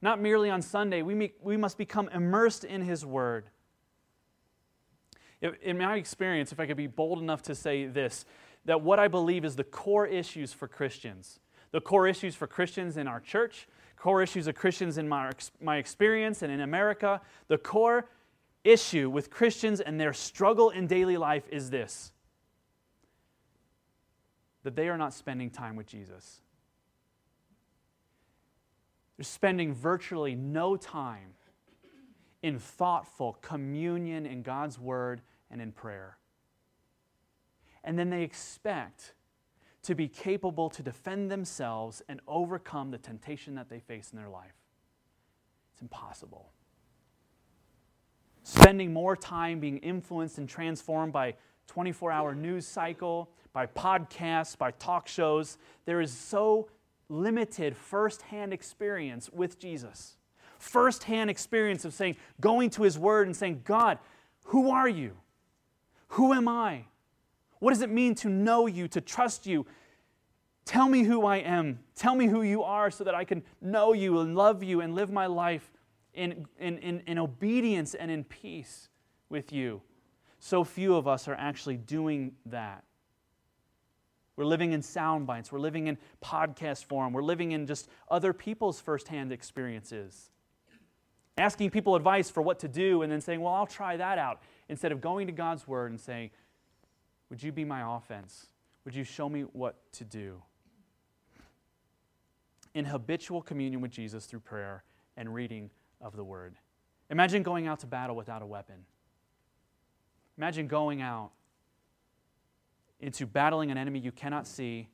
not 0.00 0.20
merely 0.20 0.50
on 0.50 0.62
Sunday. 0.62 1.02
We, 1.02 1.32
we 1.42 1.56
must 1.56 1.78
become 1.78 2.08
immersed 2.10 2.62
in 2.62 2.82
his 2.82 3.04
word 3.04 3.50
in 5.40 5.78
my 5.78 5.96
experience, 5.96 6.52
if 6.52 6.60
I 6.60 6.66
could 6.66 6.76
be 6.76 6.86
bold 6.86 7.20
enough 7.20 7.42
to 7.42 7.54
say 7.54 7.86
this, 7.86 8.24
that 8.64 8.82
what 8.82 8.98
I 8.98 9.08
believe 9.08 9.44
is 9.44 9.56
the 9.56 9.64
core 9.64 10.06
issues 10.06 10.52
for 10.52 10.68
Christians, 10.68 11.40
the 11.70 11.80
core 11.80 12.06
issues 12.06 12.34
for 12.34 12.46
Christians 12.46 12.96
in 12.96 13.06
our 13.06 13.20
church, 13.20 13.68
core 13.96 14.22
issues 14.22 14.46
of 14.46 14.54
Christians 14.54 14.98
in 14.98 15.08
my, 15.08 15.30
my 15.60 15.76
experience 15.76 16.42
and 16.42 16.52
in 16.52 16.60
America, 16.60 17.20
the 17.48 17.58
core 17.58 18.08
issue 18.64 19.08
with 19.08 19.30
Christians 19.30 19.80
and 19.80 20.00
their 20.00 20.12
struggle 20.12 20.70
in 20.70 20.86
daily 20.86 21.16
life 21.16 21.44
is 21.50 21.70
this 21.70 22.12
that 24.64 24.74
they 24.76 24.88
are 24.88 24.98
not 24.98 25.14
spending 25.14 25.48
time 25.48 25.76
with 25.76 25.86
Jesus. 25.86 26.40
They're 29.16 29.24
spending 29.24 29.72
virtually 29.72 30.34
no 30.34 30.76
time 30.76 31.34
in 32.42 32.58
thoughtful 32.58 33.38
communion 33.40 34.26
in 34.26 34.42
God's 34.42 34.78
Word 34.78 35.22
and 35.50 35.60
in 35.60 35.72
prayer. 35.72 36.18
And 37.82 37.98
then 37.98 38.10
they 38.10 38.22
expect 38.22 39.14
to 39.82 39.94
be 39.94 40.08
capable 40.08 40.68
to 40.70 40.82
defend 40.82 41.30
themselves 41.30 42.02
and 42.08 42.20
overcome 42.28 42.90
the 42.90 42.98
temptation 42.98 43.54
that 43.54 43.70
they 43.70 43.80
face 43.80 44.10
in 44.12 44.18
their 44.18 44.28
life. 44.28 44.54
It's 45.72 45.82
impossible. 45.82 46.50
Spending 48.42 48.92
more 48.92 49.16
time 49.16 49.60
being 49.60 49.78
influenced 49.78 50.38
and 50.38 50.48
transformed 50.48 51.12
by 51.12 51.34
24 51.66 52.10
hour 52.10 52.34
news 52.34 52.66
cycle, 52.66 53.30
by 53.52 53.66
podcasts, 53.66 54.56
by 54.56 54.70
talk 54.72 55.08
shows, 55.08 55.58
there 55.86 56.00
is 56.00 56.12
so 56.12 56.68
limited 57.08 57.76
firsthand 57.76 58.52
experience 58.52 59.30
with 59.30 59.58
Jesus 59.58 60.17
firsthand 60.58 61.30
experience 61.30 61.84
of 61.84 61.94
saying, 61.94 62.16
going 62.40 62.70
to 62.70 62.82
His 62.82 62.98
Word 62.98 63.26
and 63.26 63.36
saying, 63.36 63.62
God, 63.64 63.98
who 64.44 64.70
are 64.70 64.88
you? 64.88 65.12
Who 66.08 66.32
am 66.32 66.48
I? 66.48 66.84
What 67.60 67.70
does 67.70 67.82
it 67.82 67.90
mean 67.90 68.14
to 68.16 68.28
know 68.28 68.66
you, 68.66 68.88
to 68.88 69.00
trust 69.00 69.46
you? 69.46 69.66
Tell 70.64 70.88
me 70.88 71.02
who 71.02 71.24
I 71.24 71.38
am. 71.38 71.80
Tell 71.94 72.14
me 72.14 72.26
who 72.26 72.42
you 72.42 72.62
are 72.62 72.90
so 72.90 73.04
that 73.04 73.14
I 73.14 73.24
can 73.24 73.42
know 73.60 73.92
you 73.92 74.20
and 74.20 74.36
love 74.36 74.62
you 74.62 74.80
and 74.80 74.94
live 74.94 75.10
my 75.10 75.26
life 75.26 75.70
in, 76.14 76.46
in, 76.58 76.78
in, 76.78 77.02
in 77.06 77.18
obedience 77.18 77.94
and 77.94 78.10
in 78.10 78.24
peace 78.24 78.88
with 79.28 79.52
you. 79.52 79.82
So 80.40 80.64
few 80.64 80.94
of 80.94 81.08
us 81.08 81.26
are 81.26 81.34
actually 81.34 81.76
doing 81.76 82.32
that. 82.46 82.84
We're 84.36 84.44
living 84.44 84.72
in 84.72 84.82
sound 84.82 85.26
bites. 85.26 85.50
We're 85.50 85.58
living 85.58 85.88
in 85.88 85.98
podcast 86.22 86.84
form. 86.84 87.12
We're 87.12 87.22
living 87.22 87.52
in 87.52 87.66
just 87.66 87.88
other 88.08 88.32
people's 88.32 88.80
firsthand 88.80 89.32
experiences 89.32 90.30
asking 91.38 91.70
people 91.70 91.94
advice 91.94 92.30
for 92.30 92.42
what 92.42 92.58
to 92.60 92.68
do 92.68 93.02
and 93.02 93.10
then 93.10 93.20
saying, 93.20 93.40
well, 93.40 93.54
I'll 93.54 93.66
try 93.66 93.96
that 93.96 94.18
out, 94.18 94.42
instead 94.68 94.92
of 94.92 95.00
going 95.00 95.26
to 95.28 95.32
God's 95.32 95.66
word 95.66 95.90
and 95.90 96.00
saying, 96.00 96.30
would 97.30 97.42
you 97.42 97.52
be 97.52 97.64
my 97.64 97.96
offense? 97.96 98.46
Would 98.84 98.94
you 98.94 99.04
show 99.04 99.28
me 99.28 99.42
what 99.42 99.76
to 99.92 100.04
do? 100.04 100.42
In 102.74 102.84
habitual 102.84 103.42
communion 103.42 103.80
with 103.80 103.90
Jesus 103.90 104.26
through 104.26 104.40
prayer 104.40 104.82
and 105.16 105.32
reading 105.32 105.70
of 106.00 106.16
the 106.16 106.24
word. 106.24 106.54
Imagine 107.10 107.42
going 107.42 107.66
out 107.66 107.80
to 107.80 107.86
battle 107.86 108.16
without 108.16 108.42
a 108.42 108.46
weapon. 108.46 108.84
Imagine 110.36 110.68
going 110.68 111.02
out 111.02 111.30
into 113.00 113.26
battling 113.26 113.70
an 113.70 113.78
enemy 113.78 113.98
you 113.98 114.12
cannot 114.12 114.46
see 114.46 114.88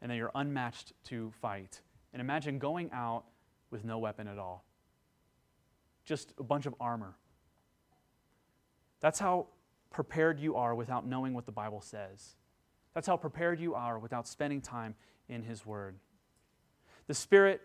and 0.00 0.10
that 0.10 0.16
you're 0.16 0.32
unmatched 0.34 0.92
to 1.04 1.30
fight. 1.40 1.80
And 2.12 2.20
imagine 2.20 2.58
going 2.58 2.90
out 2.92 3.24
with 3.70 3.84
no 3.84 3.98
weapon 3.98 4.26
at 4.26 4.38
all, 4.38 4.64
just 6.04 6.32
a 6.38 6.42
bunch 6.42 6.66
of 6.66 6.74
armor. 6.80 7.14
That's 9.00 9.18
how 9.18 9.46
prepared 9.90 10.38
you 10.38 10.56
are 10.56 10.74
without 10.74 11.06
knowing 11.06 11.34
what 11.34 11.46
the 11.46 11.52
Bible 11.52 11.80
says. 11.80 12.36
That's 12.94 13.06
how 13.06 13.16
prepared 13.16 13.60
you 13.60 13.74
are 13.74 13.98
without 13.98 14.26
spending 14.26 14.60
time 14.60 14.94
in 15.28 15.42
His 15.42 15.64
Word. 15.64 15.96
The 17.06 17.14
Spirit, 17.14 17.60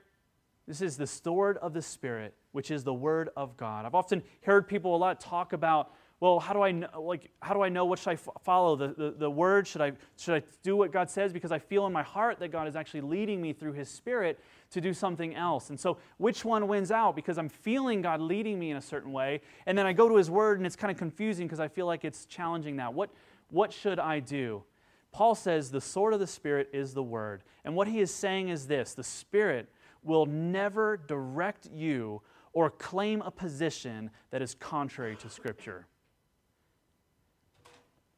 this 0.68 0.82
is 0.82 0.98
the 0.98 1.08
sword 1.08 1.58
of 1.58 1.74
the 1.74 1.82
Spirit, 1.82 2.34
which 2.52 2.72
is 2.72 2.84
the 2.84 2.94
Word 2.94 3.30
of 3.36 3.58
God. 3.58 3.86
I've 3.86 3.96
often 3.96 4.24
heard 4.42 4.68
people 4.68 4.96
a 4.96 4.98
lot 4.98 5.20
talk 5.20 5.54
about 5.54 5.92
well, 6.22 6.40
how 6.40 6.54
do 6.54 6.62
I 6.62 6.72
know, 6.72 6.88
like, 7.02 7.30
how 7.42 7.54
do 7.54 7.62
I 7.62 7.68
know 7.68 7.86
what 7.86 8.00
should 8.00 8.12
I 8.12 8.16
follow? 8.16 8.78
The, 8.78 8.88
the, 8.88 9.16
the 9.18 9.30
word? 9.30 9.68
Should 9.68 9.82
I, 9.82 9.92
should 10.18 10.36
I 10.36 10.44
do 10.64 10.78
what 10.78 10.92
God 10.94 11.10
says? 11.10 11.34
Because 11.34 11.52
I 11.52 11.60
feel 11.60 11.86
in 11.88 11.94
my 11.94 12.04
heart 12.04 12.40
that 12.40 12.52
God 12.52 12.70
is 12.70 12.76
actually 12.78 13.02
leading 13.02 13.42
me 13.42 13.52
through 13.52 13.74
his 13.74 13.90
spirit 13.90 14.40
to 14.72 14.80
do 14.80 14.94
something 14.94 15.36
else. 15.36 15.70
And 15.72 15.80
so, 15.80 15.98
which 16.18 16.46
one 16.46 16.68
wins 16.70 16.90
out? 16.90 17.18
Because 17.18 17.38
I'm 17.38 17.50
feeling 17.50 18.02
God 18.02 18.22
leading 18.22 18.58
me 18.58 18.72
in 18.72 18.78
a 18.78 18.82
certain 18.82 19.12
way. 19.12 19.42
And 19.66 19.78
then 19.78 19.86
I 19.86 19.92
go 19.92 20.08
to 20.08 20.16
his 20.16 20.32
word 20.32 20.58
and 20.58 20.66
it's 20.66 20.78
kind 20.78 20.90
of 20.90 20.98
confusing 20.98 21.48
because 21.48 21.60
I 21.60 21.68
feel 21.68 21.86
like 21.86 22.06
it's 22.06 22.26
challenging 22.26 22.78
that. 22.78 22.94
What, 22.94 23.10
what 23.50 23.74
should 23.74 24.00
I 24.00 24.22
do? 24.22 24.64
Paul 25.12 25.36
says 25.36 25.70
the 25.70 25.82
sword 25.82 26.14
of 26.14 26.22
the 26.22 26.28
Spirit 26.28 26.70
is 26.74 26.94
the 26.94 27.04
word. 27.04 27.44
And 27.66 27.76
what 27.76 27.88
he 27.88 28.00
is 28.00 28.14
saying 28.14 28.50
is 28.50 28.68
this 28.68 28.94
the 28.94 29.04
Spirit 29.04 29.70
will 30.02 30.26
never 30.26 30.96
direct 30.96 31.68
you 31.74 32.22
or 32.54 32.70
claim 32.70 33.22
a 33.22 33.32
position 33.32 34.12
that 34.32 34.42
is 34.42 34.56
contrary 34.56 35.18
to 35.18 35.30
Scripture. 35.30 35.88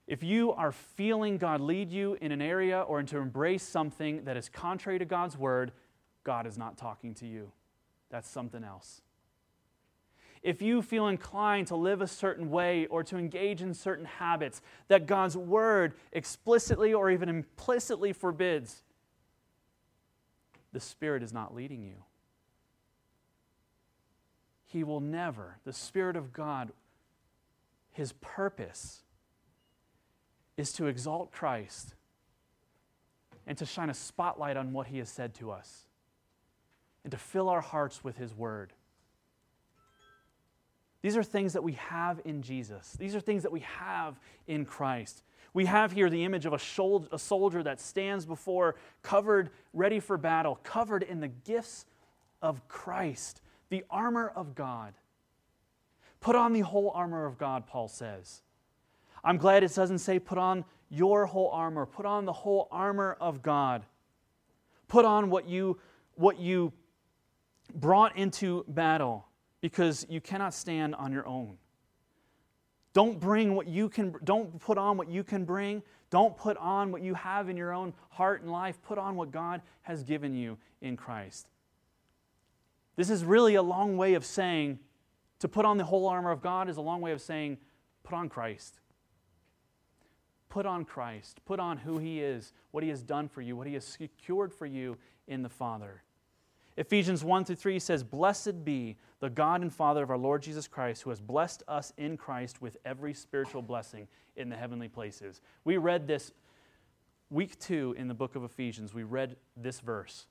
If 0.08 0.24
you 0.24 0.54
are 0.54 0.72
feeling 0.72 1.38
God 1.38 1.60
lead 1.60 1.92
you 1.92 2.18
in 2.22 2.32
an 2.32 2.42
area 2.42 2.82
or 2.82 3.04
to 3.04 3.18
embrace 3.18 3.64
something 3.64 4.24
that 4.24 4.38
is 4.38 4.48
contrary 4.48 5.00
to 5.00 5.06
God's 5.06 5.38
word, 5.38 5.74
God 6.24 6.48
is 6.48 6.58
not 6.58 6.78
talking 6.78 7.14
to 7.16 7.28
you. 7.28 7.52
That's 8.10 8.30
something 8.30 8.64
else. 8.64 9.02
If 10.42 10.62
you 10.62 10.82
feel 10.82 11.08
inclined 11.08 11.68
to 11.68 11.76
live 11.76 12.02
a 12.02 12.08
certain 12.08 12.50
way 12.50 12.86
or 12.86 13.04
to 13.04 13.18
engage 13.18 13.62
in 13.62 13.74
certain 13.74 14.06
habits 14.06 14.62
that 14.88 15.08
God's 15.08 15.36
word 15.36 15.94
explicitly 16.14 16.94
or 16.94 17.12
even 17.12 17.28
implicitly 17.28 18.14
forbids, 18.14 18.84
the 20.72 20.80
Spirit 20.80 21.22
is 21.22 21.34
not 21.34 21.54
leading 21.54 21.84
you. 21.84 21.96
He 24.68 24.86
will 24.86 25.02
never, 25.02 25.58
the 25.66 25.74
Spirit 25.74 26.16
of 26.16 26.32
God, 26.32 26.72
His 27.92 28.14
purpose 28.14 29.02
is 30.58 30.74
to 30.74 30.88
exalt 30.88 31.32
Christ 31.32 31.94
and 33.46 33.58
to 33.60 33.66
shine 33.66 33.90
a 33.90 33.94
spotlight 33.94 34.58
on 34.58 34.74
what 34.74 34.88
he 34.88 34.98
has 34.98 35.10
said 35.10 35.34
to 35.36 35.52
us 35.52 35.86
and 37.04 37.12
to 37.12 37.18
fill 37.18 37.48
our 37.48 37.62
hearts 37.62 38.04
with 38.04 38.18
his 38.18 38.34
word. 38.34 38.74
These 41.02 41.16
are 41.16 41.24
things 41.24 41.54
that 41.54 41.64
we 41.64 41.74
have 41.74 42.20
in 42.26 42.42
Jesus. 42.42 42.98
These 43.00 43.16
are 43.16 43.20
things 43.20 43.44
that 43.44 43.52
we 43.52 43.62
have 43.62 44.20
in 44.48 44.66
Christ. 44.66 45.24
We 45.54 45.66
have 45.66 45.92
here 45.92 46.10
the 46.10 46.26
image 46.26 46.46
of 46.46 46.54
a, 46.54 46.60
soldier 46.60 47.64
that 47.64 47.80
stands 47.80 48.26
before, 48.26 48.76
covered, 49.04 49.52
ready 49.74 50.00
for 50.00 50.18
battle, 50.18 50.60
covered 50.64 51.04
in 51.04 51.20
the 51.20 51.30
gifts 51.30 51.86
of 52.42 52.68
Christ, 52.68 53.42
the 53.70 53.86
armor 53.90 54.28
of 54.36 54.54
God. 54.54 54.94
Put 56.20 56.36
on 56.36 56.52
the 56.52 56.62
whole 56.62 56.92
armor 56.94 57.26
of 57.26 57.38
God, 57.38 57.68
Paul 57.68 57.88
says. 57.88 58.42
I'm 59.28 59.36
glad 59.36 59.62
it 59.62 59.76
doesn't 59.76 60.00
say 60.00 60.20
put 60.20 60.38
on 60.38 60.64
your 60.90 61.26
whole 61.26 61.50
armor, 61.50 61.86
put 61.86 62.06
on 62.06 62.24
the 62.24 62.32
whole 62.32 62.70
armor 62.72 63.18
of 63.20 63.42
God. 63.42 63.86
Put 64.88 65.04
on 65.04 65.30
what 65.30 65.50
you, 65.50 65.80
what 66.16 66.40
you 66.40 66.72
brought 67.76 68.16
into 68.16 68.64
battle 68.70 69.28
because 69.60 70.06
you 70.10 70.22
cannot 70.22 70.54
stand 70.54 70.96
on 70.96 71.12
your 71.12 71.28
own. 71.28 71.58
Don't 72.94 73.20
bring 73.20 73.54
what 73.54 73.68
you 73.68 73.90
can 73.90 74.16
don't 74.24 74.62
put 74.62 74.78
on 74.78 74.96
what 74.96 75.10
you 75.10 75.26
can 75.26 75.44
bring. 75.44 75.84
Don't 76.10 76.38
put 76.38 76.56
on 76.56 76.94
what 76.94 77.02
you 77.02 77.14
have 77.14 77.50
in 77.50 77.58
your 77.58 77.74
own 77.74 77.94
heart 78.12 78.44
and 78.44 78.50
life. 78.50 78.82
Put 78.82 78.98
on 78.98 79.18
what 79.18 79.32
God 79.32 79.62
has 79.82 80.04
given 80.04 80.36
you 80.36 80.58
in 80.80 80.96
Christ. 80.96 81.50
This 82.96 83.10
is 83.10 83.26
really 83.26 83.56
a 83.56 83.62
long 83.62 83.98
way 83.98 84.14
of 84.14 84.26
saying 84.26 84.80
to 85.40 85.50
put 85.50 85.66
on 85.66 85.76
the 85.76 85.84
whole 85.84 86.08
armor 86.08 86.32
of 86.32 86.42
God 86.42 86.70
is 86.70 86.78
a 86.78 86.82
long 86.82 87.02
way 87.02 87.12
of 87.12 87.22
saying 87.22 87.58
put 88.06 88.16
on 88.16 88.30
Christ. 88.30 88.80
Put 90.50 90.66
on 90.66 90.86
Christ. 90.86 91.40
Put 91.46 91.60
on 91.60 91.78
who 91.78 91.98
He 91.98 92.22
is, 92.22 92.54
what 92.72 92.84
He 92.84 92.90
has 92.90 93.02
done 93.02 93.28
for 93.28 93.42
you, 93.42 93.56
what 93.56 93.68
He 93.68 93.74
has 93.74 93.86
secured 93.86 94.54
for 94.54 94.66
you 94.66 94.98
in 95.28 95.44
the 95.44 95.50
Father. 95.50 96.04
Ephesians 96.78 97.24
1 97.24 97.46
through 97.46 97.56
3 97.56 97.80
says, 97.80 98.04
Blessed 98.04 98.64
be 98.64 98.98
the 99.20 99.30
God 99.30 99.62
and 99.62 99.74
Father 99.74 100.04
of 100.04 100.12
our 100.12 100.18
Lord 100.18 100.44
Jesus 100.44 100.68
Christ, 100.68 101.02
who 101.02 101.10
has 101.10 101.20
blessed 101.20 101.64
us 101.68 101.92
in 101.98 102.18
Christ 102.18 102.62
with 102.62 102.78
every 102.86 103.16
spiritual 103.16 103.64
blessing 103.64 104.08
in 104.36 104.50
the 104.50 104.56
heavenly 104.56 104.88
places. 104.88 105.42
We 105.64 105.78
read 105.78 106.08
this 106.08 106.32
week 107.32 107.60
two 107.60 107.96
in 107.98 108.08
the 108.08 108.14
book 108.14 108.36
of 108.36 108.44
Ephesians. 108.44 108.94
We 108.94 109.04
read 109.04 109.38
this 109.56 109.80
verse. 109.80 110.28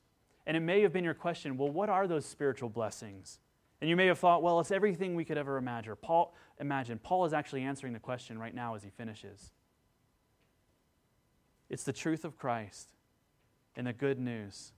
And 0.46 0.56
it 0.56 0.60
may 0.60 0.82
have 0.82 0.92
been 0.92 1.04
your 1.04 1.14
question 1.14 1.56
well, 1.56 1.70
what 1.70 1.88
are 1.88 2.06
those 2.06 2.24
spiritual 2.24 2.68
blessings? 2.68 3.40
And 3.80 3.90
you 3.90 3.96
may 3.96 4.06
have 4.06 4.18
thought, 4.18 4.42
well, 4.42 4.58
it's 4.60 4.70
everything 4.70 5.16
we 5.16 5.24
could 5.24 5.36
ever 5.36 5.58
imagine. 5.58 5.94
Paul, 6.00 6.34
imagine. 6.60 6.98
Paul 6.98 7.26
is 7.26 7.34
actually 7.34 7.62
answering 7.62 7.92
the 7.92 7.98
question 7.98 8.38
right 8.38 8.54
now 8.54 8.74
as 8.74 8.82
he 8.82 8.88
finishes. 8.88 9.50
It's 11.68 11.84
the 11.84 11.92
truth 11.92 12.24
of 12.24 12.36
Christ 12.36 12.88
and 13.76 13.86
the 13.86 13.92
good 13.92 14.18
news 14.18 14.72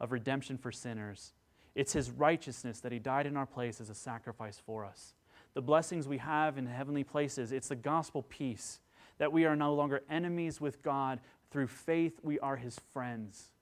of 0.00 0.12
redemption 0.12 0.58
for 0.58 0.72
sinners. 0.72 1.32
It's 1.74 1.92
His 1.92 2.10
righteousness 2.10 2.80
that 2.80 2.92
He 2.92 2.98
died 2.98 3.26
in 3.26 3.36
our 3.36 3.46
place 3.46 3.80
as 3.80 3.90
a 3.90 3.94
sacrifice 3.94 4.60
for 4.64 4.84
us. 4.84 5.14
The 5.54 5.62
blessings 5.62 6.08
we 6.08 6.18
have 6.18 6.58
in 6.58 6.66
heavenly 6.66 7.04
places, 7.04 7.52
it's 7.52 7.68
the 7.68 7.76
gospel 7.76 8.22
peace 8.22 8.80
that 9.18 9.32
we 9.32 9.44
are 9.44 9.56
no 9.56 9.74
longer 9.74 10.02
enemies 10.10 10.60
with 10.60 10.82
God. 10.82 11.20
Through 11.50 11.68
faith, 11.68 12.18
we 12.22 12.38
are 12.40 12.56
His 12.56 12.78
friends. 12.92 13.52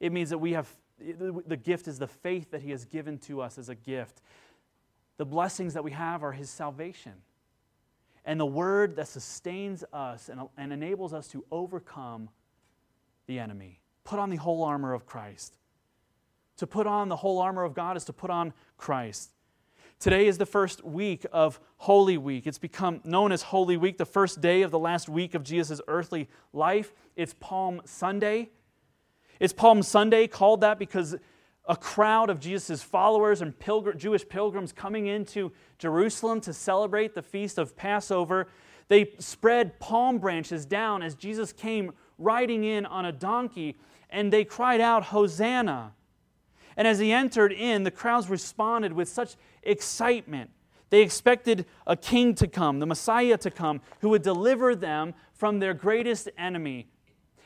It 0.00 0.12
means 0.12 0.30
that 0.30 0.38
we 0.38 0.52
have, 0.52 0.68
the 0.98 1.60
gift 1.62 1.86
is 1.86 1.98
the 1.98 2.08
faith 2.08 2.50
that 2.50 2.62
He 2.62 2.70
has 2.70 2.84
given 2.84 3.18
to 3.18 3.40
us 3.40 3.58
as 3.58 3.68
a 3.68 3.74
gift. 3.74 4.22
The 5.18 5.26
blessings 5.26 5.74
that 5.74 5.84
we 5.84 5.92
have 5.92 6.24
are 6.24 6.32
His 6.32 6.50
salvation 6.50 7.12
and 8.24 8.38
the 8.38 8.46
word 8.46 8.96
that 8.96 9.08
sustains 9.08 9.84
us 9.92 10.28
and, 10.28 10.40
and 10.56 10.72
enables 10.72 11.12
us 11.12 11.28
to 11.28 11.44
overcome 11.50 12.28
the 13.26 13.38
enemy. 13.38 13.80
Put 14.04 14.18
on 14.18 14.30
the 14.30 14.36
whole 14.36 14.62
armor 14.62 14.92
of 14.92 15.06
Christ. 15.06 15.56
To 16.58 16.66
put 16.66 16.86
on 16.86 17.08
the 17.08 17.16
whole 17.16 17.38
armor 17.38 17.64
of 17.64 17.74
God 17.74 17.96
is 17.96 18.04
to 18.04 18.12
put 18.12 18.30
on 18.30 18.52
Christ. 18.76 19.30
Today 19.98 20.26
is 20.26 20.38
the 20.38 20.46
first 20.46 20.84
week 20.84 21.26
of 21.32 21.60
Holy 21.76 22.16
Week. 22.16 22.46
It's 22.46 22.58
become 22.58 23.00
known 23.04 23.32
as 23.32 23.42
Holy 23.42 23.76
Week, 23.76 23.98
the 23.98 24.06
first 24.06 24.40
day 24.40 24.62
of 24.62 24.70
the 24.70 24.78
last 24.78 25.08
week 25.08 25.34
of 25.34 25.42
Jesus' 25.42 25.80
earthly 25.88 26.28
life. 26.52 26.92
It's 27.16 27.34
Palm 27.38 27.82
Sunday. 27.84 28.50
It's 29.38 29.52
Palm 29.52 29.82
Sunday 29.82 30.26
called 30.26 30.62
that 30.62 30.78
because 30.78 31.16
a 31.70 31.76
crowd 31.76 32.30
of 32.30 32.40
Jesus' 32.40 32.82
followers 32.82 33.40
and 33.40 33.56
pilgr- 33.56 33.96
Jewish 33.96 34.28
pilgrims 34.28 34.72
coming 34.72 35.06
into 35.06 35.52
Jerusalem 35.78 36.40
to 36.40 36.52
celebrate 36.52 37.14
the 37.14 37.22
feast 37.22 37.58
of 37.58 37.76
Passover. 37.76 38.48
They 38.88 39.12
spread 39.20 39.78
palm 39.78 40.18
branches 40.18 40.66
down 40.66 41.00
as 41.00 41.14
Jesus 41.14 41.52
came 41.52 41.92
riding 42.18 42.64
in 42.64 42.86
on 42.86 43.04
a 43.04 43.12
donkey, 43.12 43.78
and 44.10 44.32
they 44.32 44.44
cried 44.44 44.80
out, 44.80 45.04
Hosanna. 45.04 45.92
And 46.76 46.88
as 46.88 46.98
he 46.98 47.12
entered 47.12 47.52
in, 47.52 47.84
the 47.84 47.92
crowds 47.92 48.28
responded 48.28 48.92
with 48.92 49.08
such 49.08 49.36
excitement. 49.62 50.50
They 50.90 51.02
expected 51.02 51.66
a 51.86 51.96
king 51.96 52.34
to 52.34 52.48
come, 52.48 52.80
the 52.80 52.86
Messiah 52.86 53.36
to 53.38 53.50
come, 53.50 53.80
who 54.00 54.08
would 54.08 54.22
deliver 54.22 54.74
them 54.74 55.14
from 55.34 55.60
their 55.60 55.74
greatest 55.74 56.30
enemy, 56.36 56.88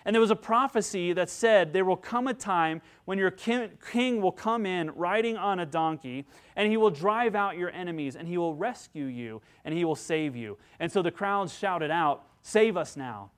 and 0.05 0.15
there 0.15 0.21
was 0.21 0.31
a 0.31 0.37
prophecy 0.37 1.13
that 1.15 1.31
said, 1.31 1.73
There 1.73 1.85
will 1.85 1.97
come 1.97 2.27
a 2.27 2.35
time 2.35 2.83
when 3.07 3.19
your 3.19 3.31
king 3.31 4.21
will 4.21 4.33
come 4.33 4.67
in 4.67 4.91
riding 4.91 5.37
on 5.37 5.61
a 5.61 5.67
donkey, 5.67 6.27
and 6.57 6.71
he 6.71 6.77
will 6.77 6.91
drive 6.91 7.35
out 7.35 7.57
your 7.57 7.71
enemies, 7.71 8.15
and 8.15 8.29
he 8.29 8.37
will 8.37 8.55
rescue 8.55 9.07
you, 9.07 9.41
and 9.65 9.75
he 9.75 9.85
will 9.85 9.97
save 9.97 10.37
you. 10.37 10.59
And 10.79 10.93
so 10.93 11.01
the 11.01 11.11
crowds 11.11 11.57
shouted 11.57 11.91
out, 11.91 12.25
Save 12.43 12.77
us 12.77 12.97
now. 12.97 13.31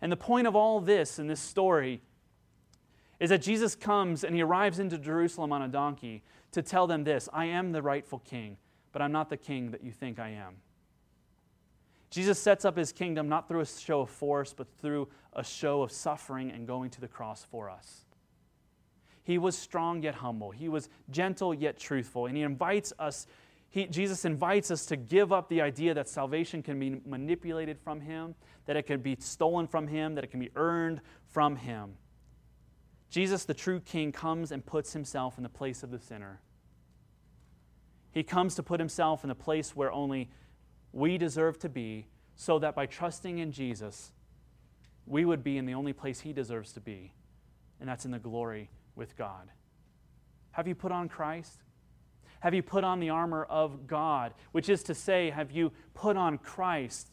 And 0.00 0.12
the 0.12 0.16
point 0.16 0.46
of 0.46 0.54
all 0.54 0.80
this 0.80 1.18
in 1.18 1.26
this 1.26 1.40
story 1.40 2.02
is 3.18 3.30
that 3.30 3.42
Jesus 3.42 3.74
comes 3.74 4.22
and 4.22 4.34
he 4.34 4.42
arrives 4.42 4.78
into 4.78 4.98
Jerusalem 4.98 5.52
on 5.52 5.62
a 5.62 5.68
donkey 5.68 6.22
to 6.52 6.62
tell 6.62 6.86
them 6.86 7.02
this 7.02 7.28
I 7.32 7.46
am 7.46 7.72
the 7.72 7.82
rightful 7.82 8.20
king, 8.20 8.58
but 8.92 9.02
I'm 9.02 9.10
not 9.10 9.30
the 9.30 9.36
king 9.36 9.72
that 9.72 9.82
you 9.82 9.90
think 9.90 10.20
I 10.20 10.30
am. 10.30 10.56
Jesus 12.10 12.38
sets 12.38 12.64
up 12.64 12.76
his 12.76 12.92
kingdom 12.92 13.28
not 13.28 13.48
through 13.48 13.60
a 13.60 13.66
show 13.66 14.02
of 14.02 14.10
force, 14.10 14.54
but 14.56 14.68
through 14.80 15.08
a 15.32 15.44
show 15.44 15.82
of 15.82 15.90
suffering 15.90 16.50
and 16.50 16.66
going 16.66 16.90
to 16.90 17.00
the 17.00 17.08
cross 17.08 17.44
for 17.50 17.68
us. 17.68 18.04
He 19.24 19.38
was 19.38 19.58
strong 19.58 20.02
yet 20.02 20.14
humble. 20.14 20.52
He 20.52 20.68
was 20.68 20.88
gentle 21.10 21.52
yet 21.52 21.78
truthful. 21.78 22.26
And 22.26 22.36
he 22.36 22.44
invites 22.44 22.92
us, 22.98 23.26
he, 23.68 23.86
Jesus 23.86 24.24
invites 24.24 24.70
us 24.70 24.86
to 24.86 24.96
give 24.96 25.32
up 25.32 25.48
the 25.48 25.60
idea 25.60 25.94
that 25.94 26.08
salvation 26.08 26.62
can 26.62 26.78
be 26.78 27.00
manipulated 27.04 27.78
from 27.80 28.00
him, 28.00 28.36
that 28.66 28.76
it 28.76 28.84
can 28.84 29.00
be 29.00 29.16
stolen 29.18 29.66
from 29.66 29.88
him, 29.88 30.14
that 30.14 30.22
it 30.22 30.30
can 30.30 30.38
be 30.38 30.50
earned 30.54 31.00
from 31.26 31.56
him. 31.56 31.94
Jesus, 33.10 33.44
the 33.44 33.54
true 33.54 33.80
king, 33.80 34.12
comes 34.12 34.52
and 34.52 34.64
puts 34.64 34.92
himself 34.92 35.38
in 35.38 35.42
the 35.42 35.48
place 35.48 35.82
of 35.82 35.90
the 35.90 35.98
sinner. 35.98 36.40
He 38.12 38.22
comes 38.22 38.54
to 38.54 38.62
put 38.62 38.78
himself 38.78 39.24
in 39.24 39.28
the 39.28 39.34
place 39.34 39.74
where 39.74 39.90
only 39.90 40.30
we 40.96 41.18
deserve 41.18 41.58
to 41.58 41.68
be, 41.68 42.06
so 42.36 42.58
that 42.58 42.74
by 42.74 42.86
trusting 42.86 43.38
in 43.38 43.52
Jesus, 43.52 44.12
we 45.06 45.26
would 45.26 45.44
be 45.44 45.58
in 45.58 45.66
the 45.66 45.74
only 45.74 45.92
place 45.92 46.20
he 46.20 46.32
deserves 46.32 46.72
to 46.72 46.80
be, 46.80 47.12
and 47.78 47.88
that's 47.88 48.06
in 48.06 48.10
the 48.10 48.18
glory 48.18 48.70
with 48.94 49.16
God. 49.16 49.50
Have 50.52 50.66
you 50.66 50.74
put 50.74 50.92
on 50.92 51.10
Christ? 51.10 51.62
Have 52.40 52.54
you 52.54 52.62
put 52.62 52.82
on 52.82 52.98
the 52.98 53.10
armor 53.10 53.44
of 53.44 53.86
God? 53.86 54.32
Which 54.52 54.70
is 54.70 54.82
to 54.84 54.94
say, 54.94 55.28
have 55.28 55.50
you 55.50 55.70
put 55.92 56.16
on 56.16 56.38
Christ? 56.38 57.10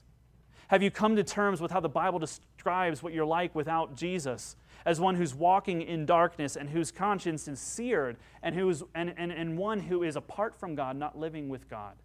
Have 0.70 0.82
you 0.82 0.90
come 0.90 1.18
to 1.18 1.24
terms 1.24 1.60
with 1.60 1.72
how 1.72 1.82
the 1.82 1.90
Bible 1.90 2.20
describes 2.20 3.04
what 3.04 3.12
you're 3.12 3.26
like 3.26 3.54
without 3.54 3.96
Jesus? 3.96 4.56
As 4.86 5.00
one 5.00 5.16
who's 5.16 5.36
walking 5.36 5.82
in 5.82 6.06
darkness 6.06 6.56
and 6.56 6.70
whose 6.70 6.90
conscience 6.90 7.50
is 7.50 7.60
seared 7.60 8.16
and, 8.42 8.56
who's, 8.56 8.82
and, 8.96 9.14
and, 9.18 9.32
and 9.32 9.58
one 9.58 9.82
who 9.82 10.04
is 10.04 10.16
apart 10.16 10.56
from 10.56 10.74
God, 10.74 10.96
not 10.96 11.18
living 11.20 11.50
with 11.50 11.70
God. 11.70 11.96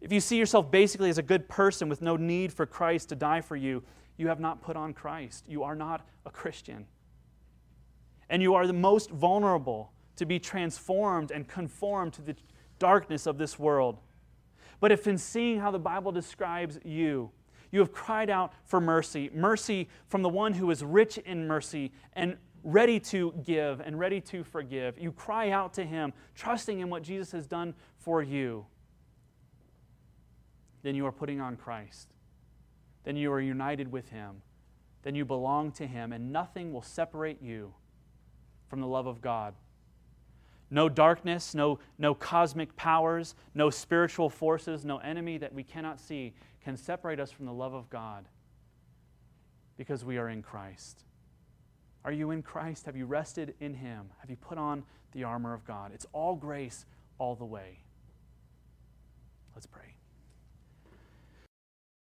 If 0.00 0.12
you 0.12 0.20
see 0.20 0.38
yourself 0.38 0.70
basically 0.70 1.10
as 1.10 1.18
a 1.18 1.22
good 1.22 1.48
person 1.48 1.88
with 1.88 2.00
no 2.00 2.16
need 2.16 2.52
for 2.52 2.64
Christ 2.64 3.10
to 3.10 3.16
die 3.16 3.40
for 3.40 3.56
you, 3.56 3.82
you 4.16 4.28
have 4.28 4.40
not 4.40 4.62
put 4.62 4.76
on 4.76 4.94
Christ. 4.94 5.44
You 5.46 5.62
are 5.62 5.74
not 5.74 6.06
a 6.24 6.30
Christian. 6.30 6.86
And 8.28 8.42
you 8.42 8.54
are 8.54 8.66
the 8.66 8.72
most 8.72 9.10
vulnerable 9.10 9.92
to 10.16 10.24
be 10.24 10.38
transformed 10.38 11.30
and 11.30 11.46
conformed 11.46 12.14
to 12.14 12.22
the 12.22 12.36
darkness 12.78 13.26
of 13.26 13.38
this 13.38 13.58
world. 13.58 13.98
But 14.80 14.92
if 14.92 15.06
in 15.06 15.18
seeing 15.18 15.60
how 15.60 15.70
the 15.70 15.78
Bible 15.78 16.12
describes 16.12 16.78
you, 16.84 17.30
you 17.70 17.80
have 17.80 17.92
cried 17.92 18.30
out 18.30 18.52
for 18.64 18.80
mercy, 18.80 19.30
mercy 19.32 19.88
from 20.08 20.22
the 20.22 20.28
one 20.28 20.54
who 20.54 20.70
is 20.70 20.82
rich 20.82 21.18
in 21.18 21.46
mercy 21.46 21.92
and 22.14 22.36
ready 22.62 22.98
to 23.00 23.34
give 23.44 23.80
and 23.80 23.98
ready 23.98 24.20
to 24.22 24.42
forgive, 24.44 24.98
you 24.98 25.12
cry 25.12 25.50
out 25.50 25.74
to 25.74 25.84
him, 25.84 26.12
trusting 26.34 26.80
in 26.80 26.88
what 26.88 27.02
Jesus 27.02 27.32
has 27.32 27.46
done 27.46 27.74
for 27.98 28.22
you 28.22 28.66
then 30.82 30.94
you 30.94 31.06
are 31.06 31.12
putting 31.12 31.40
on 31.40 31.56
Christ. 31.56 32.08
Then 33.04 33.16
you 33.16 33.32
are 33.32 33.40
united 33.40 33.90
with 33.90 34.10
Him. 34.10 34.42
Then 35.02 35.14
you 35.14 35.24
belong 35.24 35.72
to 35.72 35.86
Him, 35.86 36.12
and 36.12 36.32
nothing 36.32 36.72
will 36.72 36.82
separate 36.82 37.42
you 37.42 37.74
from 38.68 38.80
the 38.80 38.86
love 38.86 39.06
of 39.06 39.20
God. 39.20 39.54
No 40.70 40.88
darkness, 40.88 41.54
no, 41.54 41.80
no 41.98 42.14
cosmic 42.14 42.76
powers, 42.76 43.34
no 43.54 43.70
spiritual 43.70 44.30
forces, 44.30 44.84
no 44.84 44.98
enemy 44.98 45.36
that 45.38 45.52
we 45.52 45.64
cannot 45.64 46.00
see 46.00 46.34
can 46.62 46.76
separate 46.76 47.18
us 47.18 47.32
from 47.32 47.46
the 47.46 47.52
love 47.52 47.74
of 47.74 47.90
God 47.90 48.26
because 49.76 50.04
we 50.04 50.18
are 50.18 50.28
in 50.28 50.42
Christ. 50.42 51.04
Are 52.04 52.12
you 52.12 52.30
in 52.30 52.42
Christ? 52.42 52.86
Have 52.86 52.96
you 52.96 53.06
rested 53.06 53.54
in 53.60 53.74
Him? 53.74 54.10
Have 54.20 54.30
you 54.30 54.36
put 54.36 54.58
on 54.58 54.84
the 55.12 55.24
armor 55.24 55.52
of 55.52 55.64
God? 55.64 55.90
It's 55.92 56.06
all 56.12 56.36
grace 56.36 56.86
all 57.18 57.34
the 57.34 57.44
way. 57.44 57.80
Let's 59.54 59.66
pray. 59.66 59.94